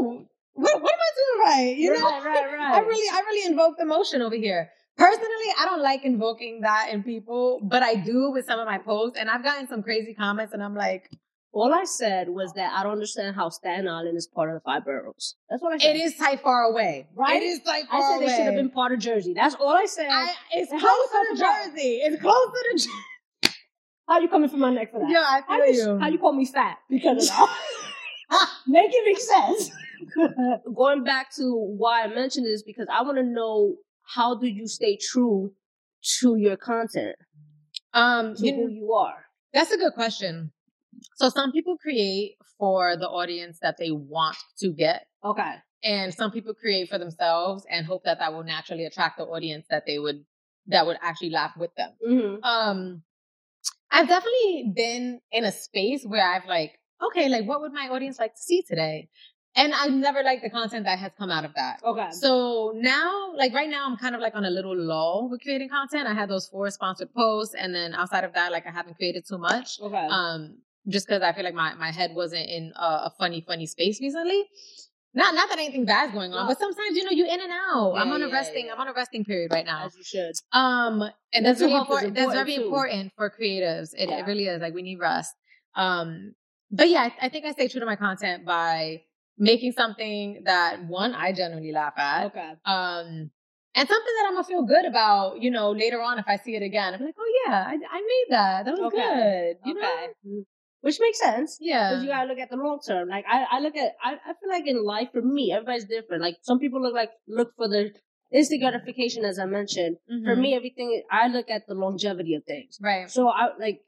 ooh, 0.00 0.26
what, 0.54 0.82
what 0.82 0.92
am 0.92 0.98
I 0.98 1.10
doing 1.20 1.46
right? 1.68 1.76
You 1.76 1.92
know? 1.98 2.04
right, 2.10 2.24
right, 2.26 2.52
right. 2.58 2.74
I 2.74 2.80
really, 2.80 3.08
I 3.12 3.20
really 3.20 3.50
invoked 3.50 3.80
emotion 3.80 4.22
over 4.22 4.34
here. 4.34 4.70
Personally, 4.98 5.50
I 5.60 5.64
don't 5.64 5.80
like 5.82 6.04
invoking 6.04 6.62
that 6.62 6.88
in 6.92 7.02
people, 7.04 7.60
but 7.62 7.82
I 7.84 7.94
do 7.94 8.30
with 8.32 8.44
some 8.46 8.58
of 8.58 8.66
my 8.66 8.78
posts, 8.78 9.16
and 9.18 9.30
I've 9.30 9.44
gotten 9.44 9.68
some 9.68 9.82
crazy 9.82 10.12
comments, 10.12 10.52
and 10.52 10.62
I'm 10.62 10.74
like, 10.74 11.08
All 11.52 11.72
I 11.72 11.84
said 11.84 12.28
was 12.28 12.52
that 12.54 12.72
I 12.76 12.82
don't 12.82 12.92
understand 12.92 13.34
how 13.36 13.48
Staten 13.48 13.86
Island 13.88 14.16
is 14.18 14.26
part 14.26 14.50
of 14.50 14.54
the 14.54 14.60
five 14.60 14.84
boroughs. 14.84 15.36
That's 15.48 15.62
what 15.62 15.72
I 15.72 15.78
said. 15.78 15.96
it 15.96 16.00
is 16.00 16.16
type 16.16 16.42
far 16.42 16.64
away, 16.64 17.06
Right? 17.14 17.40
It 17.40 17.46
is 17.46 17.60
type 17.60 17.84
I 17.90 17.98
far 17.98 18.10
said 18.10 18.16
away. 18.16 18.26
they 18.26 18.36
should 18.36 18.44
have 18.46 18.54
been 18.56 18.70
part 18.70 18.92
of 18.92 18.98
Jersey. 18.98 19.32
That's 19.34 19.54
all 19.54 19.68
I 19.74 19.86
said. 19.86 20.08
I, 20.10 20.34
it's 20.52 20.70
And 20.72 20.80
close 20.80 20.92
to 21.10 21.16
you 21.18 21.36
talk 21.36 21.38
about- 21.38 21.64
Jersey. 21.74 21.92
It's 22.04 22.20
close 22.20 22.46
to 22.52 22.70
Jersey. 22.72 22.90
How 24.08 24.14
are 24.14 24.20
you 24.22 24.28
coming 24.28 24.48
for 24.50 24.56
my 24.56 24.72
neck 24.72 24.90
for 24.92 25.00
that? 25.00 25.10
Yeah, 25.10 25.20
I 25.20 25.42
How 25.46 25.58
feel 25.64 25.74
you, 25.74 25.92
you. 25.94 25.98
how 25.98 26.08
you 26.08 26.18
call 26.18 26.32
me 26.32 26.44
fat 26.46 26.78
because 26.90 27.28
of 27.30 27.36
that? 28.30 28.48
Make 28.66 28.90
it 28.92 29.04
make 29.06 29.18
sense. 29.18 29.70
Going 30.74 31.02
back 31.04 31.34
to 31.36 31.54
why 31.54 32.02
I 32.04 32.08
mentioned 32.08 32.46
this 32.46 32.62
because 32.62 32.88
I 32.92 33.02
want 33.02 33.16
to 33.18 33.22
know 33.24 33.76
how 34.14 34.34
do 34.34 34.46
you 34.46 34.66
stay 34.66 34.96
true 34.96 35.52
to 36.20 36.36
your 36.36 36.56
content, 36.56 37.16
um, 37.92 38.34
to 38.36 38.46
you 38.46 38.54
who 38.54 38.68
you 38.68 38.92
are. 38.92 39.24
That's 39.52 39.70
a 39.72 39.76
good 39.76 39.94
question. 39.94 40.52
So 41.16 41.28
some 41.28 41.52
people 41.52 41.76
create 41.76 42.36
for 42.58 42.96
the 42.96 43.08
audience 43.08 43.58
that 43.62 43.76
they 43.78 43.90
want 43.90 44.36
to 44.58 44.70
get, 44.72 45.06
Okay. 45.24 45.54
and 45.84 46.12
some 46.12 46.30
people 46.30 46.54
create 46.54 46.88
for 46.88 46.98
themselves 46.98 47.64
and 47.70 47.86
hope 47.86 48.04
that 48.04 48.18
that 48.18 48.32
will 48.32 48.44
naturally 48.44 48.84
attract 48.84 49.18
the 49.18 49.24
audience 49.24 49.66
that 49.70 49.84
they 49.86 49.98
would 49.98 50.24
that 50.66 50.86
would 50.86 50.98
actually 51.00 51.30
laugh 51.30 51.52
with 51.56 51.74
them. 51.76 51.90
Mm-hmm. 52.06 52.44
Um, 52.44 53.02
I've 53.90 54.08
definitely 54.08 54.72
been 54.74 55.20
in 55.32 55.44
a 55.44 55.52
space 55.52 56.04
where 56.04 56.22
I've 56.22 56.46
like, 56.46 56.78
okay, 57.02 57.28
like 57.28 57.46
what 57.46 57.60
would 57.62 57.72
my 57.72 57.88
audience 57.88 58.18
like 58.18 58.34
to 58.34 58.40
see 58.40 58.62
today? 58.62 59.08
And 59.56 59.72
I've 59.74 59.92
never 59.92 60.22
liked 60.22 60.42
the 60.42 60.50
content 60.50 60.84
that 60.84 60.98
has 60.98 61.10
come 61.18 61.30
out 61.30 61.44
of 61.44 61.52
that. 61.54 61.80
Okay. 61.84 62.08
So 62.12 62.72
now, 62.76 63.32
like 63.34 63.52
right 63.54 63.68
now, 63.68 63.86
I'm 63.86 63.96
kind 63.96 64.14
of 64.14 64.20
like 64.20 64.34
on 64.36 64.44
a 64.44 64.50
little 64.50 64.76
lull 64.76 65.28
with 65.30 65.40
creating 65.42 65.68
content. 65.68 66.06
I 66.06 66.14
had 66.14 66.28
those 66.28 66.46
four 66.46 66.70
sponsored 66.70 67.12
posts, 67.14 67.54
and 67.58 67.74
then 67.74 67.94
outside 67.94 68.24
of 68.24 68.34
that, 68.34 68.52
like 68.52 68.66
I 68.66 68.70
haven't 68.70 68.96
created 68.96 69.24
too 69.28 69.38
much. 69.38 69.80
Okay. 69.80 70.06
Um, 70.10 70.58
just 70.86 71.06
because 71.08 71.22
I 71.22 71.32
feel 71.32 71.44
like 71.44 71.54
my, 71.54 71.74
my 71.74 71.90
head 71.90 72.12
wasn't 72.14 72.48
in 72.48 72.72
a, 72.76 72.80
a 73.08 73.12
funny, 73.18 73.40
funny 73.46 73.66
space 73.66 74.00
recently. 74.00 74.44
Not 75.14 75.34
not 75.34 75.48
that 75.48 75.58
anything 75.58 75.84
bad's 75.86 76.12
going 76.12 76.32
on, 76.32 76.44
No. 76.46 76.48
but 76.48 76.58
sometimes 76.58 76.96
you 76.96 77.02
know 77.02 77.10
you 77.10 77.24
in 77.24 77.40
and 77.40 77.50
out. 77.50 77.94
I'm 77.94 78.12
on 78.12 78.22
a 78.22 78.28
yeah, 78.28 78.32
resting. 78.32 78.66
yeah. 78.66 78.74
I'm 78.74 78.80
on 78.80 78.88
a 78.88 78.92
resting 78.92 79.24
period 79.24 79.50
right 79.50 79.64
now. 79.66 79.86
As 79.86 79.96
you 79.96 80.04
should. 80.04 80.34
Um, 80.52 81.02
and 81.32 81.44
that's 81.44 81.58
very 81.58 81.72
health 81.72 81.88
important. 81.88 82.14
That's 82.14 82.32
very 82.34 82.54
important, 82.54 83.12
important 83.12 83.12
for 83.16 83.30
creatives. 83.30 83.94
It, 83.96 84.10
Yeah. 84.10 84.18
it 84.20 84.26
really 84.26 84.44
is. 84.44 84.60
Like 84.60 84.74
we 84.74 84.82
need 84.82 84.98
rest. 85.00 85.34
Um, 85.74 86.34
but 86.70 86.88
yeah, 86.90 87.08
I, 87.20 87.26
I 87.26 87.28
think 87.30 87.46
I 87.46 87.52
stay 87.52 87.68
true 87.68 87.80
to 87.80 87.86
my 87.86 87.96
content 87.96 88.44
by 88.44 89.02
making 89.38 89.72
something 89.72 90.42
that 90.44 90.84
one 90.84 91.14
I 91.14 91.32
genuinely 91.32 91.72
laugh 91.72 91.94
at. 91.96 92.26
Okay. 92.26 92.52
Um, 92.64 93.30
and 93.74 93.88
something 93.88 94.14
that 94.16 94.26
I'm 94.28 94.34
gonna 94.34 94.44
feel 94.44 94.62
good 94.64 94.84
about. 94.84 95.40
You 95.40 95.50
know, 95.50 95.70
later 95.72 96.00
on 96.02 96.18
if 96.18 96.24
I 96.26 96.36
see 96.36 96.56
it 96.56 96.62
again, 96.62 96.94
I'm 96.94 97.04
like, 97.04 97.14
oh 97.18 97.32
yeah, 97.46 97.64
I, 97.66 97.74
I 97.74 98.00
made 98.00 98.26
that. 98.30 98.64
That 98.64 98.72
was 98.72 98.92
Okay. 98.92 98.98
good. 98.98 99.68
You 99.68 99.74
know? 99.74 100.42
Which 100.80 100.98
makes 101.00 101.18
sense. 101.20 101.58
Yeah. 101.60 101.90
Because 101.90 102.04
you 102.04 102.10
gotta 102.10 102.28
look 102.28 102.38
at 102.38 102.50
the 102.50 102.56
long 102.56 102.78
term. 102.86 103.08
Like 103.08 103.24
I, 103.28 103.46
I 103.50 103.60
look 103.60 103.76
at 103.76 103.92
I, 104.02 104.14
I 104.14 104.32
feel 104.40 104.48
like 104.48 104.66
in 104.66 104.84
life 104.84 105.08
for 105.12 105.22
me, 105.22 105.52
everybody's 105.52 105.84
different. 105.86 106.22
Like 106.22 106.36
some 106.42 106.58
people 106.58 106.80
look 106.80 106.94
like 106.94 107.10
look 107.26 107.52
for 107.56 107.68
the 107.68 107.90
instant 108.32 108.60
gratification 108.60 109.24
as 109.24 109.38
I 109.38 109.44
mentioned. 109.46 109.96
For 110.24 110.36
Mhm. 110.36 110.40
me, 110.42 110.54
everything 110.54 111.02
I 111.10 111.28
look 111.28 111.50
at 111.50 111.66
the 111.66 111.74
longevity 111.74 112.34
of 112.34 112.44
things. 112.44 112.78
right? 112.80 113.10
So 113.10 113.28
I 113.28 113.50
like 113.58 113.80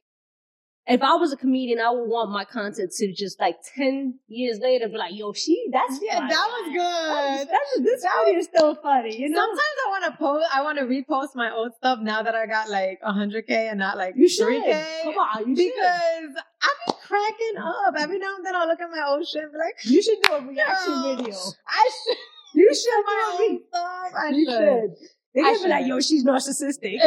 if 0.87 1.03
I 1.03 1.15
was 1.15 1.33
a 1.33 1.37
comedian, 1.37 1.79
I 1.79 1.91
would 1.91 2.09
want 2.09 2.31
my 2.31 2.45
content 2.45 2.91
to 2.99 3.13
just 3.13 3.39
like 3.39 3.57
ten 3.77 4.19
years 4.29 4.59
later 4.61 4.89
be 4.89 4.97
like, 4.97 5.13
yo, 5.15 5.33
she 5.33 5.69
that's 5.71 5.99
Yeah, 6.03 6.19
funny. 6.19 6.31
that 6.31 6.47
was 6.51 6.67
good. 6.73 7.49
that's 7.49 7.79
this 7.85 8.05
video 8.25 8.39
is 8.41 8.47
still 8.47 8.75
funny, 8.77 9.17
you 9.17 9.29
know. 9.29 9.37
Sometimes 9.39 9.61
I 9.87 9.91
want 9.91 10.05
to 10.07 10.19
post, 10.19 10.47
I 10.53 10.63
want 10.63 10.79
to 10.79 10.85
repost 10.85 11.37
my 11.37 11.53
old 11.53 11.73
stuff 11.75 11.99
now 12.03 12.23
that 12.23 12.35
I 12.35 12.47
got 12.47 12.69
like 12.71 13.01
100k 13.03 13.51
and 13.51 13.79
not 13.79 13.97
like 13.97 14.15
you 14.17 14.29
should 14.29 14.47
3k. 14.49 15.03
come 15.05 15.15
on, 15.19 15.49
you 15.49 15.57
should. 15.57 15.73
because 15.75 16.43
I 16.63 16.69
be 16.87 16.93
cracking 17.07 17.57
up 17.63 17.95
every 17.99 18.19
now 18.19 18.35
and 18.37 18.45
then. 18.47 18.55
I'll 18.57 18.67
look 18.69 18.81
at 18.81 18.91
my 18.91 19.05
old 19.09 19.27
shit 19.27 19.43
and 19.45 19.53
be 19.53 19.59
like, 19.59 19.75
You 19.85 20.03
should 20.03 20.19
do 20.23 20.33
a 20.35 20.41
reaction 20.45 21.03
video. 21.17 21.37
I 21.69 21.91
should 22.05 22.17
You 22.55 22.75
should 22.75 22.91
do 22.91 23.05
my 23.07 23.37
own 23.41 23.61
stuff. 23.69 24.13
I 24.19 24.29
You 24.31 24.45
should. 24.45 24.55
should. 24.99 25.09
They're 25.35 25.45
gonna 25.45 25.63
be 25.63 25.69
like, 25.69 25.87
yo, 25.87 26.01
she's 26.01 26.25
narcissistic. 26.25 26.99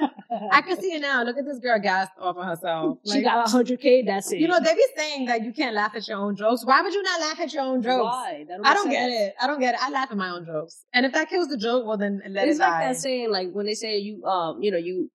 I 0.52 0.62
can 0.62 0.76
see 0.80 0.94
it 0.94 1.00
now. 1.00 1.22
Look 1.22 1.36
at 1.38 1.44
this 1.44 1.58
girl 1.60 1.78
gassed 1.78 2.10
off 2.20 2.36
of 2.36 2.44
herself. 2.44 2.98
she 3.06 3.14
Like, 3.14 3.24
got 3.24 3.48
hundred 3.48 3.80
K, 3.80 4.02
that's 4.02 4.32
it. 4.32 4.40
you 4.40 4.48
know, 4.48 4.58
they 4.58 4.74
be 4.74 4.84
saying 4.96 5.26
that 5.26 5.44
you 5.44 5.52
can't 5.52 5.74
laugh 5.74 5.92
at 5.94 6.06
your 6.08 6.18
own 6.18 6.34
jokes. 6.36 6.64
Why 6.66 6.82
would 6.82 6.92
you 6.92 7.02
not 7.02 7.20
laugh 7.20 7.40
at 7.40 7.52
your 7.52 7.62
own 7.62 7.82
jokes? 7.82 8.02
Why? 8.04 8.44
I 8.64 8.74
don't 8.74 8.90
get 8.90 9.10
it. 9.10 9.34
I 9.40 9.46
don't 9.46 9.60
get 9.60 9.74
it. 9.74 9.80
I 9.82 9.90
laugh 9.90 10.08
at 10.10 10.16
my 10.16 10.30
own 10.30 10.44
jokes. 10.44 10.84
And 10.92 11.06
if 11.06 11.12
that 11.12 11.28
kills 11.30 11.48
the 11.48 11.56
joke, 11.56 11.86
well 11.86 11.96
then 11.96 12.20
let 12.28 12.48
It's 12.48 12.58
it 12.58 12.62
like 12.62 12.70
die. 12.72 12.84
that 12.92 12.96
saying, 12.96 13.30
like 13.30 13.52
when 13.52 13.66
they 13.66 13.74
say 13.74 13.98
you, 13.98 14.24
um, 14.24 14.60
you 14.62 14.70
know, 14.72 14.78
you, 14.78 15.10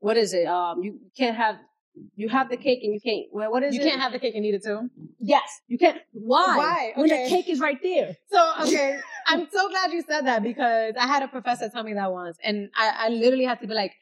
what 0.00 0.16
is 0.16 0.34
it? 0.34 0.46
Um, 0.46 0.82
you 0.82 0.98
can't 1.16 1.36
have, 1.36 1.56
you 2.16 2.28
have 2.28 2.48
the 2.50 2.56
cake 2.56 2.80
and 2.82 2.92
you 2.94 3.00
can't. 3.00 3.26
Well, 3.32 3.50
what 3.50 3.62
is 3.62 3.74
it? 3.74 3.78
you 3.78 3.86
it? 3.86 3.90
can't 3.90 4.00
have 4.00 4.12
the 4.12 4.18
cake 4.18 4.34
and 4.34 4.44
eat 4.44 4.54
it 4.54 4.64
too. 4.64 4.88
Yes, 5.20 5.60
you 5.68 5.78
can't. 5.78 5.98
Why? 6.12 6.56
Why? 6.56 6.92
When 6.94 7.08
the 7.08 7.28
cake 7.28 7.48
is 7.48 7.60
right 7.60 7.78
there. 7.82 8.16
So 8.30 8.52
okay, 8.62 8.98
I'm 9.26 9.46
so 9.50 9.68
glad 9.68 9.92
you 9.92 10.02
said 10.08 10.26
that 10.26 10.42
because 10.42 10.94
I 10.98 11.06
had 11.06 11.22
a 11.22 11.28
professor 11.28 11.68
tell 11.68 11.82
me 11.82 11.94
that 11.94 12.10
once, 12.12 12.36
and 12.42 12.70
I, 12.76 13.06
I 13.06 13.08
literally 13.10 13.44
had 13.44 13.60
to 13.60 13.66
be 13.66 13.74
like, 13.74 13.92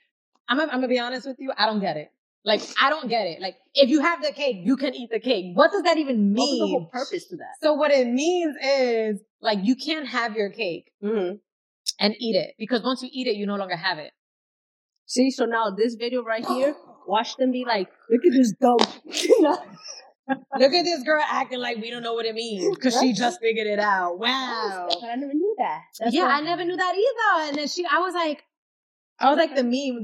I'm, 0.48 0.58
gonna- 0.58 0.70
I'm 0.72 0.78
gonna 0.78 0.88
be 0.88 0.98
honest 0.98 1.26
with 1.26 1.36
you, 1.38 1.52
I 1.56 1.66
don't 1.66 1.80
get 1.80 1.96
it. 1.96 2.10
Like 2.44 2.62
I 2.80 2.90
don't 2.90 3.08
get 3.08 3.26
it. 3.26 3.40
Like 3.40 3.56
if 3.74 3.88
you 3.90 4.00
have 4.02 4.22
the 4.22 4.30
cake, 4.32 4.58
you 4.60 4.76
can 4.76 4.94
eat 4.94 5.10
the 5.10 5.18
cake. 5.18 5.46
What 5.54 5.72
does 5.72 5.82
that 5.82 5.98
even 5.98 6.32
mean? 6.32 6.36
What's 6.36 6.58
the 6.60 6.66
whole 6.68 6.86
purpose 6.92 7.26
to 7.28 7.36
that? 7.38 7.54
So 7.60 7.74
what 7.74 7.90
it 7.90 8.06
means 8.06 8.54
is 8.64 9.20
like 9.40 9.58
you 9.62 9.74
can't 9.74 10.06
have 10.06 10.36
your 10.36 10.50
cake 10.50 10.92
Mm-hmm. 11.02 11.36
and 11.98 12.14
eat 12.20 12.36
it 12.36 12.54
because 12.56 12.82
once 12.84 13.02
you 13.02 13.08
eat 13.12 13.26
it, 13.26 13.34
you 13.34 13.46
no 13.46 13.56
longer 13.56 13.74
have 13.76 13.98
it. 13.98 14.12
See, 15.06 15.30
so 15.30 15.44
now 15.44 15.70
this 15.70 15.94
video 15.96 16.22
right 16.22 16.44
here, 16.46 16.74
watch 17.06 17.36
them 17.36 17.52
be 17.52 17.64
like, 17.64 17.88
look 18.10 18.24
at 18.24 18.32
this 18.32 18.52
dumb. 18.60 18.78
Look 20.28 20.72
at 20.72 20.84
this 20.84 21.04
girl 21.04 21.22
acting 21.24 21.60
like 21.60 21.76
we 21.76 21.88
don't 21.88 22.02
know 22.02 22.14
what 22.14 22.26
it 22.26 22.34
means 22.34 22.74
because 22.74 22.98
she 22.98 23.12
just 23.12 23.40
figured 23.40 23.68
it 23.68 23.78
out. 23.78 24.18
Wow. 24.18 24.88
But 24.88 25.08
I 25.08 25.14
never 25.14 25.32
knew 25.32 25.54
that. 25.58 25.82
That's 26.00 26.12
yeah, 26.12 26.24
I 26.24 26.40
never 26.40 26.64
knew 26.64 26.76
that 26.76 26.94
either. 26.96 27.48
And 27.48 27.58
then 27.58 27.68
she, 27.68 27.86
I 27.86 28.00
was 28.00 28.12
like, 28.12 28.42
I 29.20 29.30
was 29.30 29.38
like 29.38 29.54
the 29.54 29.62
meme. 29.62 30.02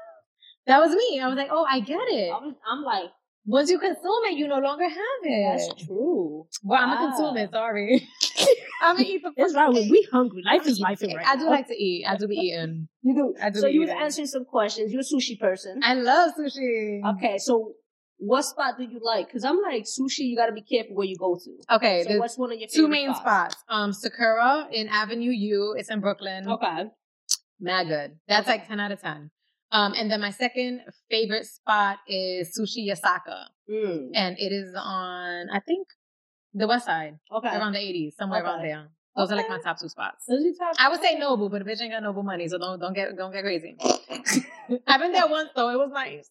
that 0.66 0.80
was 0.80 0.90
me. 0.96 1.20
I 1.20 1.28
was 1.28 1.36
like, 1.36 1.48
oh, 1.52 1.64
I 1.68 1.78
get 1.78 2.00
it. 2.08 2.32
I 2.32 2.38
was, 2.38 2.54
I'm 2.68 2.82
like, 2.82 3.10
Once 3.44 3.70
you 3.70 3.78
consume 3.78 4.24
it, 4.26 4.38
you 4.38 4.46
no 4.46 4.58
longer 4.58 4.84
have 4.88 5.22
it. 5.24 5.68
that's 5.68 5.84
true. 5.86 6.46
well, 6.62 6.80
I'm 6.82 6.90
a 6.90 6.94
gonna 6.94 7.08
consume 7.16 7.36
it. 7.38 7.50
Sorry. 7.50 8.08
I'm 8.82 8.96
gonna 8.96 9.08
eat 9.08 9.22
the. 9.22 9.32
That's 9.36 9.54
right. 9.54 9.72
When 9.72 9.88
we 9.90 10.06
hungry, 10.12 10.42
life 10.44 10.62
I'm 10.62 10.68
is 10.68 10.80
life 10.80 11.02
right 11.02 11.26
I 11.26 11.36
do 11.36 11.44
now. 11.44 11.50
like 11.50 11.66
to 11.68 11.74
eat. 11.74 12.04
I 12.08 12.16
do 12.16 12.28
be 12.28 12.36
eating. 12.46 12.88
You 13.02 13.14
do. 13.14 13.34
I 13.42 13.50
do 13.50 13.58
So 13.60 13.66
you 13.66 13.80
was 13.80 13.90
answering 13.90 14.26
some 14.28 14.44
questions. 14.44 14.92
You're 14.92 15.00
a 15.02 15.04
sushi 15.04 15.38
person. 15.40 15.80
I 15.82 15.94
love 15.94 16.32
sushi. 16.38 17.00
Okay, 17.16 17.38
so 17.38 17.72
what 18.18 18.42
spot 18.42 18.74
do 18.78 18.84
you 18.84 19.00
like? 19.02 19.26
Because 19.26 19.44
I'm 19.44 19.60
like 19.60 19.84
sushi. 19.84 20.20
You 20.20 20.36
got 20.36 20.46
to 20.46 20.52
be 20.52 20.62
careful 20.62 20.94
where 20.94 21.06
you 21.06 21.16
go 21.16 21.36
to. 21.42 21.74
Okay, 21.76 22.04
So 22.08 22.18
what's 22.18 22.38
one 22.38 22.52
of 22.52 22.58
your 22.58 22.68
two 22.68 22.82
favorite 22.86 22.90
main 22.90 23.14
spots. 23.14 23.56
Um, 23.68 23.92
Sakura 23.92 24.68
in 24.72 24.88
Avenue 24.88 25.30
U. 25.32 25.74
It's 25.76 25.90
in 25.90 26.00
Brooklyn. 26.00 26.48
Okay. 26.48 26.84
Mad 27.58 27.88
good. 27.88 28.18
That's 28.28 28.46
Okay. 28.48 28.58
like 28.58 28.68
10 28.68 28.78
out 28.80 28.92
of 28.92 29.00
10. 29.00 29.30
Um, 29.72 29.94
and 29.96 30.10
then 30.10 30.20
my 30.20 30.30
second 30.30 30.82
favorite 31.10 31.46
spot 31.46 31.98
is 32.06 32.56
Sushi 32.56 32.86
Yasaka. 32.86 33.46
Mm. 33.70 34.10
And 34.14 34.38
it 34.38 34.52
is 34.52 34.74
on, 34.76 35.48
I 35.50 35.60
think, 35.60 35.88
the 36.52 36.68
west 36.68 36.84
side, 36.84 37.18
Okay. 37.32 37.48
around 37.48 37.72
the 37.72 37.78
80s, 37.78 38.14
somewhere 38.14 38.44
around 38.44 38.62
there. 38.62 38.88
Those 39.16 39.30
are 39.30 39.36
like 39.36 39.48
my 39.48 39.58
top 39.58 39.78
two 39.78 39.88
spots. 39.88 40.24
Those 40.26 40.40
are 40.40 40.44
your 40.44 40.54
top- 40.54 40.76
I 40.78 40.88
would 40.88 41.00
say 41.02 41.16
Nobu, 41.20 41.50
but 41.50 41.60
a 41.60 41.64
bitch 41.64 41.82
ain't 41.82 41.92
got 41.92 42.02
Nobu 42.02 42.24
money, 42.24 42.48
so 42.48 42.56
don't 42.58 42.80
don't 42.80 42.94
get 42.94 43.14
don't 43.16 43.32
get 43.32 43.42
crazy. 43.42 43.76
I've 44.86 45.00
been 45.00 45.12
there 45.12 45.26
once 45.28 45.50
though; 45.54 45.68
it 45.70 45.76
was 45.76 45.90
nice. 45.92 46.30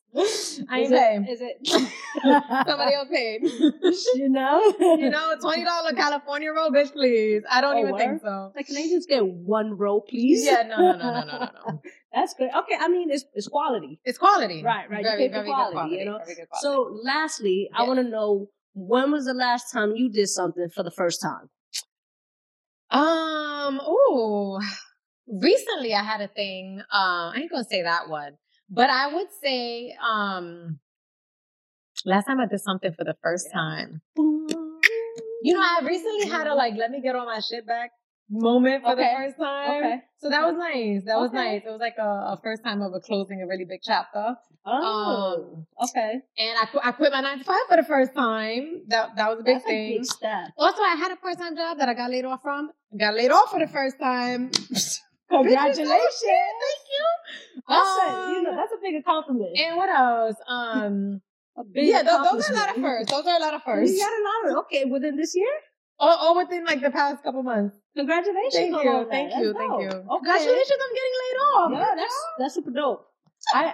I 0.69 0.79
Is 0.79 0.91
ain't 0.91 0.91
pay. 0.91 1.15
it, 1.17 1.29
is 1.31 1.41
it 1.41 1.67
Somebody 2.67 2.93
else 2.95 3.07
paid. 3.11 3.43
you 4.15 4.29
know? 4.29 4.73
you 4.79 5.09
know, 5.09 5.35
twenty 5.39 5.63
dollar 5.63 5.93
California 5.93 6.51
roll, 6.51 6.71
bitch, 6.71 6.91
please. 6.93 7.43
I 7.49 7.61
don't 7.61 7.75
Oh, 7.75 7.79
even 7.79 7.91
word? 7.91 7.99
think 7.99 8.21
so. 8.21 8.51
Like, 8.55 8.65
can 8.67 8.77
I 8.77 8.87
just 8.89 9.07
get 9.07 9.25
one 9.25 9.77
row, 9.77 10.01
please? 10.01 10.43
Yeah, 10.43 10.63
no, 10.63 10.77
no, 10.77 10.97
no, 10.97 11.11
no, 11.11 11.25
no, 11.25 11.37
no, 11.37 11.49
no. 11.53 11.81
That's 12.13 12.33
good. 12.33 12.49
Okay, 12.55 12.75
I 12.79 12.87
mean, 12.87 13.11
it's 13.11 13.25
it's 13.35 13.47
quality. 13.47 13.99
It's 14.05 14.17
quality, 14.17 14.63
Right, 14.63 14.89
right. 14.89 14.99
You 14.99 15.03
Very, 15.03 15.27
pay 15.27 15.29
for 15.29 15.43
good 15.43 15.45
quality, 15.45 15.73
quality. 15.75 15.95
you 15.97 16.05
know? 16.05 16.17
Very 16.17 16.35
good 16.35 16.49
quality. 16.49 16.61
So, 16.61 16.99
lastly, 17.03 17.69
I 17.75 17.83
want 17.83 17.99
to 17.99 18.03
know 18.09 18.47
when 18.73 19.11
was 19.11 19.25
the 19.25 19.33
last 19.33 19.71
time 19.71 19.95
you 19.95 20.09
did 20.09 20.27
something 20.29 20.69
for 20.73 20.81
the 20.83 20.91
first 20.91 21.21
time? 21.21 21.49
Um, 22.91 23.79
oh, 23.83 24.61
Recently 25.31 25.93
I 25.93 26.03
had 26.03 26.19
a 26.19 26.27
thing, 26.27 26.79
um, 26.91 27.31
I 27.33 27.35
ain't 27.37 27.51
gonna 27.51 27.63
say 27.63 27.83
that 27.83 28.09
one, 28.09 28.33
but 28.69 28.89
I 28.89 29.13
would 29.13 29.27
say, 29.41 29.95
um, 30.03 30.79
last 32.03 32.25
time 32.25 32.41
I 32.41 32.47
did 32.47 32.59
something 32.59 32.91
for 32.91 33.05
the 33.05 33.15
first 33.23 33.47
time. 33.53 34.01
You 34.17 35.53
know, 35.53 35.61
I 35.61 35.79
recently 35.85 36.27
had 36.27 36.47
a 36.47 36.53
like, 36.53 36.75
let 36.75 36.91
me 36.91 37.01
get 37.01 37.15
all 37.15 37.25
my 37.25 37.39
shit 37.39 37.65
back 37.65 37.91
moment 38.31 38.83
for 38.83 38.91
Okay. 38.93 39.03
the 39.03 39.23
first 39.27 39.37
time. 39.37 39.69
Okay. 39.83 39.95
So 40.19 40.29
that 40.29 40.41
was 40.47 40.55
nice. 40.57 41.03
That 41.05 41.19
was 41.19 41.31
nice. 41.33 41.61
It 41.65 41.69
was 41.69 41.79
like 41.81 41.95
a, 41.99 42.33
a 42.33 42.39
first 42.41 42.63
time 42.63 42.81
of 42.81 42.93
a 42.93 42.99
closing 42.99 43.41
a 43.43 43.47
really 43.47 43.65
big 43.65 43.81
chapter. 43.83 44.35
Oh, 44.65 45.65
okay. 45.83 46.13
And 46.37 46.57
I, 46.57 46.67
I 46.89 46.91
quit 46.93 47.11
my 47.11 47.21
nine 47.21 47.39
to 47.39 47.43
five 47.43 47.61
for 47.67 47.77
the 47.77 47.83
first 47.83 48.13
time. 48.15 48.83
That 48.87 49.15
that 49.17 49.29
was 49.29 49.39
a 49.39 49.43
big 49.43 49.55
That's 49.55 49.65
thing. 49.65 49.91
a 49.93 49.97
big 49.97 50.05
step. 50.05 50.47
Also, 50.57 50.81
I 50.81 50.95
had 50.95 51.11
a 51.11 51.15
part 51.17 51.37
time 51.37 51.55
job 51.55 51.77
that 51.79 51.89
I 51.89 51.93
got 51.93 52.09
laid 52.11 52.25
off 52.25 52.41
from. 52.41 52.69
Got 52.97 53.15
laid 53.15 53.31
off 53.31 53.49
for 53.51 53.59
the 53.59 53.67
first 53.67 53.99
time. 53.99 54.51
Congratulations. 55.29 55.89
Thank 55.89 56.83
you. 56.91 57.05
That's 57.67 57.87
a, 57.87 58.31
you 58.33 58.41
know, 58.43 58.49
Um, 58.51 58.55
that's 58.57 58.71
a 58.73 58.81
big 58.81 58.95
accomplishment. 58.95 59.57
and 59.57 59.77
what 59.77 59.89
else? 59.89 60.35
Um, 60.47 61.21
a 61.57 61.63
big 61.63 61.87
yeah, 61.87 62.03
those, 62.03 62.31
those 62.31 62.49
are 62.49 62.53
a 62.53 62.57
lot 62.57 62.69
of 62.75 62.81
firsts. 62.83 63.11
Those 63.11 63.25
are 63.25 63.37
a 63.37 63.39
lot 63.39 63.53
of 63.53 63.63
firsts. 63.63 63.95
You 63.97 64.03
got 64.03 64.11
a 64.13 64.23
lot 64.23 64.51
of 64.51 64.65
okay 64.65 64.85
within 64.85 65.15
this 65.17 65.35
year. 65.35 65.51
All, 65.99 66.15
all 66.17 66.37
within 66.37 66.65
like 66.65 66.81
the 66.81 66.91
past 66.91 67.23
couple 67.23 67.43
months. 67.43 67.75
Congratulations! 67.95 68.53
Thank 68.55 68.75
on 68.75 68.83
you, 68.83 68.89
all 68.91 68.99
that. 68.99 69.09
thank 69.09 69.29
That's 69.31 69.41
you, 69.43 69.53
thank 69.53 69.71
dope. 69.71 69.81
you. 69.81 69.87
Okay. 69.89 70.07
Congratulations, 70.17 70.79
I'm 70.85 70.93
getting 70.99 71.15
laid 71.23 71.37
off. 71.51 71.71
Yeah, 71.73 71.95
that's 71.95 72.25
that's 72.39 72.53
super 72.55 72.71
dope. 72.71 73.07
I 73.53 73.73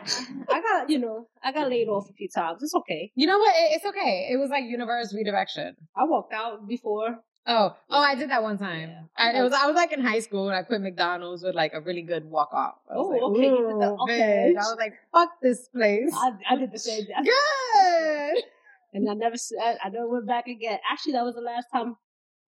I 0.50 0.62
got 0.62 0.90
you 0.90 0.98
know 1.00 1.28
I 1.44 1.52
got 1.52 1.70
laid 1.70 1.88
off 1.90 2.10
a 2.10 2.14
few 2.14 2.30
times. 2.30 2.64
It's 2.64 2.74
okay. 2.76 3.12
You 3.16 3.28
know 3.28 3.38
what? 3.38 3.54
It, 3.56 3.76
it's 3.76 3.86
okay. 3.86 4.30
It 4.32 4.38
was 4.38 4.50
like 4.50 4.64
universe 4.64 5.14
redirection. 5.14 5.76
I 5.96 6.06
walked 6.06 6.34
out 6.34 6.68
before. 6.68 7.20
Oh, 7.50 7.76
oh, 7.90 8.02
I 8.02 8.16
did 8.16 8.30
that 8.30 8.44
one 8.44 8.58
time. 8.58 8.90
Yeah. 8.90 9.02
I, 9.18 9.40
it 9.40 9.42
was 9.44 9.54
I 9.54 9.68
was 9.68 9.76
like 9.76 9.92
in 9.94 10.02
high 10.02 10.20
school 10.20 10.50
and 10.50 10.58
I 10.58 10.64
quit 10.64 10.82
McDonald's 10.82 11.44
with 11.44 11.56
like 11.56 11.74
a 11.74 11.80
really 11.80 12.02
good 12.02 12.26
walk 12.30 12.50
off. 12.54 12.76
I 12.92 12.96
was 12.98 13.06
Oh, 13.06 13.10
like, 13.10 13.22
okay, 13.22 13.50
that. 13.80 13.92
Okay. 14.02 14.54
bitch." 14.54 14.58
I 14.58 14.68
was 14.68 14.76
like, 14.78 14.94
fuck 15.14 15.30
this 15.42 15.68
place. 15.70 16.12
I, 16.14 16.32
I 16.50 16.56
did 16.58 16.72
the 16.74 16.80
same. 16.80 17.06
I, 17.16 17.24
Good. 17.24 18.44
and 18.94 19.10
I 19.10 19.14
never 19.14 19.36
I, 19.62 19.76
I 19.84 19.90
never 19.90 20.10
went 20.10 20.28
back 20.28 20.48
again. 20.48 20.80
Actually, 20.92 21.14
that 21.14 21.24
was 21.24 21.36
the 21.36 21.42
last 21.42 21.68
time 21.74 21.96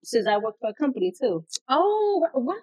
since 0.02 0.26
I 0.26 0.38
worked 0.38 0.60
for 0.60 0.70
a 0.70 0.74
company 0.74 1.12
too. 1.18 1.44
Oh, 1.68 2.26
what? 2.34 2.58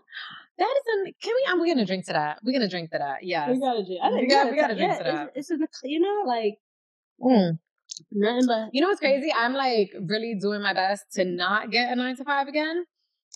That 0.58 0.66
is 0.78 0.84
an. 1.08 1.14
Can 1.22 1.34
we? 1.36 1.46
I'm, 1.48 1.60
we're 1.60 1.68
gonna 1.74 1.86
drink 1.86 2.06
to 2.08 2.14
that. 2.14 2.40
We're 2.44 2.54
gonna 2.54 2.70
drink 2.70 2.92
to 2.92 2.98
that. 2.98 3.24
Yes. 3.24 3.50
We 3.52 3.60
gotta 3.60 3.84
do. 3.86 3.98
I 4.02 4.10
We 4.12 4.18
think 4.20 4.32
gotta- 4.32 4.50
we 4.52 4.56
gotta 4.58 4.76
drink 4.76 4.92
yeah, 4.92 4.98
to 4.98 5.04
that. 5.04 5.28
It's, 5.36 5.50
it's 5.50 5.52
in 5.52 5.60
the 5.60 5.68
you 5.84 6.00
know 6.00 6.24
like 6.26 6.58
Mm. 7.20 7.58
nothing 8.12 8.46
but 8.48 8.70
You 8.74 8.82
know 8.82 8.90
what's 8.90 9.00
crazy? 9.00 9.32
I'm 9.36 9.54
like 9.54 9.92
really 10.00 10.36
doing 10.40 10.62
my 10.62 10.74
best 10.74 11.06
to 11.14 11.26
not 11.26 11.72
get 11.72 11.92
a 11.92 11.96
nine 11.96 12.16
to 12.18 12.24
five 12.24 12.48
again, 12.48 12.86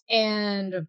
and, 0.09 0.87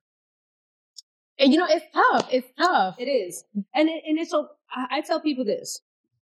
and 1.39 1.53
you 1.53 1.59
know 1.59 1.67
it's 1.69 1.87
tough. 1.95 2.29
It's 2.31 2.49
tough. 2.59 2.97
it 2.99 3.07
is, 3.07 3.45
and 3.75 3.89
it, 3.89 4.03
and 4.07 4.19
it's 4.19 4.31
so 4.31 4.49
I, 4.75 4.99
I 4.99 5.01
tell 5.01 5.21
people 5.21 5.45
this 5.45 5.81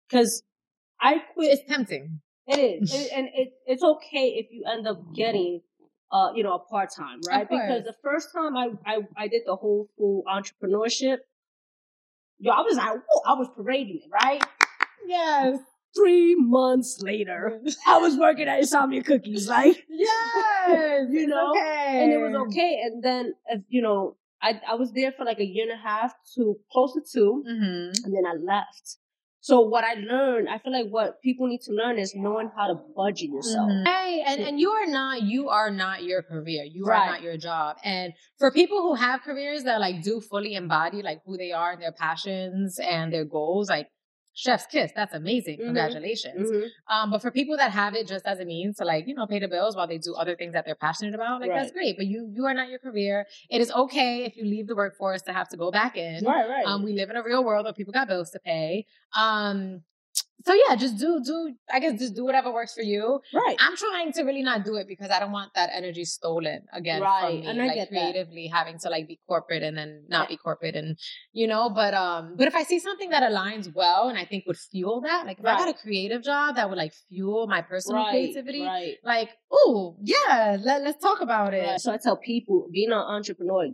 because 0.10 0.44
I 1.00 1.20
quit. 1.34 1.54
It's 1.60 1.68
tempting. 1.70 2.22
It 2.48 2.60
is, 2.82 2.94
It- 2.94 3.12
and 3.16 3.28
it, 3.34 3.50
it's 3.66 3.84
okay 3.84 4.30
if 4.40 4.48
you 4.52 4.64
end 4.72 4.88
up 4.88 5.14
getting, 5.16 5.62
uh, 6.12 6.32
you 6.36 6.44
know, 6.44 6.54
a 6.56 6.60
part 6.60 6.90
time, 6.96 7.20
right? 7.28 7.48
Because 7.50 7.84
the 7.84 7.96
first 8.04 8.30
time 8.34 8.56
I, 8.56 8.70
I 8.86 9.00
I 9.16 9.28
did 9.28 9.44
the 9.46 9.56
whole 9.56 9.88
full 9.98 10.24
entrepreneurship, 10.28 11.18
yo, 12.40 12.52
I 12.52 12.62
was 12.62 12.78
like, 12.78 12.94
whoa, 12.94 13.22
I 13.26 13.34
was 13.38 13.50
parading 13.56 14.02
it, 14.04 14.10
right? 14.12 14.44
Yes. 15.06 15.60
Three 15.96 16.36
months 16.36 17.02
later, 17.02 17.60
I 17.88 17.98
was 17.98 18.18
working 18.18 18.48
at 18.48 18.60
Insomnia 18.60 19.02
Cookies, 19.04 19.48
like, 19.48 19.84
Yes. 19.90 21.08
You 21.10 21.28
know, 21.28 21.52
okay. 21.52 22.00
and 22.04 22.12
it 22.12 22.18
was 22.18 22.36
okay. 22.48 22.82
And 22.84 23.02
then, 23.04 23.34
you 23.70 23.82
know, 23.82 24.18
I 24.42 24.60
I 24.70 24.76
was 24.76 24.92
there 24.92 25.12
for 25.18 25.24
like 25.26 25.40
a 25.40 25.46
year 25.46 25.64
and 25.70 25.80
a 25.80 25.82
half 25.82 26.14
to 26.36 26.58
close 26.72 26.94
to 26.94 27.02
two, 27.02 27.44
Mm-hmm. 27.48 28.04
and 28.06 28.14
then 28.16 28.26
I 28.26 28.34
left. 28.34 28.98
So 29.48 29.62
what 29.62 29.86
I 29.86 29.94
learned, 29.94 30.50
I 30.50 30.58
feel 30.58 30.74
like 30.74 30.90
what 30.90 31.22
people 31.22 31.48
need 31.48 31.62
to 31.62 31.72
learn 31.72 31.98
is 31.98 32.14
knowing 32.14 32.52
how 32.54 32.68
to 32.68 32.76
budget 32.98 33.30
yourself. 33.30 33.70
Mm-hmm. 33.70 33.86
Hey, 33.86 34.22
and, 34.28 34.42
and 34.42 34.60
you 34.60 34.72
are 34.72 34.86
not 34.86 35.22
you 35.22 35.48
are 35.48 35.72
not 35.72 36.04
your 36.04 36.22
career. 36.22 36.66
You 36.66 36.84
Right. 36.84 37.00
are 37.00 37.12
not 37.14 37.22
your 37.22 37.38
job. 37.38 37.78
And 37.82 38.12
for 38.38 38.52
people 38.52 38.82
who 38.82 38.96
have 38.96 39.22
careers 39.22 39.64
that 39.64 39.80
like 39.80 40.04
do 40.04 40.20
fully 40.20 40.56
embody 40.56 41.02
like 41.02 41.22
who 41.26 41.38
they 41.38 41.54
are 41.54 41.72
and 41.72 41.82
their 41.82 41.94
passions 41.94 42.78
and 42.78 43.14
their 43.14 43.24
goals, 43.24 43.70
like 43.70 43.88
chef's 44.44 44.68
kiss, 44.68 44.92
that's 44.96 45.14
amazing. 45.14 45.58
Mhm. 45.60 45.66
Congratulations. 45.66 46.52
Mhm. 46.52 46.70
Um, 46.88 47.10
but 47.12 47.22
for 47.24 47.32
people 47.32 47.58
that 47.58 47.72
have 47.72 47.96
it 47.96 48.08
just 48.08 48.26
as 48.26 48.40
a 48.40 48.46
means 48.46 48.78
to 48.78 48.86
like, 48.86 49.08
you 49.08 49.16
know, 49.16 49.26
pay 49.26 49.40
the 49.40 49.48
bills 49.48 49.76
while 49.76 49.88
they 49.88 49.98
do 49.98 50.14
other 50.14 50.36
things 50.36 50.54
that 50.54 50.64
they're 50.66 50.76
passionate 50.88 51.16
about, 51.16 51.42
like 51.42 51.50
that's 51.60 51.72
great. 51.72 51.98
But 51.98 52.06
you 52.06 52.20
you 52.36 52.46
are 52.46 52.54
not 52.54 52.70
your 52.70 52.80
career. 52.80 53.26
It 53.50 53.60
is 53.62 53.72
okay 53.72 54.24
if 54.26 54.38
you 54.38 54.46
leave 54.46 54.68
the 54.68 54.76
workforce 54.76 55.24
to 55.24 55.34
have 55.34 55.50
to 55.50 55.58
go 55.58 55.72
back 55.72 55.98
in. 55.98 56.24
Right, 56.24 56.48
right. 56.48 56.66
Um, 56.68 56.84
we 56.84 56.94
live 56.94 57.10
in 57.10 57.16
a 57.16 57.24
real 57.24 57.44
world 57.44 57.66
where 57.66 57.74
people 57.74 57.94
got 57.94 58.08
bills 58.08 58.30
to 58.32 58.40
pay. 58.40 58.86
Um, 59.16 59.84
so 60.46 60.54
yeah, 60.54 60.76
just 60.76 60.98
do 60.98 61.22
do 61.24 61.54
I 61.72 61.80
guess 61.80 62.00
just 62.00 62.16
do 62.16 62.24
whatever 62.24 62.54
works 62.54 62.74
for 62.74 62.82
you. 62.82 63.20
right. 63.34 63.58
I'm 63.60 63.76
trying 63.76 64.14
to 64.14 64.24
really 64.24 64.44
not 64.44 64.64
do 64.64 64.76
it 64.76 64.88
because 64.88 65.10
I 65.12 65.20
don't 65.20 65.32
want 65.32 65.52
that 65.56 65.70
energy 65.74 66.06
stolen 66.06 66.62
again 66.72 67.02
Right, 67.02 67.22
from 67.22 67.42
me. 67.42 67.48
and 67.48 67.62
I 67.62 67.66
like 67.68 67.76
get 67.76 67.90
that. 67.92 67.98
creatively 68.00 68.48
having 68.48 68.78
to 68.80 68.90
like 68.90 69.08
be 69.08 69.20
corporate 69.28 69.64
and 69.64 69.78
then 69.78 70.04
not 70.08 70.30
be 70.30 70.38
corporate 70.38 70.76
and 70.76 70.98
you 71.34 71.48
know, 71.48 71.70
but 71.70 71.94
um 71.94 72.36
but 72.38 72.48
if 72.48 72.56
I 72.56 72.64
see 72.64 72.80
something 72.80 73.10
that 73.10 73.24
aligns 73.24 73.74
well 73.74 74.08
and 74.10 74.18
I 74.18 74.26
think 74.26 74.46
would 74.48 74.58
fuel 74.58 75.02
that, 75.02 75.26
like 75.26 75.40
if 75.40 75.46
I 75.46 75.58
got 75.58 75.70
a 75.70 75.74
creative 75.74 76.24
job 76.24 76.56
that 76.56 76.70
would 76.70 76.78
like 76.78 76.94
fuel 77.10 77.48
my 77.48 77.62
personal 77.62 78.04
right, 78.04 78.12
creativity, 78.12 78.64
Right. 78.64 78.96
like, 79.04 79.30
oh 79.52 79.98
yeah, 80.04 80.58
let, 80.62 80.82
let's 80.84 81.02
talk 81.04 81.20
about 81.22 81.54
it. 81.54 81.66
right. 81.68 81.80
So 81.82 81.92
I 81.92 81.98
tell 81.98 82.16
people, 82.18 82.68
being 82.72 82.92
an 82.92 82.98
entrepreneur, 83.00 83.68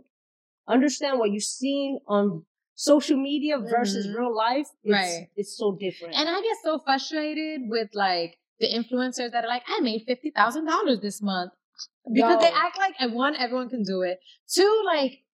understand 0.66 1.18
what 1.18 1.30
you've 1.30 1.42
seen 1.44 1.98
on 2.08 2.44
social 2.74 3.16
media 3.16 3.58
versus 3.58 4.06
mm-hmm. 4.06 4.18
real 4.18 4.36
life, 4.36 4.66
it's, 4.82 4.92
right. 4.92 5.28
it's 5.36 5.56
so 5.56 5.76
different. 5.78 6.14
And 6.14 6.28
I 6.28 6.40
get 6.40 6.56
so 6.62 6.78
frustrated 6.84 7.62
with 7.68 7.88
like 7.94 8.36
the 8.60 8.66
influencers 8.66 9.32
that 9.32 9.44
are 9.44 9.48
like, 9.48 9.62
I 9.68 9.80
made 9.80 10.04
fifty 10.06 10.30
thousand 10.30 10.66
dollars 10.66 11.00
this 11.00 11.22
month. 11.22 11.52
Because 12.12 12.34
Yo. 12.34 12.40
they 12.40 12.54
act 12.54 12.78
like 12.78 13.12
one, 13.12 13.34
everyone 13.36 13.68
can 13.68 13.82
do 13.82 14.02
it. 14.02 14.18
Two, 14.48 14.82
like 14.86 15.24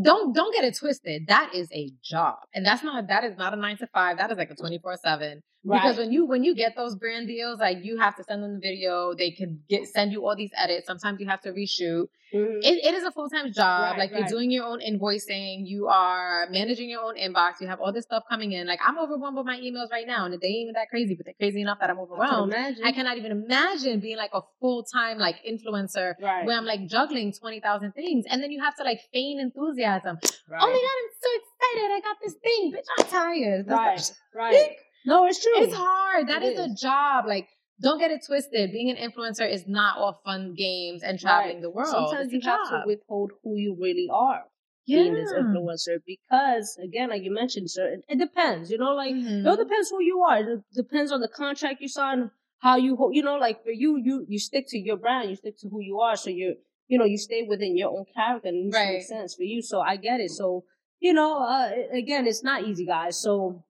don't 0.00 0.34
don't 0.34 0.54
get 0.54 0.64
it 0.64 0.76
twisted. 0.76 1.26
That 1.28 1.54
is 1.54 1.68
a 1.72 1.90
job. 2.02 2.36
And 2.54 2.64
that's 2.64 2.82
not 2.82 3.08
that 3.08 3.24
is 3.24 3.36
not 3.36 3.52
a 3.52 3.56
nine 3.56 3.76
to 3.78 3.86
five. 3.88 4.18
That 4.18 4.30
is 4.30 4.38
like 4.38 4.50
a 4.50 4.54
24-7. 4.54 5.40
Right. 5.62 5.82
Because 5.82 5.98
when 5.98 6.10
you 6.10 6.24
when 6.24 6.42
you 6.42 6.54
get 6.54 6.74
those 6.74 6.96
brand 6.96 7.26
deals, 7.26 7.60
like 7.60 7.78
you 7.82 7.98
have 7.98 8.16
to 8.16 8.24
send 8.24 8.42
them 8.42 8.54
the 8.54 8.60
video. 8.60 9.14
They 9.14 9.30
can 9.30 9.60
get 9.68 9.86
send 9.86 10.10
you 10.10 10.24
all 10.24 10.34
these 10.34 10.50
edits. 10.56 10.86
Sometimes 10.86 11.20
you 11.20 11.28
have 11.28 11.42
to 11.42 11.50
reshoot. 11.52 12.06
Mm-hmm. 12.32 12.60
It, 12.62 12.84
it 12.84 12.94
is 12.94 13.04
a 13.04 13.10
full 13.10 13.28
time 13.28 13.52
job. 13.52 13.92
Right, 13.92 13.98
like 13.98 14.12
right. 14.12 14.20
you're 14.20 14.28
doing 14.28 14.50
your 14.50 14.64
own 14.64 14.80
invoicing. 14.80 15.66
You 15.66 15.88
are 15.88 16.46
managing 16.50 16.88
your 16.88 17.02
own 17.02 17.16
inbox. 17.16 17.60
You 17.60 17.66
have 17.66 17.78
all 17.80 17.92
this 17.92 18.04
stuff 18.04 18.22
coming 18.30 18.52
in. 18.52 18.66
Like 18.66 18.80
I'm 18.86 18.98
overwhelmed 18.98 19.36
with 19.36 19.44
my 19.44 19.58
emails 19.58 19.90
right 19.90 20.06
now, 20.06 20.24
and 20.24 20.32
they 20.40 20.46
ain't 20.46 20.62
even 20.62 20.74
that 20.74 20.88
crazy, 20.88 21.14
but 21.14 21.26
they're 21.26 21.34
crazy 21.34 21.60
enough 21.60 21.78
that 21.80 21.90
I'm 21.90 21.98
overwhelmed. 21.98 22.54
I, 22.54 22.74
I 22.82 22.92
cannot 22.92 23.18
even 23.18 23.30
imagine 23.30 24.00
being 24.00 24.16
like 24.16 24.30
a 24.32 24.40
full 24.60 24.84
time 24.84 25.18
like 25.18 25.36
influencer 25.46 26.14
where 26.20 26.56
I'm 26.56 26.64
like 26.64 26.86
juggling 26.86 27.34
twenty 27.38 27.60
thousand 27.60 27.92
things, 27.92 28.24
and 28.30 28.42
then 28.42 28.50
you 28.50 28.62
have 28.62 28.76
to 28.76 28.82
like 28.82 29.00
feign 29.12 29.38
enthusiasm. 29.38 30.16
Oh 30.22 30.30
my 30.48 30.58
god, 30.58 30.64
I'm 30.64 31.10
so 31.20 31.28
excited! 31.36 31.90
I 31.92 32.00
got 32.02 32.16
this 32.22 32.34
thing, 32.42 32.72
bitch. 32.72 32.86
I'm 32.98 33.06
tired. 33.06 33.66
That's 33.66 34.14
right, 34.34 34.52
right. 34.54 34.70
No, 35.04 35.26
it's 35.26 35.42
true. 35.42 35.52
It's 35.56 35.74
hard. 35.74 36.28
That 36.28 36.42
It 36.42 36.58
is, 36.58 36.72
a 36.72 36.74
job. 36.74 37.24
Like, 37.26 37.48
don't 37.80 37.98
get 37.98 38.10
it 38.10 38.22
twisted. 38.26 38.72
Being 38.72 38.90
an 38.90 38.96
influencer 38.96 39.50
is 39.50 39.66
not 39.66 39.96
all 39.98 40.20
fun 40.24 40.54
games 40.54 41.02
and 41.02 41.18
traveling 41.18 41.56
Right. 41.56 41.62
the 41.62 41.70
world. 41.70 41.88
Sometimes 41.88 42.32
It's 42.32 42.44
you 42.44 42.50
have 42.50 42.68
to 42.70 42.82
withhold 42.86 43.32
who 43.42 43.56
you 43.56 43.74
really 43.80 44.08
are 44.12 44.44
yeah. 44.86 44.98
being 45.02 45.14
this 45.14 45.32
influencer 45.32 45.98
because, 46.06 46.78
again, 46.82 47.08
like 47.10 47.22
you 47.22 47.32
mentioned, 47.32 47.70
sir, 47.70 47.86
it, 47.94 48.04
it 48.08 48.18
depends. 48.18 48.70
You 48.70 48.78
know, 48.78 48.94
like 48.94 49.14
Mhm. 49.14 49.44
it 49.44 49.48
all 49.48 49.56
depends 49.56 49.88
who 49.90 50.02
you 50.02 50.20
are. 50.22 50.38
It 50.38 50.60
depends 50.74 51.10
on 51.12 51.20
the 51.20 51.28
contract 51.28 51.80
you 51.80 51.88
sign, 51.88 52.30
how 52.58 52.76
you, 52.76 52.98
you 53.12 53.22
know, 53.22 53.36
like 53.36 53.62
for 53.64 53.70
you, 53.70 53.96
you 53.96 54.26
you 54.28 54.38
stick 54.38 54.66
to 54.68 54.78
your 54.78 54.96
brand, 54.98 55.30
you 55.30 55.36
stick 55.36 55.56
to 55.58 55.68
who 55.68 55.80
you 55.80 56.00
are, 56.00 56.16
so 56.16 56.28
you, 56.28 56.56
you 56.88 56.98
know, 56.98 57.06
you 57.06 57.16
stay 57.16 57.42
within 57.44 57.76
your 57.76 57.90
own 57.90 58.04
character, 58.14 58.48
and 58.48 58.56
it 58.58 58.64
needs 58.64 58.76
to 58.76 58.84
make 58.92 59.02
sense 59.02 59.34
for 59.34 59.44
you. 59.44 59.62
So 59.62 59.80
I 59.80 59.96
get 59.96 60.20
it. 60.20 60.30
So 60.30 60.64
you 60.98 61.14
know, 61.14 61.38
uh, 61.42 61.70
again, 61.92 62.26
it's 62.26 62.42
not 62.44 62.64
easy, 62.64 62.84
guys. 62.84 63.16
So 63.18 63.64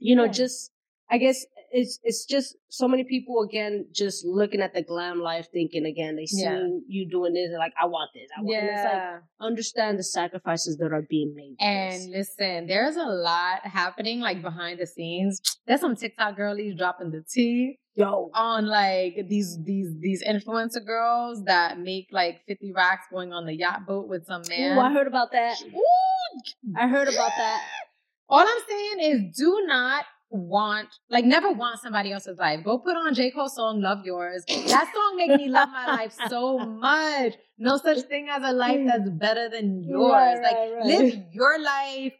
you 0.00 0.16
know, 0.16 0.24
Yeah. 0.24 0.32
just 0.32 0.72
I 1.10 1.18
guess 1.18 1.44
it's 1.70 1.98
it's 2.02 2.24
just 2.24 2.56
so 2.68 2.86
many 2.86 3.04
people 3.04 3.42
again 3.42 3.86
just 3.92 4.24
looking 4.24 4.60
at 4.60 4.74
the 4.74 4.82
glam 4.82 5.20
life, 5.20 5.48
thinking 5.52 5.84
again 5.86 6.16
they 6.16 6.26
see 6.26 6.42
Yeah. 6.42 6.66
you 6.86 7.08
doing 7.10 7.34
this 7.34 7.48
and 7.48 7.58
like 7.58 7.72
I 7.80 7.86
want 7.86 8.10
this, 8.14 8.28
I 8.36 8.42
want. 8.42 8.60
This. 8.60 8.70
It's 8.72 8.84
like 8.84 9.22
understand 9.40 9.98
the 9.98 10.04
sacrifices 10.04 10.76
that 10.78 10.92
are 10.92 11.02
being 11.08 11.34
made. 11.34 11.56
this. 11.58 12.04
And 12.04 12.12
listen, 12.12 12.66
there's 12.68 12.96
a 12.96 13.04
lot 13.04 13.66
happening 13.66 14.20
like 14.20 14.40
behind 14.40 14.78
the 14.80 14.86
scenes. 14.86 15.40
There's 15.66 15.80
some 15.80 15.96
TikTok 15.96 16.36
girlies 16.36 16.76
dropping 16.78 17.10
the 17.10 17.22
tea 17.28 17.78
yo, 17.94 18.30
on 18.34 18.66
like 18.66 19.16
these 19.28 19.58
these 19.64 19.88
these 20.00 20.22
influencer 20.24 20.84
girls 20.84 21.42
that 21.44 21.78
make 21.78 22.06
like 22.12 22.42
50 22.46 22.72
racks 22.72 23.06
going 23.10 23.32
on 23.32 23.46
the 23.46 23.54
yacht 23.54 23.86
boat 23.86 24.08
with 24.08 24.26
some 24.26 24.42
man. 24.48 24.78
Ooh, 24.78 24.80
I 24.80 24.92
heard 24.92 25.06
about 25.08 25.32
that. 25.32 25.56
Ooh, 25.62 26.74
I 26.76 26.86
heard 26.88 27.08
about 27.08 27.32
that. 27.36 27.62
All 28.28 28.40
I'm 28.40 28.62
saying 28.68 29.00
is 29.00 29.36
do 29.36 29.64
not 29.66 30.04
want 30.34 30.88
like 31.08 31.24
never 31.24 31.52
want 31.52 31.80
somebody 31.80 32.12
else's 32.12 32.38
life. 32.38 32.64
Go 32.64 32.78
put 32.78 32.96
on 32.96 33.14
J. 33.14 33.30
Cole's 33.30 33.54
song 33.54 33.80
Love 33.80 33.98
Yours. 34.04 34.44
That 34.48 34.90
song 34.94 35.16
made 35.16 35.36
me 35.36 35.48
love 35.48 35.68
my 35.70 35.86
life 35.86 36.14
so 36.28 36.58
much. 36.58 37.34
No 37.56 37.76
such 37.76 38.00
thing 38.02 38.28
as 38.28 38.42
a 38.44 38.52
life 38.52 38.78
mm. 38.78 38.86
that's 38.86 39.08
better 39.10 39.48
than 39.48 39.84
yours. 39.84 40.10
Right, 40.10 40.42
like 40.42 40.54
right, 40.54 40.72
right. 40.74 40.86
live 40.86 41.14
your 41.32 41.62
life, 41.62 42.12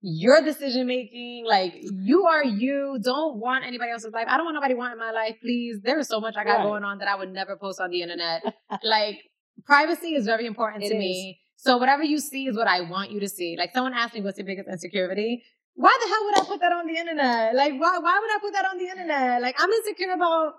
your 0.00 0.42
decision 0.42 0.86
making. 0.86 1.44
Like 1.46 1.74
you 1.82 2.24
are 2.24 2.44
you. 2.44 2.98
Don't 3.02 3.38
want 3.38 3.64
anybody 3.64 3.90
else's 3.90 4.12
life. 4.12 4.26
I 4.28 4.36
don't 4.36 4.46
want 4.46 4.54
nobody 4.54 4.74
wanting 4.74 4.98
my 4.98 5.12
life, 5.12 5.36
please. 5.42 5.80
There 5.82 5.98
is 5.98 6.08
so 6.08 6.20
much 6.20 6.36
I 6.36 6.44
got 6.44 6.62
going 6.62 6.84
on 6.84 6.98
that 6.98 7.08
I 7.08 7.16
would 7.16 7.32
never 7.32 7.56
post 7.56 7.80
on 7.80 7.90
the 7.90 8.02
internet. 8.02 8.42
like 8.82 9.18
privacy 9.66 10.14
is 10.14 10.24
very 10.24 10.46
important 10.46 10.84
It 10.84 10.88
to 10.88 10.94
is. 10.94 10.98
me. 10.98 11.38
So 11.56 11.76
whatever 11.76 12.02
you 12.02 12.18
see 12.18 12.48
is 12.48 12.56
what 12.56 12.66
I 12.66 12.80
want 12.80 13.12
you 13.12 13.20
to 13.20 13.28
see. 13.28 13.54
Like 13.56 13.72
someone 13.72 13.94
asked 13.94 14.14
me 14.14 14.20
what's 14.20 14.36
your 14.36 14.46
biggest 14.46 14.68
insecurity. 14.68 15.44
Why 15.74 15.98
the 16.02 16.08
hell 16.08 16.24
would 16.24 16.38
I 16.40 16.44
put 16.52 16.60
that 16.60 16.72
on 16.72 16.86
the 16.86 16.96
internet? 16.96 17.54
Like 17.54 17.72
why 17.72 17.98
why 17.98 18.18
would 18.20 18.30
I 18.30 18.38
put 18.40 18.52
that 18.52 18.66
on 18.70 18.78
the 18.78 18.84
internet? 18.84 19.40
Like 19.42 19.56
I'm 19.58 19.70
insecure 19.70 20.12
about 20.12 20.54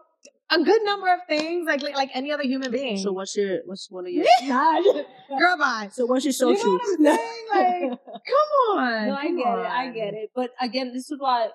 a 0.49 0.61
good 0.63 0.81
number 0.83 1.11
of 1.13 1.19
things, 1.27 1.65
like 1.67 1.81
like, 1.83 1.95
like 1.95 2.09
any 2.13 2.31
other 2.31 2.43
human 2.43 2.71
being. 2.71 2.97
So 2.97 3.11
what's 3.13 3.35
your 3.37 3.59
what's 3.65 3.89
one 3.89 4.05
of 4.05 4.11
your 4.11 4.25
Nah, 4.43 4.81
girl 5.39 5.57
bye. 5.57 5.89
so 5.91 6.05
what's 6.05 6.25
your 6.25 6.33
You 6.33 6.53
know 6.53 6.59
social? 6.59 6.71
what 6.71 6.99
I'm 6.99 7.05
saying? 7.05 7.19
Like, 7.53 7.99
Come 8.31 8.77
on. 8.79 9.07
no, 9.09 9.15
I 9.15 9.27
get 9.27 9.59
it. 9.59 9.67
I 9.67 9.91
get 9.91 10.13
it. 10.15 10.31
But 10.33 10.51
again, 10.59 10.91
this 10.91 11.11
is 11.11 11.17
why 11.19 11.49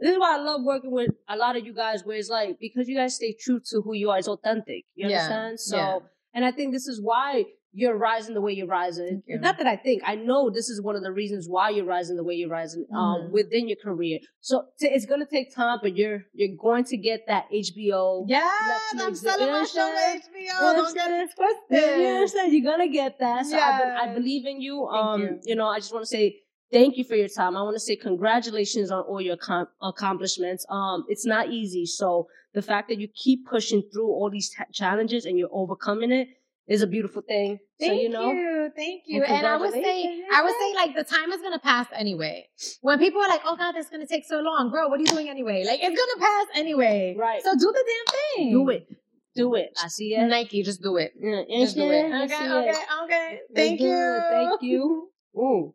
this 0.00 0.10
is 0.10 0.18
why 0.18 0.34
I 0.34 0.40
love 0.40 0.62
working 0.64 0.90
with 0.90 1.10
a 1.28 1.36
lot 1.36 1.56
of 1.56 1.64
you 1.64 1.72
guys 1.72 2.04
where 2.04 2.16
it's 2.16 2.28
like 2.28 2.58
because 2.58 2.88
you 2.88 2.96
guys 2.96 3.14
stay 3.14 3.36
true 3.38 3.60
to 3.70 3.80
who 3.82 3.94
you 3.94 4.10
are, 4.10 4.18
it's 4.18 4.26
authentic. 4.26 4.84
You 4.96 5.08
Yeah, 5.08 5.18
understand? 5.18 5.60
So 5.60 5.76
yeah. 5.76 5.98
and 6.34 6.44
I 6.44 6.50
think 6.50 6.72
this 6.72 6.88
is 6.88 7.00
why 7.00 7.44
you're 7.76 7.96
rising 7.98 8.34
the 8.34 8.40
way 8.40 8.52
you're 8.52 8.68
rising. 8.68 9.22
You. 9.26 9.38
Not 9.40 9.58
that 9.58 9.66
I 9.66 9.76
think, 9.76 10.02
I 10.06 10.14
know 10.14 10.48
this 10.48 10.68
is 10.68 10.80
one 10.80 10.96
of 10.96 11.02
the 11.02 11.10
reasons 11.12 11.46
why 11.48 11.70
you're 11.70 11.84
rising 11.84 12.16
the 12.16 12.22
way 12.24 12.34
you're 12.34 12.48
rising 12.60 12.86
um 12.94 12.98
Mhm. 13.22 13.30
within 13.32 13.68
your 13.68 13.76
career. 13.88 14.18
So 14.40 14.54
t- 14.78 14.86
it's 14.96 15.06
gonna 15.06 15.26
take 15.26 15.54
time, 15.54 15.78
but 15.82 15.96
you're 15.96 16.20
you're 16.38 16.56
going 16.56 16.84
to 16.92 16.96
get 16.96 17.20
that 17.26 17.44
HBO. 17.52 18.24
Yeah, 18.28 18.48
I'm 18.92 19.10
you 19.10 19.14
selling 19.16 19.50
my 19.58 19.64
show 19.64 19.88
to? 19.90 20.20
HBO. 20.22 20.60
Don't 20.78 20.94
get 20.94 21.10
it 21.10 21.30
twisted. 21.36 21.60
Yeah, 21.70 21.96
you 22.02 22.06
understand? 22.18 22.52
You're 22.52 22.70
gonna 22.72 22.88
get 22.88 23.18
that. 23.18 23.46
So 23.46 23.56
I, 23.58 23.78
be- 23.78 24.10
I 24.10 24.14
believe 24.14 24.46
in 24.46 24.60
you. 24.60 24.88
Thank 24.92 25.04
Um, 25.04 25.40
you. 25.44 25.54
know, 25.56 25.66
I 25.66 25.78
just 25.78 25.92
want 25.92 26.04
to 26.04 26.12
say 26.18 26.40
thank 26.72 26.96
you 26.98 27.04
for 27.04 27.16
your 27.16 27.28
time. 27.28 27.56
I 27.56 27.62
want 27.62 27.74
to 27.76 27.80
say 27.88 27.96
congratulations 27.96 28.90
on 28.90 29.02
all 29.04 29.20
your 29.20 29.36
com- 29.36 29.68
accomplishments. 29.82 30.64
Um, 30.68 31.04
it's 31.08 31.26
not 31.26 31.50
easy. 31.50 31.86
So 31.86 32.26
the 32.52 32.62
fact 32.62 32.88
that 32.88 32.98
you 33.00 33.08
keep 33.24 33.46
pushing 33.46 33.82
through 33.92 34.08
all 34.08 34.30
these 34.30 34.50
ta- 34.56 34.64
challenges 34.72 35.24
and 35.24 35.38
you're 35.38 35.48
overcoming 35.52 36.12
it 36.12 36.28
is 36.66 36.82
a 36.82 36.86
beautiful 36.86 37.22
thing. 37.22 37.58
Thank 37.78 37.92
so 37.92 38.00
you 38.00 38.08
know, 38.08 38.32
you, 38.32 38.70
thank 38.74 39.02
you. 39.06 39.22
And 39.22 39.32
And 39.32 39.46
I 39.46 39.56
would 39.56 39.72
say. 39.72 40.24
I 40.32 40.42
would 40.42 40.54
say, 40.58 40.74
like 40.74 40.96
the 40.96 41.04
time 41.04 41.32
is 41.32 41.40
gonna 41.42 41.58
pass 41.58 41.86
anyway. 41.94 42.48
When 42.80 42.98
people 42.98 43.20
are 43.20 43.28
like, 43.28 43.42
"Oh 43.44 43.56
God, 43.56 43.72
that's 43.72 43.90
gonna 43.90 44.06
take 44.06 44.24
so 44.24 44.40
long, 44.40 44.70
bro. 44.70 44.88
What 44.88 44.98
are 44.98 45.02
you 45.02 45.06
doing 45.08 45.28
anyway?" 45.28 45.64
Like 45.66 45.80
it's 45.82 45.98
gonna 45.98 46.20
pass 46.20 46.46
anyway. 46.58 47.14
Right. 47.18 47.42
So 47.42 47.52
do 47.52 47.72
the 47.72 47.84
damn 47.86 48.18
thing. 48.18 48.52
do 48.52 48.68
it, 48.70 48.86
do 49.34 49.54
it. 49.54 49.70
I 49.82 49.88
see 49.88 50.14
it. 50.14 50.26
Nike, 50.26 50.62
just 50.62 50.82
do 50.82 50.96
it. 50.96 51.12
Yeah, 51.20 51.42
Just 51.60 51.76
do 51.76 51.90
it. 51.90 52.06
Okay, 52.06 52.24
okay, 52.24 52.70
it. 52.70 52.76
okay. 53.04 53.38
Thank 53.54 53.80
you. 53.80 53.86
good. 53.88 54.22
Thank 54.30 54.62
you. 54.62 55.08
Ooh, 55.36 55.74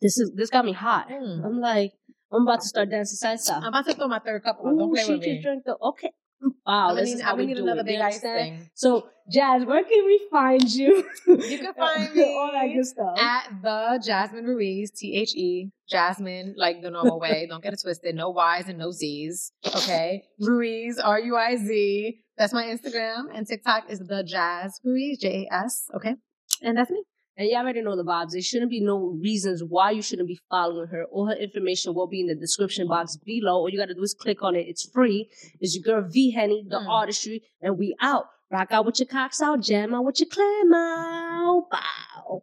this 0.00 0.18
is 0.18 0.32
this 0.34 0.48
got 0.50 0.64
me 0.64 0.72
hot. 0.72 1.08
Mm. 1.10 1.44
I'm 1.44 1.60
like, 1.60 1.92
I'm 2.32 2.42
about 2.42 2.60
to 2.62 2.66
start 2.66 2.88
dancing 2.90 3.18
salsa. 3.28 3.56
I'm 3.56 3.64
about 3.64 3.86
to 3.86 3.94
throw 3.94 4.08
my 4.08 4.20
third 4.20 4.42
cup 4.42 4.58
on. 4.64 4.78
Don't 4.78 4.90
play 4.92 5.04
she 5.04 5.12
with 5.12 5.20
just 5.20 5.28
me. 5.30 5.42
drank 5.42 5.64
the 5.64 5.76
okay. 5.82 6.12
Wow, 6.66 6.90
I'm 6.90 6.96
this 6.96 7.08
need, 7.08 7.14
is 7.16 7.20
how 7.22 7.34
we 7.36 7.46
need 7.46 7.56
do 7.56 7.62
another 7.62 7.80
it. 7.80 7.86
big 7.86 8.00
ice 8.00 8.20
thing. 8.20 8.70
So, 8.74 9.08
Jas, 9.30 9.64
where 9.64 9.82
can 9.82 10.04
we 10.06 10.20
find 10.30 10.72
you? 10.72 11.04
You 11.26 11.58
can 11.58 11.74
find 11.74 12.14
me 12.14 12.22
all 12.38 12.50
that 12.52 12.66
good 12.72 12.86
stuff. 12.86 13.18
At 13.18 13.48
the 13.62 14.02
Jasmine 14.04 14.44
Ruiz, 14.44 14.90
T 14.92 15.16
H 15.16 15.34
E, 15.34 15.70
Jasmine, 15.90 16.54
like 16.56 16.80
the 16.82 16.90
normal 16.90 17.18
way. 17.18 17.46
Don't 17.48 17.62
get 17.62 17.72
it 17.72 17.80
twisted. 17.82 18.14
No 18.14 18.30
Y's 18.30 18.68
and 18.68 18.78
no 18.78 18.90
Z's. 18.92 19.52
Okay. 19.66 20.22
Ruiz, 20.40 20.98
R 20.98 21.18
U 21.20 21.36
I 21.36 21.56
Z. 21.56 22.20
That's 22.38 22.52
my 22.52 22.64
Instagram. 22.64 23.24
And 23.34 23.46
TikTok 23.46 23.90
is 23.90 23.98
the 23.98 24.22
Jas 24.24 24.80
Ruiz, 24.84 25.18
J 25.18 25.46
A 25.50 25.54
S. 25.54 25.86
Okay. 25.96 26.14
And 26.62 26.76
that's 26.76 26.90
me. 26.90 27.02
And 27.36 27.48
you 27.48 27.56
already 27.56 27.82
know 27.82 27.96
the 27.96 28.04
vibes. 28.04 28.30
There 28.32 28.42
shouldn't 28.42 28.70
be 28.70 28.80
no 28.80 29.16
reasons 29.20 29.62
why 29.66 29.90
you 29.92 30.02
shouldn't 30.02 30.28
be 30.28 30.38
following 30.50 30.88
her. 30.88 31.04
All 31.10 31.26
her 31.26 31.34
information 31.36 31.94
will 31.94 32.06
be 32.06 32.20
in 32.20 32.26
the 32.26 32.34
description 32.34 32.86
box 32.88 33.16
below. 33.16 33.54
All 33.54 33.68
you 33.68 33.78
got 33.78 33.86
to 33.86 33.94
do 33.94 34.02
is 34.02 34.14
click 34.14 34.42
on 34.42 34.54
it. 34.54 34.66
It's 34.68 34.88
free. 34.90 35.28
It's 35.60 35.74
your 35.74 35.82
girl 35.82 36.08
V 36.08 36.30
Henny, 36.32 36.64
the 36.68 36.76
Mm. 36.78 36.88
artistry, 36.88 37.42
and 37.60 37.78
we 37.78 37.94
out. 38.00 38.26
Rock 38.50 38.68
out 38.70 38.84
with 38.84 38.98
your 39.00 39.06
cocks 39.06 39.40
out, 39.40 39.62
jam 39.62 39.94
out 39.94 40.04
with 40.04 40.20
your 40.20 40.28
clam 40.28 40.74
out. 40.74 41.68
Bow. 41.70 42.42